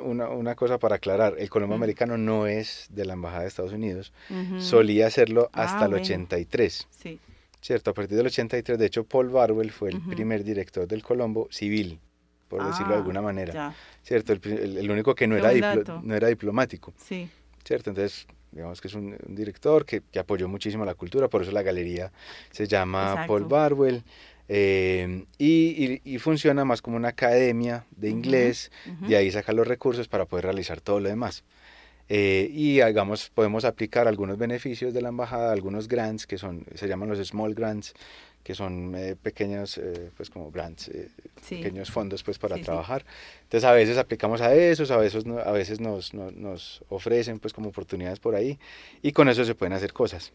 una, 0.04 0.30
una, 0.30 0.56
cosa 0.56 0.80
para 0.80 0.96
aclarar, 0.96 1.36
el 1.38 1.50
Colombo 1.50 1.74
uh 1.74 1.78
-huh. 1.78 1.80
americano 1.80 2.18
no 2.18 2.48
es 2.48 2.88
de 2.90 3.06
la 3.06 3.14
Embajada 3.14 3.44
de 3.44 3.48
Estados 3.48 3.74
Unidos, 3.74 4.12
uh 4.30 4.34
-huh. 4.34 4.62
solía 4.62 5.08
hacerlo 5.08 5.50
hasta 5.54 5.84
ah, 5.84 5.88
el 5.88 5.94
83. 5.94 6.88
Sí. 6.90 7.20
¿Cierto? 7.62 7.92
A 7.92 7.94
partir 7.94 8.18
del 8.18 8.28
83, 8.28 8.78
de 8.78 8.86
hecho, 8.86 9.04
Paul 9.04 9.30
Barwell 9.30 9.72
fue 9.72 9.90
el 9.90 9.98
uh 9.98 10.00
-huh. 10.00 10.16
primer 10.16 10.44
director 10.44 10.88
del 10.88 11.04
Colombo 11.04 11.48
civil, 11.52 12.00
por 12.48 12.62
ah, 12.62 12.68
decirlo 12.68 12.94
de 12.94 12.98
alguna 12.98 13.22
manera. 13.22 13.54
Ya. 13.54 13.76
¿Cierto? 14.04 14.34
El, 14.34 14.42
el, 14.46 14.78
el, 14.78 14.92
único 14.92 15.16
que 15.16 15.28
no 15.28 15.36
era, 15.36 15.50
diplo, 15.50 16.02
no 16.04 16.16
era 16.16 16.28
diplomático. 16.28 16.94
Sí. 16.98 17.30
¿Cierto? 17.64 17.90
Entonces, 17.90 18.28
digamos 18.52 18.80
que 18.80 18.88
es 18.88 18.94
un, 18.94 19.18
un 19.28 19.36
director 19.36 19.86
que, 19.86 20.02
que, 20.12 20.20
apoyó 20.20 20.48
muchísimo 20.48 20.86
la 20.86 20.96
cultura, 20.96 21.28
por 21.28 21.42
eso 21.42 21.52
la 21.52 21.62
galería 21.62 22.12
se 22.52 22.68
llama 22.68 23.10
Exacto. 23.12 23.28
Paul 23.28 23.46
Barwell. 23.46 24.04
Eh, 24.50 25.26
y, 25.38 26.02
y, 26.04 26.16
y, 26.16 26.20
funciona 26.20 26.64
más 26.64 26.82
como 26.82 26.96
una 26.96 27.10
academia 27.10 27.86
de 27.92 28.10
inglés, 28.10 28.72
uh 28.86 28.90
-huh, 28.90 29.06
uh 29.06 29.08
de 29.10 29.18
ahí 29.18 29.30
saca 29.30 29.52
los 29.52 29.68
recursos 29.68 30.08
para 30.08 30.26
poder 30.26 30.46
realizar 30.46 30.80
todo 30.80 31.02
lo 31.02 31.10
demás. 31.10 31.44
Eh, 32.10 32.50
y 32.52 32.82
digamos, 32.82 33.30
podemos 33.30 33.66
aplicar 33.66 34.08
algunos 34.08 34.38
beneficios 34.38 34.94
de 34.94 35.02
la 35.02 35.10
embajada, 35.10 35.52
algunos 35.52 35.88
grants 35.88 36.26
que 36.26 36.38
son, 36.38 36.66
se 36.74 36.88
llaman 36.88 37.10
los 37.10 37.20
small 37.28 37.54
grants, 37.54 37.94
que 38.44 38.56
son 38.56 38.96
eh, 38.96 39.18
pequeños, 39.22 39.78
eh, 39.78 40.10
pues 40.16 40.30
como 40.30 40.50
grants, 40.50 40.90
pequeños 41.50 41.92
fondos 41.92 42.24
pues 42.24 42.40
para 42.40 42.58
trabajar. 42.58 43.06
Entonces 43.44 43.66
a 43.66 43.74
veces 43.74 43.98
aplicamos 43.98 44.40
a 44.40 44.56
esos, 44.56 44.90
a 44.92 44.98
veces, 44.98 45.26
a 45.26 45.52
veces 45.52 45.82
nos, 45.82 46.14
nos, 46.14 46.82
ofrecen 46.88 47.40
pues 47.40 47.54
como 47.54 47.70
oportunidades 47.70 48.20
por 48.20 48.36
ahí 48.36 48.58
y 49.02 49.12
con 49.12 49.28
eso 49.28 49.44
se 49.44 49.54
pueden 49.54 49.74
hacer 49.74 49.92
cosas. 49.92 50.32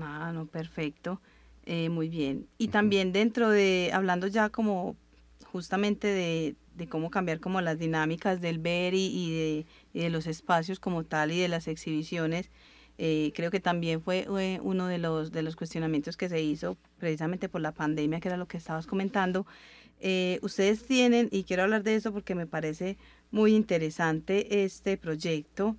Ah, 0.00 0.30
no, 0.32 0.46
perfecto. 0.46 1.20
Muy 1.66 2.08
bien. 2.08 2.46
Y 2.58 2.68
también 2.68 3.12
dentro 3.12 3.50
de, 3.50 3.90
hablando 3.92 4.26
ya 4.26 4.50
como 4.50 4.96
justamente 5.52 6.08
de, 6.08 6.56
de 6.74 6.88
cómo 6.88 7.10
cambiar 7.10 7.40
como 7.40 7.60
las 7.60 7.78
dinámicas 7.78 8.40
del 8.40 8.58
ver 8.58 8.94
y, 8.94 9.64
de, 9.92 10.10
los 10.10 10.26
espacios 10.26 10.80
como 10.80 11.04
tal 11.04 11.32
y 11.32 11.40
de 11.40 11.48
las 11.48 11.68
exhibiciones. 11.68 12.50
Eh, 12.98 13.32
creo 13.34 13.50
que 13.50 13.60
también 13.60 14.02
fue 14.02 14.26
uno 14.62 14.86
de 14.86 14.98
los, 14.98 15.32
de 15.32 15.42
los 15.42 15.56
cuestionamientos 15.56 16.16
que 16.16 16.28
se 16.28 16.42
hizo 16.42 16.76
precisamente 16.98 17.48
por 17.48 17.60
la 17.60 17.72
pandemia, 17.72 18.20
que 18.20 18.28
era 18.28 18.36
lo 18.36 18.46
que 18.46 18.58
estabas 18.58 18.86
comentando. 18.86 19.46
Eh, 20.00 20.38
ustedes 20.42 20.84
tienen, 20.84 21.28
y 21.30 21.44
quiero 21.44 21.62
hablar 21.62 21.82
de 21.82 21.94
eso 21.94 22.12
porque 22.12 22.34
me 22.34 22.46
parece 22.46 22.96
muy 23.30 23.54
interesante 23.54 24.64
este 24.64 24.96
proyecto, 24.96 25.76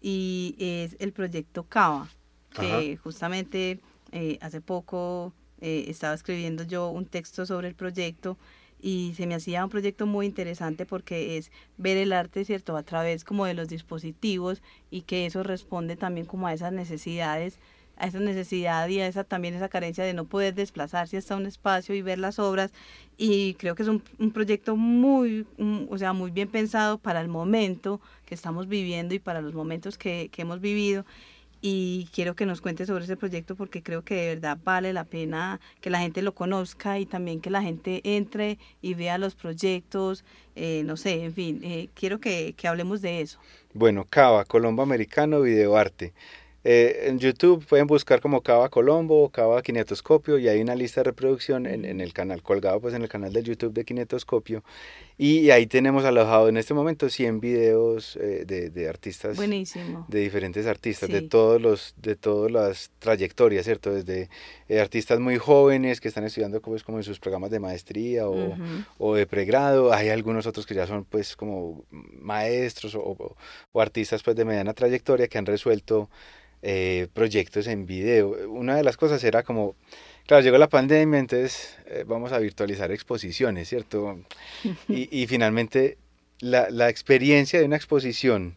y 0.00 0.54
es 0.58 0.96
el 0.98 1.12
proyecto 1.12 1.64
Cava, 1.64 2.08
que 2.50 2.96
justamente 2.96 3.80
eh, 4.16 4.38
hace 4.40 4.60
poco 4.60 5.32
estaba 5.58 6.12
escribiendo 6.12 6.64
yo 6.64 6.90
un 6.90 7.06
texto 7.06 7.46
sobre 7.46 7.68
el 7.68 7.74
proyecto 7.74 8.36
y 8.80 9.14
se 9.16 9.26
me 9.26 9.34
hacía 9.34 9.64
un 9.64 9.70
proyecto 9.70 10.06
muy 10.06 10.26
interesante 10.26 10.86
porque 10.86 11.38
es 11.38 11.50
ver 11.76 11.96
el 11.96 12.12
arte, 12.12 12.44
¿cierto?, 12.44 12.76
a 12.76 12.82
través 12.82 13.24
como 13.24 13.46
de 13.46 13.54
los 13.54 13.68
dispositivos 13.68 14.62
y 14.90 15.02
que 15.02 15.26
eso 15.26 15.42
responde 15.42 15.96
también 15.96 16.26
como 16.26 16.46
a 16.46 16.52
esas 16.52 16.72
necesidades, 16.72 17.58
a 17.96 18.06
esa 18.06 18.20
necesidad 18.20 18.86
y 18.88 19.00
a 19.00 19.06
esa 19.06 19.24
también 19.24 19.54
esa 19.54 19.70
carencia 19.70 20.04
de 20.04 20.12
no 20.12 20.26
poder 20.26 20.54
desplazarse 20.54 21.16
hasta 21.16 21.36
un 21.36 21.46
espacio 21.46 21.94
y 21.94 22.02
ver 22.02 22.18
las 22.18 22.38
obras 22.38 22.72
y 23.16 23.54
creo 23.54 23.74
que 23.74 23.82
es 23.82 23.88
un, 23.88 24.02
proyecto 24.32 24.76
muy, 24.76 25.46
o 25.88 25.96
sea, 25.96 26.12
muy 26.12 26.30
bien 26.30 26.48
pensado 26.48 26.98
para 26.98 27.22
el 27.22 27.28
momento 27.28 28.00
que 28.26 28.34
estamos 28.34 28.68
viviendo 28.68 29.14
y 29.14 29.18
para 29.18 29.40
los 29.40 29.54
momentos 29.54 29.96
que 29.96 30.30
hemos 30.36 30.60
vivido 30.60 31.06
y 31.60 32.08
quiero 32.12 32.36
que 32.36 32.46
nos 32.46 32.60
cuente 32.60 32.86
sobre 32.86 33.04
ese 33.04 33.16
proyecto 33.16 33.56
porque 33.56 33.82
creo 33.82 34.02
que 34.02 34.14
de 34.14 34.28
verdad 34.34 34.58
vale 34.62 34.92
la 34.92 35.04
pena 35.04 35.60
que 35.80 35.90
la 35.90 36.00
gente 36.00 36.22
lo 36.22 36.34
conozca 36.34 36.98
y 36.98 37.06
también 37.06 37.40
que 37.40 37.50
la 37.50 37.62
gente 37.62 38.00
entre 38.04 38.58
y 38.82 38.94
vea 38.94 39.18
los 39.18 39.34
proyectos, 39.34 40.24
eh, 40.54 40.82
no 40.84 40.96
sé, 40.96 41.24
en 41.24 41.34
fin, 41.34 41.60
eh, 41.62 41.88
quiero 41.94 42.20
que, 42.20 42.54
que 42.56 42.68
hablemos 42.68 43.00
de 43.02 43.20
eso. 43.20 43.38
Bueno, 43.74 44.06
Cava, 44.08 44.44
Colombo 44.44 44.82
Americano 44.82 45.40
Videoarte. 45.40 46.12
Eh, 46.68 47.06
en 47.06 47.20
YouTube 47.20 47.64
pueden 47.64 47.86
buscar 47.86 48.20
como 48.20 48.40
Cava 48.40 48.68
Colombo 48.68 49.22
o 49.22 49.28
Cava 49.28 49.62
Kinetoscopio 49.62 50.36
y 50.36 50.48
hay 50.48 50.60
una 50.60 50.74
lista 50.74 50.98
de 50.98 51.04
reproducción 51.04 51.64
en, 51.64 51.84
en, 51.84 52.00
el 52.00 52.12
canal 52.12 52.42
colgado 52.42 52.80
pues 52.80 52.92
en 52.92 53.02
el 53.02 53.08
canal 53.08 53.32
de 53.32 53.40
YouTube 53.44 53.72
de 53.72 53.84
Kinetoscopio. 53.84 54.64
Y 55.16 55.50
ahí 55.50 55.68
tenemos 55.68 56.04
alojado 56.04 56.48
en 56.48 56.56
este 56.56 56.74
momento 56.74 57.08
100 57.08 57.38
videos 57.38 58.16
eh, 58.16 58.42
de, 58.44 58.70
de, 58.70 58.88
artistas 58.88 59.36
Buenísimo. 59.36 60.06
de 60.08 60.18
diferentes 60.18 60.66
artistas 60.66 61.08
de 61.08 61.22
todos 61.22 61.62
los 61.62 61.94
de 61.98 62.16
todas 62.16 62.50
las 62.50 62.90
trayectorias 62.98 63.64
cierto 63.64 63.94
desde 63.94 64.28
eh, 64.68 64.80
artistas 64.80 65.20
muy 65.20 65.38
jóvenes 65.38 66.00
que 66.00 66.08
están 66.08 66.24
estudiando 66.24 66.60
pues, 66.60 66.82
como 66.82 66.98
en 66.98 67.04
sus 67.04 67.20
programas 67.20 67.52
de 67.52 67.60
maestría 67.60 68.28
o, 68.28 68.56
o, 68.98 69.14
de 69.14 69.24
pregrado. 69.28 69.92
Hay 69.92 70.08
algunos 70.08 70.48
otros 70.48 70.66
que 70.66 70.74
ya 70.74 70.88
son 70.88 71.04
pues 71.04 71.36
como 71.36 71.84
maestros 71.92 72.96
o, 72.96 73.36
o 73.70 73.80
artistas 73.80 74.24
pues 74.24 74.34
de 74.34 74.44
mediana 74.44 74.74
trayectoria 74.74 75.28
que 75.28 75.38
han 75.38 75.46
resuelto 75.46 76.10
eh, 76.68 77.06
proyectos 77.14 77.68
en 77.68 77.86
video. 77.86 78.50
Una 78.50 78.74
de 78.74 78.82
las 78.82 78.96
cosas 78.96 79.22
era 79.22 79.44
como, 79.44 79.76
claro, 80.26 80.42
llegó 80.42 80.58
la 80.58 80.68
pandemia, 80.68 81.20
entonces 81.20 81.78
eh, 81.86 82.02
vamos 82.04 82.32
a 82.32 82.40
virtualizar 82.40 82.90
exposiciones, 82.90 83.68
¿cierto? 83.68 84.18
Y, 84.88 85.08
y 85.16 85.28
finalmente 85.28 85.96
la, 86.40 86.68
la, 86.70 86.88
experiencia 86.88 87.60
de 87.60 87.66
una 87.66 87.76
exposición 87.76 88.56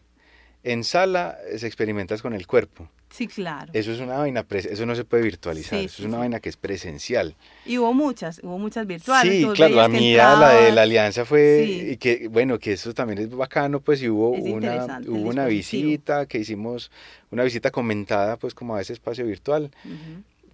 en 0.64 0.82
sala 0.82 1.38
se 1.56 1.68
experimentas 1.68 2.20
con 2.20 2.34
el 2.34 2.48
cuerpo. 2.48 2.90
Sí, 3.10 3.26
claro. 3.26 3.72
Eso 3.74 3.92
es 3.92 4.00
una 4.00 4.18
vaina, 4.18 4.46
eso 4.48 4.86
no 4.86 4.94
se 4.94 5.04
puede 5.04 5.24
virtualizar, 5.24 5.80
eso 5.80 6.02
es 6.02 6.08
una 6.08 6.18
vaina 6.18 6.38
que 6.38 6.48
es 6.48 6.56
presencial. 6.56 7.34
Y 7.66 7.76
hubo 7.78 7.92
muchas, 7.92 8.40
hubo 8.42 8.56
muchas 8.56 8.86
virtuales. 8.86 9.32
Sí, 9.32 9.46
claro, 9.52 9.74
la 9.74 9.88
mía, 9.88 10.36
la 10.36 10.50
de 10.54 10.72
la 10.72 10.82
alianza 10.82 11.24
fue, 11.24 11.88
y 11.90 11.96
que 11.96 12.28
bueno, 12.28 12.58
que 12.60 12.72
eso 12.72 12.94
también 12.94 13.18
es 13.18 13.30
bacano, 13.30 13.80
pues 13.80 14.00
y 14.02 14.08
hubo 14.08 14.30
una, 14.30 15.00
hubo 15.08 15.28
una 15.28 15.46
visita 15.46 16.26
que 16.26 16.38
hicimos, 16.38 16.92
una 17.30 17.42
visita 17.42 17.72
comentada 17.72 18.36
pues 18.36 18.54
como 18.54 18.76
a 18.76 18.80
ese 18.80 18.92
espacio 18.92 19.26
virtual. 19.26 19.70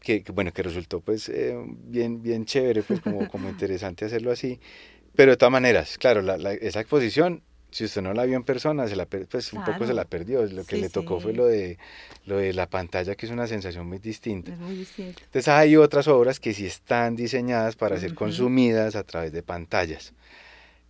que, 0.00 0.24
bueno, 0.32 0.52
que 0.52 0.62
resultó 0.62 1.00
pues 1.00 1.28
eh, 1.28 1.54
bien, 1.84 2.22
bien 2.22 2.46
chévere, 2.46 2.82
pues 2.82 3.00
como, 3.00 3.28
como 3.28 3.48
interesante 3.50 4.07
hacerlo 4.07 4.32
así. 4.32 4.59
Pero 5.14 5.32
de 5.32 5.36
todas 5.36 5.52
maneras, 5.52 5.98
claro, 5.98 6.22
la, 6.22 6.52
esa 6.54 6.80
exposición 6.80 7.42
si 7.77 7.85
usted 7.85 8.01
no 8.01 8.14
la 8.14 8.24
vio 8.24 8.37
en 8.37 8.43
persona, 8.43 8.89
se 8.89 8.97
la 8.97 9.05
pues 9.05 9.53
un 9.53 9.62
poco 9.62 9.87
se 9.87 9.93
la 9.93 10.07
perdió. 10.07 10.43
Lo 10.47 10.64
que 10.64 10.79
le 10.79 10.89
tocó 10.89 11.20
fue 11.20 11.35
lo 11.35 11.45
de, 11.45 11.77
lo 12.24 12.39
de 12.39 12.55
la 12.55 12.70
pantalla, 12.70 13.14
que 13.16 13.27
es 13.27 13.33
una 13.33 13.47
sensación 13.47 13.87
muy 13.87 13.99
distinta. 13.99 14.51
Es 14.51 14.59
muy 14.59 14.77
distinto. 14.77 15.20
Entonces 15.22 15.49
hay 15.49 15.77
otras 15.77 16.09
obras 16.09 16.41
que 16.41 16.55
sí 16.55 16.64
están 16.64 17.16
diseñadas 17.16 17.77
para 17.77 18.01
ser 18.01 18.14
consumidas 18.14 18.97
a 18.97 19.03
través 19.05 19.31
de 19.31 19.43
pantallas. 19.43 20.14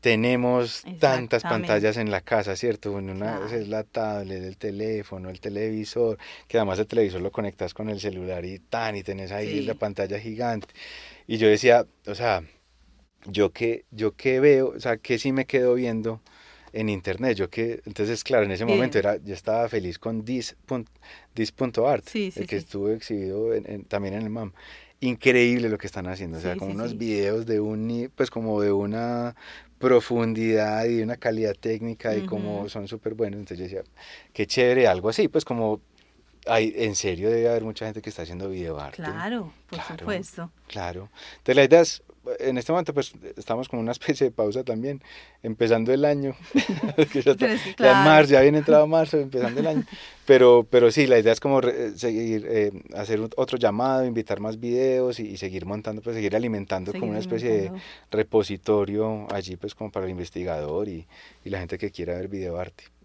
Tenemos 0.01 0.85
tantas 1.01 1.43
pantallas 1.43 1.97
en 1.97 2.13
la 2.13 2.21
casa, 2.21 2.55
¿cierto? 2.55 2.93
Bueno, 2.93 3.11
una 3.11 3.41
es 3.53 3.67
la 3.67 3.83
tablet, 3.83 4.45
el 4.45 4.57
teléfono, 4.57 5.29
el 5.29 5.41
televisor, 5.41 6.19
que 6.47 6.57
además 6.57 6.79
el 6.79 6.87
televisor 6.87 7.21
lo 7.21 7.33
conectas 7.33 7.75
con 7.75 7.89
el 7.89 7.99
celular 7.99 8.45
y 8.45 8.61
tan, 8.61 8.95
y 8.95 9.03
tenés 9.03 9.33
ahí 9.33 9.63
la 9.63 9.75
pantalla 9.75 10.21
gigante. 10.21 10.69
Y 11.27 11.39
yo 11.39 11.49
decía, 11.49 11.85
o 12.07 12.15
sea, 12.15 12.45
yo 13.25 13.51
que, 13.51 13.87
yo 13.91 14.15
que 14.15 14.39
veo, 14.39 14.69
o 14.69 14.79
sea, 14.79 14.99
que 14.99 15.19
sí 15.19 15.33
me 15.33 15.47
quedo 15.47 15.75
viendo 15.75 16.21
en 16.73 16.89
internet. 16.89 17.37
Yo 17.37 17.51
que, 17.51 17.81
entonces, 17.87 18.23
claro, 18.25 18.45
en 18.45 18.53
ese 18.53 18.65
momento 18.65 18.99
era, 18.99 19.17
yo 19.17 19.35
estaba 19.35 19.69
feliz 19.69 19.99
con 19.99 20.25
dis.art, 20.25 20.87
dis 21.35 21.55
sí, 22.05 22.33
el 22.37 22.47
que 22.47 22.57
estuvo 22.57 22.91
exhibido 22.91 23.51
también 23.89 24.15
en 24.15 24.23
el 24.23 24.31
MAM. 24.31 24.53
Increíble 25.01 25.69
lo 25.69 25.77
que 25.77 25.87
están 25.87 26.07
haciendo, 26.07 26.39
o 26.39 26.41
sea, 26.41 26.57
con 26.57 26.71
unos 26.71 26.97
videos 26.97 27.45
de 27.45 27.61
un, 27.61 28.11
pues 28.15 28.31
como 28.31 28.61
de 28.63 28.73
una 28.73 29.37
profundidad 29.79 30.87
y 30.87 30.97
de 30.97 31.03
una 31.03 31.17
calidad 31.17 31.55
técnica 31.55 32.17
y 32.17 32.25
como 32.25 32.69
son 32.71 32.89
súper 32.89 33.13
buenos. 33.13 33.41
Entonces 33.41 33.59
yo 33.59 33.65
decía, 33.65 33.93
qué 34.33 34.47
chévere, 34.47 34.87
algo 34.87 35.11
así, 35.11 35.29
pues 35.29 35.45
como 35.45 35.83
hay, 36.47 36.73
en 36.77 36.95
serio 36.95 37.29
debe 37.29 37.49
haber 37.49 37.65
mucha 37.65 37.85
gente 37.85 38.01
que 38.01 38.09
está 38.09 38.23
haciendo 38.23 38.49
videoarte. 38.49 39.03
Claro, 39.03 39.53
por 39.69 39.81
supuesto. 39.83 40.51
Claro. 40.67 41.11
Entonces 41.39 41.57
la 41.57 41.65
idea 41.65 41.81
es 41.83 42.03
en 42.39 42.59
este 42.59 42.73
momento 42.73 42.95
pues 42.95 43.13
estamos 43.37 43.69
con 43.69 43.79
una 43.79 43.93
especie 43.93 44.27
de 44.27 44.31
pausa 44.31 44.65
también, 44.65 45.03
empezando 45.43 45.93
el 45.93 46.05
año, 46.05 46.35
ya, 47.79 47.95
marzo, 48.05 48.33
ya 48.33 48.41
viene 48.41 48.59
entrado 48.59 48.87
marzo, 48.87 49.19
empezando 49.19 49.61
el 49.61 49.67
año, 49.67 49.85
pero, 50.25 50.67
pero 50.69 50.91
sí, 50.91 51.07
la 51.07 51.19
idea 51.19 51.33
es 51.33 51.41
como 51.41 51.61
seguir, 51.95 52.47
eh, 52.49 52.73
hacer 52.95 53.21
otro 53.37 53.59
llamado, 53.59 54.05
invitar 54.05 54.41
más 54.41 54.59
videos 54.59 55.21
y, 55.21 55.37
seguir 55.37 55.67
montando, 55.67 56.03
pues 56.03 56.17
seguir 56.17 56.35
alimentando 56.35 56.93
como 56.93 57.11
una 57.11 57.21
especie 57.21 57.51
de 57.51 57.73
repositorio 58.11 59.27
allí 59.33 59.57
pues 59.57 59.75
como 59.75 59.91
para 59.91 60.07
el 60.07 60.11
investigador 60.11 60.89
y, 60.89 61.07
y 61.45 61.51
la 61.51 61.59
gente 61.59 61.79
que 61.79 61.91
quiera 61.91 62.15
ver 62.15 62.29
videoarte. 62.29 62.96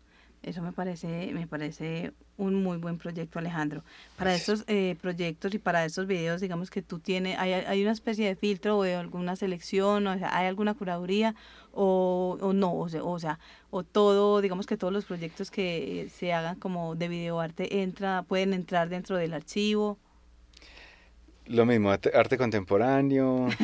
Eso 0.44 0.64
me 0.64 0.72
parece, 0.72 1.32
me 1.34 1.46
parece 1.46 2.14
un 2.38 2.56
muy 2.64 2.78
buen 2.78 2.98
proyecto, 2.98 3.38
Alejandro. 3.38 3.84
Para 4.18 4.34
estos 4.34 4.64
eh, 4.68 4.96
proyectos 5.00 5.54
y 5.54 5.60
para 5.60 5.86
estos 5.86 6.08
videos, 6.08 6.42
digamos 6.42 6.72
que 6.72 6.82
tú 6.82 6.98
tienes, 6.98 7.38
hay, 7.38 7.54
hay 7.54 7.84
una 7.84 7.92
especie 7.92 8.26
de 8.26 8.36
filtro 8.36 8.80
o 8.80 8.84
de 8.84 8.96
alguna 8.96 9.36
selección, 9.36 10.08
o 10.08 10.18
sea, 10.18 10.36
hay 10.36 10.48
alguna 10.48 10.74
curaduría 10.74 11.36
o, 11.74 12.40
o 12.42 12.54
no, 12.54 12.76
o 12.76 12.90
sea, 12.90 13.04
o 13.04 13.20
sea, 13.20 13.40
o 13.70 13.84
todo, 13.84 14.42
digamos 14.42 14.66
que 14.66 14.78
todos 14.78 14.92
los 14.92 15.06
proyectos 15.06 15.52
que 15.52 16.10
se 16.12 16.34
hagan 16.34 16.56
como 16.56 16.96
de 16.96 17.08
videoarte 17.08 17.84
entra, 17.84 18.24
pueden 18.24 18.54
entrar 18.54 18.90
dentro 18.90 19.18
del 19.18 19.34
archivo. 19.34 20.00
Lo 21.52 21.66
mismo, 21.66 21.92
arte, 21.92 22.38
contemporáneo. 22.38 23.48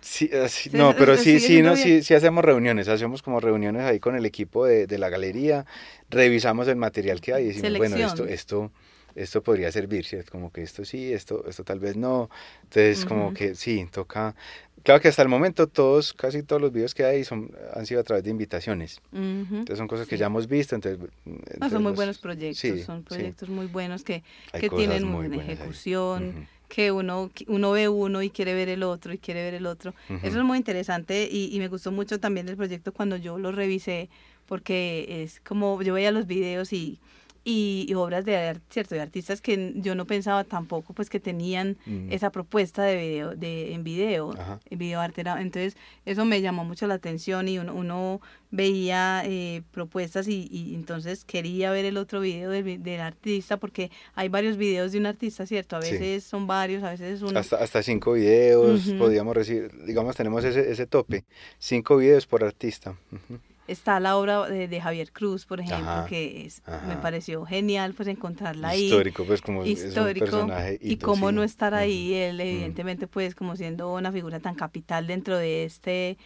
Sí, 0.00 0.28
no, 0.72 0.96
pero 0.96 1.16
sí, 1.16 1.38
sí, 1.38 1.62
no, 1.62 1.76
sí, 1.76 2.02
sí 2.02 2.14
hacemos 2.14 2.44
reuniones, 2.44 2.88
hacemos 2.88 3.22
como 3.22 3.38
reuniones 3.38 3.82
ahí 3.82 4.00
con 4.00 4.16
el 4.16 4.26
equipo 4.26 4.66
de, 4.66 4.88
de 4.88 4.98
la 4.98 5.08
galería, 5.10 5.64
revisamos 6.10 6.66
el 6.66 6.74
material 6.74 7.20
que 7.20 7.34
hay 7.34 7.44
y 7.44 7.46
decimos, 7.48 7.78
bueno, 7.78 7.96
esto, 7.96 8.26
esto, 8.26 8.72
esto 9.14 9.42
podría 9.42 9.70
servir, 9.70 10.04
¿cierto? 10.04 10.32
Como 10.32 10.50
que 10.50 10.62
esto 10.62 10.84
sí, 10.84 11.12
esto, 11.12 11.44
esto 11.48 11.62
tal 11.62 11.78
vez 11.78 11.96
no. 11.96 12.30
Entonces, 12.64 13.04
como 13.04 13.32
que 13.32 13.54
sí, 13.54 13.86
toca. 13.92 14.34
Claro 14.82 15.00
que 15.00 15.06
hasta 15.06 15.22
el 15.22 15.28
momento 15.28 15.68
todos, 15.68 16.12
casi 16.12 16.42
todos 16.42 16.60
los 16.60 16.72
videos 16.72 16.94
que 16.94 17.04
hay 17.04 17.22
son, 17.22 17.52
han 17.72 17.86
sido 17.86 18.00
a 18.00 18.02
través 18.04 18.24
de 18.24 18.30
invitaciones. 18.30 19.00
Entonces 19.12 19.78
son 19.78 19.86
cosas 19.86 20.08
que 20.08 20.16
ya 20.16 20.26
hemos 20.26 20.48
visto. 20.48 20.74
Entonces, 20.74 20.98
son 21.70 21.82
muy 21.82 21.92
buenos 21.92 22.18
proyectos, 22.18 22.80
son 22.84 23.04
proyectos 23.04 23.48
muy 23.48 23.66
buenos 23.66 24.02
que, 24.02 24.24
que 24.58 24.68
tienen 24.68 25.04
muy 25.04 25.28
buena 25.28 25.44
ejecución 25.44 26.48
que 26.72 26.90
uno, 26.90 27.30
uno 27.48 27.70
ve 27.72 27.90
uno 27.90 28.22
y 28.22 28.30
quiere 28.30 28.54
ver 28.54 28.70
el 28.70 28.82
otro 28.82 29.12
y 29.12 29.18
quiere 29.18 29.42
ver 29.42 29.52
el 29.52 29.66
otro. 29.66 29.92
Eso 30.22 30.38
es 30.38 30.44
muy 30.44 30.56
interesante 30.56 31.28
y, 31.30 31.54
y, 31.54 31.58
me 31.58 31.68
gustó 31.68 31.92
mucho 31.92 32.18
también 32.18 32.46
del 32.46 32.56
proyecto 32.56 32.92
cuando 32.92 33.18
yo 33.18 33.36
lo 33.36 33.52
revisé 33.52 34.08
porque 34.46 35.22
es 35.22 35.40
como 35.40 35.82
yo 35.82 35.92
veía 35.92 36.10
los 36.12 36.26
videos 36.26 36.72
y 36.72 36.98
y, 37.44 37.92
obras 37.94 38.24
de 38.24 38.58
cierto 38.70 38.94
de 38.94 39.00
artistas 39.00 39.40
que 39.40 39.72
yo 39.76 39.94
no 39.94 40.06
pensaba 40.06 40.44
tampoco 40.44 40.92
pues 40.94 41.10
que 41.10 41.20
tenían 41.20 41.76
mm. 41.86 42.12
esa 42.12 42.30
propuesta 42.30 42.84
de 42.84 42.96
video 42.96 43.36
de 43.36 43.74
en 43.74 43.84
video 43.84 44.34
en 44.70 44.78
video 44.78 45.00
arte 45.00 45.22
entonces 45.22 45.76
eso 46.04 46.24
me 46.24 46.40
llamó 46.40 46.64
mucho 46.64 46.86
la 46.86 46.94
atención 46.94 47.48
y 47.48 47.58
uno, 47.58 47.74
uno 47.74 48.20
veía 48.50 49.22
eh, 49.24 49.62
propuestas 49.72 50.28
y, 50.28 50.48
y, 50.50 50.74
entonces 50.74 51.24
quería 51.24 51.70
ver 51.70 51.84
el 51.84 51.96
otro 51.96 52.20
video 52.20 52.50
del, 52.50 52.82
del, 52.82 53.00
artista 53.00 53.56
porque 53.56 53.90
hay 54.14 54.28
varios 54.28 54.56
videos 54.56 54.92
de 54.92 54.98
un 54.98 55.06
artista 55.06 55.46
cierto 55.46 55.76
a 55.76 55.80
veces 55.80 56.24
son 56.24 56.46
varios 56.46 56.82
a 56.82 56.90
veces 56.90 57.16
es 57.16 57.22
uno 57.22 57.38
hasta 57.38 57.56
hasta 57.56 57.82
cinco 57.82 58.12
videos 58.12 58.82
podríamos 58.98 59.34
recibir 59.34 59.70
digamos 59.84 60.16
tenemos 60.16 60.44
ese 60.44 60.70
ese 60.70 60.86
tope 60.86 61.24
cinco 61.58 61.96
videos 61.96 62.26
por 62.26 62.44
artista 62.44 62.96
Está 63.68 64.00
la 64.00 64.16
obra 64.16 64.48
de, 64.48 64.80
Javier 64.80 65.12
Cruz, 65.12 65.46
por 65.46 65.60
ejemplo, 65.60 66.04
que 66.08 66.46
es, 66.46 66.62
me 66.88 66.96
pareció 66.96 67.44
genial 67.44 67.94
pues 67.94 68.08
encontrarla 68.08 68.70
ahí. 68.70 68.86
Histórico, 68.86 69.24
pues 69.24 69.40
como 69.40 69.64
histórico, 69.64 70.24
es 70.26 70.32
un 70.32 70.40
personaje 70.40 70.78
Y 70.80 70.96
cómo 70.96 71.30
no 71.30 71.42
estar 71.42 71.72
ahí, 71.74 72.14
él 72.14 72.40
evidentemente 72.40 73.06
pues 73.06 73.34
como 73.34 73.56
siendo 73.56 73.94
una 73.94 74.10
figura 74.10 74.40
tan 74.40 74.54
capital 74.54 75.06
dentro 75.06 75.38
de 75.38 75.64
este 75.64 76.18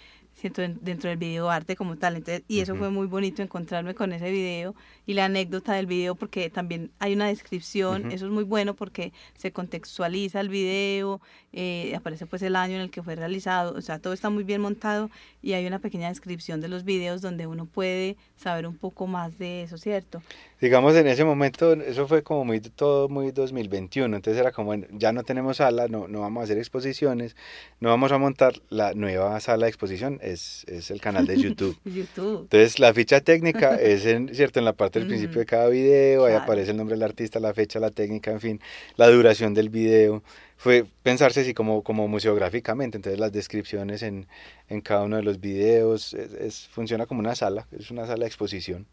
dentro 0.43 1.09
del 1.09 1.17
video 1.19 1.51
arte 1.51 1.77
como 1.77 1.97
tal. 1.97 2.17
Entonces, 2.17 2.45
y 2.49 2.61
eso 2.61 2.75
fue 2.77 2.91
muy 2.91 3.07
bonito 3.07 3.43
encontrarme 3.43 3.95
con 3.95 4.13
ese 4.13 4.31
video 4.31 4.75
y 5.07 5.15
la 5.15 5.27
anécdota 5.27 5.73
del 5.75 5.87
video 5.87 6.15
porque 6.15 6.51
también 6.51 6.91
hay 6.99 7.15
una 7.15 7.29
descripción, 7.29 8.11
eso 8.11 8.27
es 8.27 8.33
muy 8.33 8.45
bueno 8.45 8.75
porque 8.75 9.13
se 9.37 9.53
contextualiza 9.53 10.41
el 10.41 10.49
video, 10.49 11.21
eh, 11.53 11.95
aparece 11.97 12.27
pues 12.27 12.43
el 12.43 12.57
año 12.57 12.75
en 12.75 12.83
el 12.83 12.91
que 12.91 13.03
fue 13.03 13.15
realizado, 13.15 13.75
o 13.77 13.81
sea, 13.81 13.99
todo 13.99 14.13
está 14.13 14.29
muy 14.31 14.45
bien 14.45 14.61
montado 14.61 15.11
y 15.43 15.53
hay 15.53 15.67
una 15.67 15.79
pequeña 15.79 16.09
descripción 16.09 16.61
de 16.61 16.69
los 16.69 16.85
videos 16.85 17.23
donde 17.23 17.47
uno 17.47 17.67
puede 17.67 18.17
saber 18.37 18.67
un 18.67 18.77
poco 18.77 19.07
más 19.07 19.39
de 19.39 19.63
eso, 19.63 19.79
¿cierto? 19.79 20.23
Digamos 20.61 20.95
en 20.97 21.07
ese 21.07 21.25
momento, 21.25 21.73
eso 21.75 22.09
fue 22.09 22.23
como 22.23 22.45
muy 22.45 22.61
todo 22.61 23.09
muy 23.09 23.31
2021, 23.31 24.17
entonces 24.17 24.41
era 24.41 24.53
como, 24.53 24.75
ya 24.75 25.13
no 25.13 25.23
tenemos 25.23 25.59
sala, 25.59 25.87
no, 25.89 26.09
no 26.09 26.21
vamos 26.21 26.41
a 26.41 26.45
hacer 26.45 26.59
exposiciones, 26.59 27.37
no 27.81 27.91
vamos 27.91 28.11
a 28.13 28.19
montar 28.19 28.55
la 28.69 28.95
nueva 28.95 29.39
sala 29.41 29.67
de 29.67 29.71
exposición, 29.71 30.19
es, 30.23 30.65
es 30.67 30.91
el 30.91 31.01
canal 31.01 31.27
de 31.27 31.37
YouTube. 31.41 31.79
YouTube. 31.85 32.43
Entonces 32.43 32.79
la 32.79 32.93
ficha 32.93 33.21
técnica 33.21 33.77
es, 33.81 34.07
en, 34.07 34.35
¿cierto? 34.35 34.59
En 34.59 34.65
la 34.65 34.73
parte 34.73 34.96
del 34.99 35.09
principio 35.09 35.41
de 35.41 35.47
cada 35.47 35.69
video, 35.69 36.25
ahí 36.25 36.35
aparece 36.35 36.73
el 36.73 36.77
nombre 36.77 36.97
del 36.97 37.03
artista, 37.03 37.41
la 37.41 37.55
fecha, 37.55 37.79
la 37.81 37.91
técnica, 37.91 38.31
en 38.31 38.41
fin, 38.41 38.61
la 38.97 39.09
duración 39.09 39.55
del 39.55 39.69
video. 39.69 40.23
Fue 40.57 40.85
pensarse 41.03 41.41
así 41.41 41.55
como, 41.55 41.83
como 41.83 42.09
museográficamente, 42.09 42.97
entonces 42.97 43.21
las 43.21 43.33
descripciones 43.33 44.03
en, 44.03 44.27
en 44.69 44.81
cada 44.81 45.03
uno 45.05 45.17
de 45.17 45.23
los 45.23 45.41
videos, 45.41 46.15
es, 46.15 46.69
funciona 46.69 47.07
como 47.07 47.21
una 47.21 47.35
sala, 47.35 47.67
es 47.79 47.91
una 47.91 48.07
sala 48.07 48.21
de 48.21 48.27
exposición. 48.27 48.87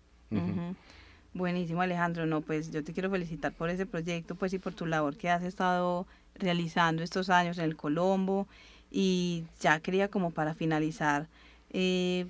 Buenísimo 1.34 1.82
Alejandro, 1.82 2.26
no, 2.26 2.41
pues 2.41 2.72
yo 2.72 2.84
te 2.84 2.93
quiero 2.93 3.10
felicitar 3.10 3.54
por 3.54 3.70
ese 3.70 3.86
proyecto, 3.86 4.36
pues 4.36 4.54
y 4.54 4.60
por 4.60 4.74
tu 4.74 4.86
labor 4.86 5.18
que 5.18 5.30
has 5.30 5.43
estado 5.43 6.06
realizando 6.36 7.01
estos 7.01 7.30
años 7.30 7.58
en 7.58 7.66
el 7.66 7.76
Colombo. 7.76 8.47
Y 8.95 9.45
ya 9.60 9.80
quería 9.80 10.08
como 10.08 10.30
para 10.30 10.54
finalizar, 10.54 11.28
eh, 11.72 12.28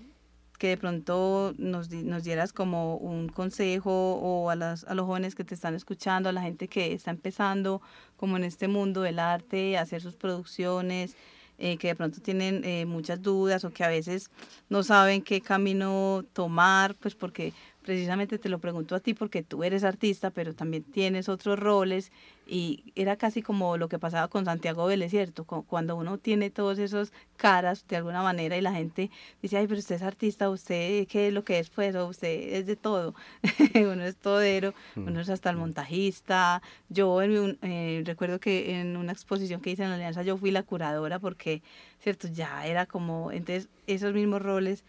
que 0.64 0.70
de 0.70 0.78
pronto 0.78 1.54
nos, 1.58 1.92
nos 1.92 2.24
dieras 2.24 2.54
como 2.54 2.96
un 2.96 3.28
consejo 3.28 3.92
o 3.92 4.50
a, 4.50 4.56
las, 4.56 4.86
a 4.86 4.94
los 4.94 5.06
jóvenes 5.06 5.36
que 5.36 5.44
te 5.44 5.56
están 5.56 5.76
escuchando, 5.76 6.30
a 6.30 6.32
la 6.32 6.42
gente 6.42 6.70
que 6.70 6.94
está 6.94 7.12
empezando 7.12 7.82
como 8.16 8.38
en 8.38 8.46
este 8.46 8.70
mundo 8.70 9.02
del 9.02 9.20
arte, 9.20 9.78
hacer 9.78 10.02
sus 10.02 10.16
producciones, 10.16 11.18
eh, 11.58 11.76
que 11.76 11.90
de 11.90 11.96
pronto 11.96 12.22
tienen 12.22 12.64
eh, 12.64 12.86
muchas 12.86 13.22
dudas 13.22 13.66
o 13.66 13.72
que 13.72 13.84
a 13.84 13.90
veces 13.90 14.32
no 14.70 14.84
saben 14.84 15.22
qué 15.22 15.42
camino 15.42 16.24
tomar, 16.32 16.96
pues 16.96 17.14
porque 17.14 17.52
precisamente 17.84 18.40
te 18.40 18.50
lo 18.50 18.60
pregunto 18.60 18.96
a 18.96 19.00
ti 19.00 19.14
porque 19.14 19.44
tú 19.44 19.64
eres 19.64 19.84
artista, 19.84 20.32
pero 20.32 20.56
también 20.56 20.84
tienes 20.84 21.30
otros 21.30 21.60
roles 21.60 22.12
y 22.48 22.92
era 22.96 23.16
casi 23.16 23.42
como 23.42 23.78
lo 23.78 23.88
que 23.88 24.00
pasaba 24.00 24.28
con 24.28 24.46
Santiago 24.46 24.86
Vélez, 24.86 25.12
¿cierto? 25.12 25.46
Cuando 25.46 25.96
uno 25.96 26.18
tiene 26.18 26.50
todos 26.50 26.80
esos 26.80 27.14
caras 27.38 27.86
de 27.88 27.98
alguna 27.98 28.22
manera 28.22 28.58
y 28.58 28.62
la 28.62 28.74
gente 28.74 29.12
dice, 29.42 29.58
ay, 29.58 29.68
pero 29.68 29.80
usted 29.80 29.96
es 29.96 30.02
artista, 30.02 30.50
usted, 30.50 31.08
¿qué 31.08 31.28
es 31.28 31.34
lo 31.34 31.44
que 31.44 31.60
es? 31.60 31.70
Pues, 31.70 31.96
o 31.96 32.08
usted 32.08 32.56
es 32.56 32.66
de 32.66 32.76
todo. 32.76 33.14
uno 33.76 34.04
es 34.04 34.18
todero, 34.18 34.74
mm, 34.96 35.08
uno 35.08 35.20
es 35.22 35.30
hasta 35.30 35.50
el 35.50 35.58
mm. 35.58 35.60
montajista. 35.60 36.62
Yo 36.90 37.22
eh, 37.22 38.04
recuerdo 38.06 38.40
que 38.40 38.80
en 38.80 38.98
una 38.98 39.12
exposición 39.12 39.62
que 39.62 39.72
hice 39.72 39.84
en 39.84 39.90
la 39.90 39.96
Alianza 39.96 40.24
yo 40.24 40.38
fui 40.38 40.52
la 40.52 40.64
curadora 40.64 41.20
porque, 41.20 41.62
¿cierto? 42.00 42.28
Ya 42.28 42.66
era 42.66 42.86
como, 42.86 43.32
entonces, 43.32 43.70
esos 43.88 44.14
mismos 44.14 44.42
roles 44.42 44.84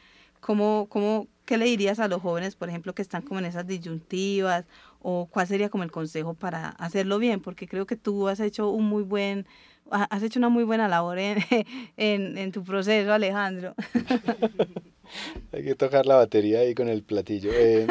¿Cómo, 0.45 0.89
cómo, 0.91 1.27
¿Qué 1.45 1.59
le 1.59 1.67
dirías 1.67 1.99
a 1.99 2.09
los 2.09 2.23
jóvenes, 2.23 2.57
por 2.57 2.69
ejemplo, 2.69 2.95
que 2.95 3.03
están 3.03 3.23
como 3.23 3.39
en 3.39 3.47
esas 3.47 3.67
disyuntivas? 3.67 4.65
¿O 5.01 5.29
cuál 5.31 5.47
sería 5.47 5.69
como 5.69 5.85
el 5.85 5.91
consejo 5.91 6.35
para 6.35 6.71
hacerlo 6.71 7.19
bien? 7.19 7.41
Porque 7.41 7.69
creo 7.69 7.87
que 7.87 7.97
tú 7.97 8.29
has 8.29 8.41
hecho 8.41 8.71
un 8.71 8.85
muy 8.85 9.03
buen, 9.03 9.47
has 9.91 10.23
hecho 10.23 10.39
una 10.39 10.49
muy 10.49 10.65
buena 10.65 10.89
labor 10.89 11.19
en, 11.19 11.39
en, 11.97 12.53
tu 12.53 12.65
proceso, 12.65 13.13
Alejandro. 13.13 13.75
Hay 15.53 15.65
que 15.65 15.75
tocar 15.75 16.07
la 16.07 16.17
batería 16.17 16.61
ahí 16.61 16.75
con 16.75 16.89
el 16.89 17.03
platillo. 17.03 17.51
Eh, 17.53 17.87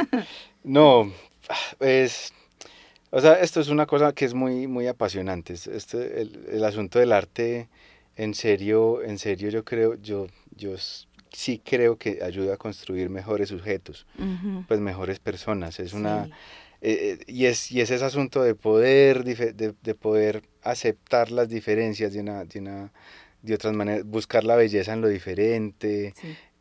no, 0.63 1.11
es... 1.79 2.33
O 3.11 3.21
sea, 3.21 3.33
esto 3.33 3.61
es 3.61 3.67
una 3.67 3.85
cosa 3.85 4.11
que 4.13 4.25
es 4.25 4.33
muy, 4.33 4.65
muy 4.65 4.87
apasionante. 4.87 5.53
Este, 5.53 6.21
el, 6.21 6.47
el 6.51 6.63
asunto 6.63 6.97
del 6.97 7.11
arte, 7.11 7.69
en 8.15 8.33
serio, 8.33 9.03
en 9.03 9.19
serio, 9.19 9.49
yo 9.49 9.63
creo, 9.63 9.93
yo, 10.01 10.25
yo 10.55 10.75
sí 11.33 11.61
creo 11.63 11.97
que 11.97 12.23
ayuda 12.23 12.53
a 12.53 12.57
construir 12.57 13.09
mejores 13.09 13.49
sujetos, 13.49 14.05
pues 14.67 14.79
mejores 14.79 15.19
personas. 15.19 15.79
Es 15.79 15.93
una 15.93 16.29
eh, 16.81 17.17
eh, 17.19 17.23
y 17.27 17.45
es 17.45 17.71
y 17.71 17.81
es 17.81 17.91
ese 17.91 18.05
asunto 18.05 18.43
de 18.43 18.55
poder 18.55 19.23
de, 19.23 19.73
de, 19.81 19.95
poder 19.95 20.43
aceptar 20.61 21.31
las 21.31 21.49
diferencias 21.49 22.13
de 22.13 22.19
una 22.19 22.45
de 22.45 22.59
una 22.59 22.91
de 23.41 23.53
otras 23.55 23.73
maneras, 23.73 24.05
buscar 24.05 24.43
la 24.43 24.55
belleza 24.55 24.93
en 24.93 25.01
lo 25.01 25.09
diferente. 25.09 26.13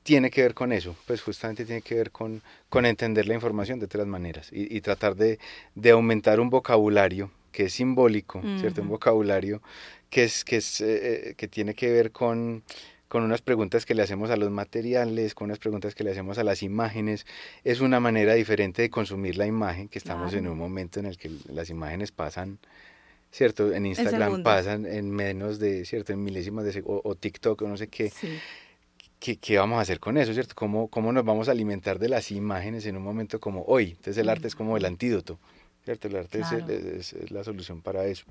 Tiene 0.02 0.30
que 0.30 0.42
ver 0.42 0.54
con 0.54 0.72
eso, 0.72 0.96
pues 1.06 1.22
justamente 1.22 1.64
tiene 1.64 1.80
que 1.80 1.94
ver 1.94 2.10
con, 2.10 2.42
con 2.68 2.86
entender 2.86 3.28
la 3.28 3.34
información 3.34 3.78
de 3.78 3.84
otras 3.84 4.04
maneras 4.04 4.48
y, 4.52 4.76
y 4.76 4.80
tratar 4.80 5.14
de, 5.14 5.38
de, 5.76 5.90
aumentar 5.90 6.40
un 6.40 6.50
vocabulario 6.50 7.30
que 7.52 7.66
es 7.66 7.74
simbólico, 7.74 8.42
¿cierto? 8.58 8.82
Un 8.82 8.88
vocabulario 8.88 9.62
que, 10.10 10.24
es, 10.24 10.44
que, 10.44 10.56
es, 10.56 10.80
eh, 10.80 11.34
que 11.36 11.46
tiene 11.46 11.74
que 11.74 11.92
ver 11.92 12.10
con, 12.10 12.64
con 13.12 13.24
unas 13.24 13.42
preguntas 13.42 13.84
que 13.84 13.94
le 13.94 14.00
hacemos 14.00 14.30
a 14.30 14.38
los 14.38 14.50
materiales, 14.50 15.34
con 15.34 15.44
unas 15.44 15.58
preguntas 15.58 15.94
que 15.94 16.02
le 16.02 16.12
hacemos 16.12 16.38
a 16.38 16.44
las 16.44 16.62
imágenes. 16.62 17.26
Es 17.62 17.82
una 17.82 18.00
manera 18.00 18.32
diferente 18.32 18.80
de 18.80 18.88
consumir 18.88 19.36
la 19.36 19.46
imagen, 19.46 19.90
que 19.90 19.98
estamos 19.98 20.32
en 20.32 20.48
un 20.48 20.56
momento 20.56 20.98
en 20.98 21.04
el 21.04 21.18
que 21.18 21.30
las 21.50 21.68
imágenes 21.68 22.10
pasan, 22.10 22.58
¿cierto? 23.30 23.70
En 23.74 23.84
Instagram 23.84 24.42
pasan 24.42 24.86
en 24.86 25.10
menos 25.10 25.58
de, 25.58 25.84
¿cierto? 25.84 26.14
En 26.14 26.24
milésimas 26.24 26.64
de 26.64 26.82
o, 26.86 27.02
o 27.04 27.14
TikTok 27.14 27.60
o 27.60 27.68
no 27.68 27.76
sé 27.76 27.88
qué. 27.88 28.10
¿Qué, 29.20 29.36
¿Qué, 29.36 29.58
vamos 29.58 29.76
a 29.76 29.82
hacer 29.82 30.00
con 30.00 30.16
eso, 30.16 30.32
cierto? 30.32 30.54
¿Cómo, 30.54 30.88
¿Cómo 30.88 31.12
nos 31.12 31.22
vamos 31.22 31.48
a 31.48 31.52
alimentar 31.52 31.98
de 31.98 32.08
las 32.08 32.30
imágenes 32.30 32.86
en 32.86 32.96
un 32.96 33.02
momento 33.02 33.40
como 33.40 33.62
hoy? 33.64 33.90
Entonces 33.90 34.16
el 34.16 34.30
arte 34.30 34.48
es 34.48 34.56
como 34.56 34.78
el 34.78 34.86
antídoto, 34.86 35.38
¿cierto? 35.84 36.08
El 36.08 36.16
arte 36.16 36.40
es, 36.40 37.12
es, 37.12 37.30
la 37.30 37.44
solución 37.44 37.82
para 37.82 38.06
eso. 38.06 38.24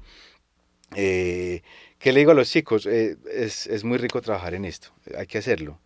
Eh, 0.95 1.61
¿Qué 1.97 2.11
le 2.11 2.19
digo 2.19 2.31
a 2.31 2.35
los 2.35 2.49
chicos? 2.49 2.85
Eh, 2.85 3.17
es, 3.31 3.67
es, 3.67 3.83
muy 3.83 3.97
rico 3.97 4.21
trabajar 4.21 4.53
en 4.53 4.65
esto, 4.65 4.89
hay 5.17 5.27
que 5.27 5.37
hacerlo. 5.37 5.79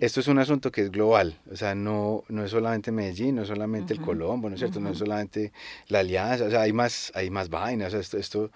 Esto 0.00 0.20
es 0.20 0.28
un 0.28 0.38
asunto 0.38 0.72
que 0.72 0.80
es 0.80 0.90
global, 0.90 1.38
o 1.52 1.54
sea, 1.54 1.74
no, 1.74 2.24
no 2.28 2.42
es 2.42 2.50
solamente 2.50 2.90
Medellín, 2.92 3.34
no 3.34 3.42
es 3.42 3.48
solamente 3.48 3.92
el 3.92 4.00
Colombo, 4.00 4.48
¿no 4.48 4.54
es 4.54 4.60
cierto? 4.60 4.80
No 4.80 4.88
es 4.88 4.96
solamente 4.96 5.52
la 5.88 5.98
Alianza, 5.98 6.46
o 6.46 6.50
sea, 6.50 6.62
hay 6.62 6.72
más, 6.72 7.12
hay 7.14 7.28
más 7.28 7.50
vainas, 7.50 7.92
esto, 7.92 8.16
esto, 8.16 8.50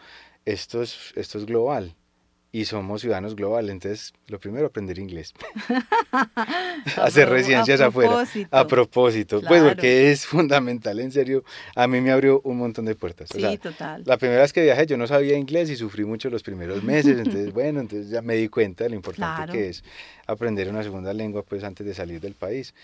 esto, 0.46 0.82
es, 0.82 1.12
esto 1.16 1.36
es 1.36 1.44
global 1.44 1.94
y 2.52 2.64
somos 2.64 3.02
ciudadanos 3.02 3.36
globales, 3.36 3.70
entonces 3.70 4.12
lo 4.26 4.40
primero 4.40 4.66
aprender 4.66 4.98
inglés. 4.98 5.32
Hacer 6.96 7.28
residencias 7.28 7.80
afuera. 7.80 8.24
A 8.50 8.66
propósito, 8.66 9.40
pues 9.46 9.62
porque 9.62 10.10
es 10.10 10.26
fundamental, 10.26 10.98
en 10.98 11.12
serio, 11.12 11.44
a 11.76 11.86
mí 11.86 12.00
me 12.00 12.10
abrió 12.10 12.40
un 12.42 12.58
montón 12.58 12.86
de 12.86 12.96
puertas. 12.96 13.28
Sí, 13.32 13.58
total. 13.58 14.02
La 14.04 14.18
primera 14.18 14.42
vez 14.42 14.52
que 14.52 14.62
viajé 14.62 14.86
yo 14.86 14.96
no 14.96 15.06
sabía 15.06 15.36
inglés 15.36 15.70
y 15.70 15.76
sufrí 15.76 16.04
mucho 16.04 16.28
los 16.28 16.42
primeros 16.42 16.82
meses, 16.82 17.18
entonces 17.18 17.52
bueno, 17.54 17.80
entonces 17.80 18.10
ya 18.10 18.22
me 18.22 18.34
di 18.34 18.48
cuenta 18.48 18.84
de 18.84 18.90
lo 18.90 18.96
importante 18.96 19.52
que 19.52 19.68
es 19.68 19.84
aprender 20.26 20.68
una 20.68 20.82
segunda 20.82 21.12
lengua 21.12 21.42
pues 21.42 21.62
antes 21.62 21.86
de 21.86 21.94
salir 21.94 22.20
del 22.20 22.34
país. 22.34 22.74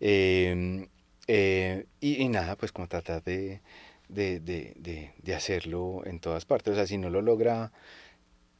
Em, 0.00 0.86
eh, 1.26 1.86
y, 2.00 2.22
y, 2.22 2.28
nada, 2.28 2.56
pues 2.56 2.72
como 2.72 2.86
tratar 2.88 3.22
de, 3.24 3.62
de, 4.08 4.40
de, 4.40 5.12
de 5.16 5.34
hacerlo 5.34 6.02
en 6.04 6.20
todas 6.20 6.44
partes, 6.44 6.74
o 6.74 6.76
sea, 6.76 6.86
si 6.86 6.98
no 6.98 7.08
lo 7.08 7.22
logra 7.22 7.72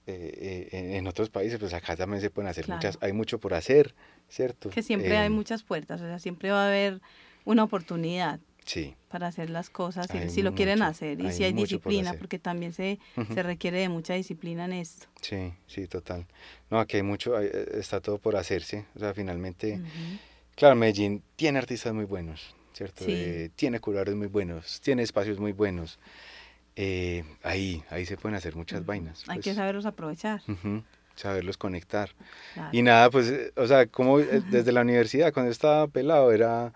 eh, 0.07 0.69
eh, 0.73 0.97
en 0.97 1.07
otros 1.07 1.31
países, 1.31 1.59
pues 1.59 1.73
acá 1.75 1.97
también 1.97 2.21
se 2.21 2.31
pueden 2.31 2.49
hacer 2.49 2.69
muchas, 2.69 2.99
hay 3.01 3.13
mucho 3.13 3.39
por 3.39 3.55
hacer, 3.55 3.95
¿cierto? 4.29 4.71
Que 4.71 4.83
siempre 4.83 5.17
hay 5.17 5.27
em, 5.27 5.33
muchas 5.33 5.63
puertas, 5.63 6.01
o 6.01 6.05
sea, 6.05 6.19
siempre 6.19 6.51
va 6.51 6.65
a 6.65 6.69
haber 6.69 7.01
una 7.45 7.65
oportunidad. 7.65 8.41
Sí. 8.67 8.97
para 9.09 9.27
hacer 9.27 9.51
las 9.51 9.69
cosas 9.69 10.07
si, 10.31 10.41
lo 10.41 10.55
quieren 10.55 10.81
hacer 10.81 11.21
y 11.21 11.31
si 11.33 11.45
hay 11.45 11.53
disciplina, 11.53 12.15
porque 12.15 12.39
también 12.39 12.73
se, 12.73 12.99
se 13.35 13.43
requiere 13.43 13.79
de 13.79 13.91
mucha 13.91 14.15
disciplina 14.15 14.65
en 14.65 14.73
esto. 14.73 15.07
Sí, 15.21 15.53
sí, 15.67 15.87
total. 15.87 16.27
No, 16.71 16.81
aquí 16.81 16.97
hay 16.97 17.03
mucho, 17.03 17.39
eh, 17.39 17.67
está 17.75 18.01
todo 18.01 18.17
por 18.17 18.37
hacerse, 18.37 18.87
o 18.97 19.01
sea, 19.01 19.13
finalmente 19.13 19.83
Claro, 20.55 20.77
Medellín 20.77 21.23
tiene 21.37 21.59
artistas 21.59 21.93
muy 21.93 22.05
buenos, 22.05 22.55
¿cierto? 22.73 23.05
Eh, 23.09 23.51
tiene 23.57 23.81
curadores 23.81 24.15
muy 24.15 24.29
buenos, 24.29 24.81
tiene 24.81 25.03
espacios 25.03 25.41
muy 25.41 25.53
buenos. 25.53 25.99
Eh, 26.77 27.25
ahí, 27.43 27.83
ahí 27.91 28.05
se 28.07 28.17
pueden 28.17 28.37
hacer 28.37 28.57
muchas 28.57 28.85
vainas. 28.85 29.25
Hay 29.29 29.39
que 29.39 29.51
pues. 29.51 29.57
saberlos 29.57 29.87
aprovechar. 29.87 30.43
saberlos 31.15 31.57
conectar. 31.57 32.11
Y 32.73 32.83
nada, 32.83 33.11
pues, 33.11 33.29
eh, 33.31 33.53
o 33.57 33.67
sea, 33.67 33.87
como 33.87 34.19
desde 34.19 34.73
la 34.73 34.81
universidad, 34.81 35.33
cuando 35.33 35.53
estaba 35.53 35.87
pelado, 35.89 36.33
era 36.33 36.73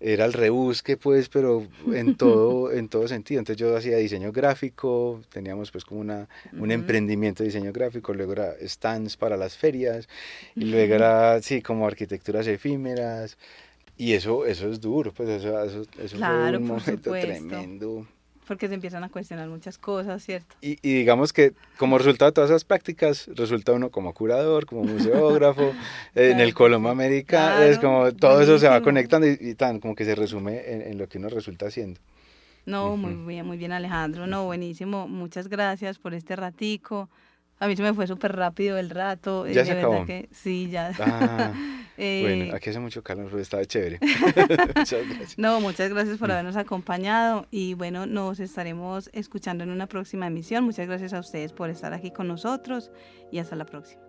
era 0.00 0.24
el 0.24 0.32
rebusque, 0.32 0.96
pues, 0.96 1.28
pero 1.28 1.66
en 1.92 2.14
todo, 2.16 2.72
en 2.72 2.88
todo 2.88 3.06
sentido. 3.06 3.38
Entonces 3.38 3.60
yo 3.60 3.76
hacía 3.76 3.98
diseño 3.98 4.32
gráfico, 4.32 5.20
teníamos 5.28 5.70
pues 5.70 5.84
como 5.84 6.00
una, 6.00 6.26
un 6.52 6.70
emprendimiento 6.70 7.42
de 7.42 7.48
diseño 7.48 7.70
gráfico, 7.70 8.14
luego 8.14 8.32
era 8.32 8.54
stands 8.66 9.18
para 9.18 9.36
las 9.36 9.56
ferias, 9.56 10.08
y 10.56 10.64
luego 10.64 10.94
era, 10.94 11.42
sí, 11.42 11.60
como 11.60 11.86
arquitecturas 11.86 12.46
efímeras, 12.46 13.36
y 13.98 14.14
eso, 14.14 14.46
eso 14.46 14.70
es 14.70 14.80
duro, 14.80 15.12
pues 15.12 15.28
eso, 15.28 15.62
eso, 15.62 15.82
eso 16.02 16.16
fue 16.16 16.56
un 16.56 16.66
momento 16.66 17.10
tremendo 17.10 18.06
porque 18.50 18.66
se 18.66 18.74
empiezan 18.74 19.04
a 19.04 19.08
cuestionar 19.08 19.48
muchas 19.48 19.78
cosas, 19.78 20.24
¿cierto? 20.24 20.56
Y, 20.60 20.74
digamos 20.82 21.32
que 21.32 21.52
como 21.76 21.98
resultado 21.98 22.32
de 22.32 22.34
todas 22.34 22.50
esas 22.50 22.64
prácticas, 22.64 23.30
resulta 23.36 23.70
uno 23.70 23.90
como 23.90 24.12
curador, 24.12 24.66
como 24.66 24.82
museógrafo, 24.82 25.72
en 26.16 26.40
el 26.40 26.52
Colombo 26.52 26.88
América, 26.88 27.64
es 27.64 27.78
como 27.78 28.10
todo 28.10 28.40
eso 28.40 28.58
se 28.58 28.68
va 28.68 28.80
conectando 28.80 29.28
y, 29.28 29.54
tan, 29.54 29.78
como 29.78 29.94
que 29.94 30.04
se 30.04 30.16
resume 30.16 30.62
en, 30.66 30.98
lo 30.98 31.08
que 31.08 31.18
uno 31.18 31.28
resulta 31.28 31.66
haciendo. 31.66 32.00
No, 32.66 32.96
muy 32.96 33.14
bien, 33.24 33.46
muy 33.46 33.56
bien 33.56 33.70
Alejandro, 33.70 34.26
no, 34.26 34.46
buenísimo, 34.46 35.06
muchas 35.06 35.46
gracias 35.46 36.00
por 36.00 36.12
este 36.12 36.34
ratico. 36.34 37.08
A 37.60 37.68
mí 37.68 37.76
se 37.76 37.82
me 37.82 37.92
fue 37.92 38.06
súper 38.06 38.34
rápido 38.34 38.78
el 38.78 38.88
rato. 38.88 39.46
Ya 39.46 39.66
se 39.66 39.72
acabó. 39.72 40.06
Que, 40.06 40.30
sí, 40.32 40.70
ya. 40.70 40.92
Ah, 40.98 41.52
bueno, 41.52 41.74
eh, 41.98 42.52
aquí 42.54 42.70
hace 42.70 42.80
mucho 42.80 43.02
calor, 43.02 43.26
pero 43.26 43.38
estaba 43.38 43.64
chévere. 43.66 43.98
muchas 44.76 45.06
gracias. 45.06 45.38
No, 45.38 45.60
muchas 45.60 45.90
gracias 45.90 46.16
por 46.16 46.32
habernos 46.32 46.56
acompañado 46.56 47.46
y 47.50 47.74
bueno, 47.74 48.06
nos 48.06 48.40
estaremos 48.40 49.10
escuchando 49.12 49.62
en 49.62 49.70
una 49.70 49.86
próxima 49.86 50.26
emisión. 50.26 50.64
Muchas 50.64 50.86
gracias 50.86 51.12
a 51.12 51.20
ustedes 51.20 51.52
por 51.52 51.68
estar 51.68 51.92
aquí 51.92 52.10
con 52.10 52.28
nosotros 52.28 52.90
y 53.30 53.38
hasta 53.38 53.56
la 53.56 53.66
próxima. 53.66 54.00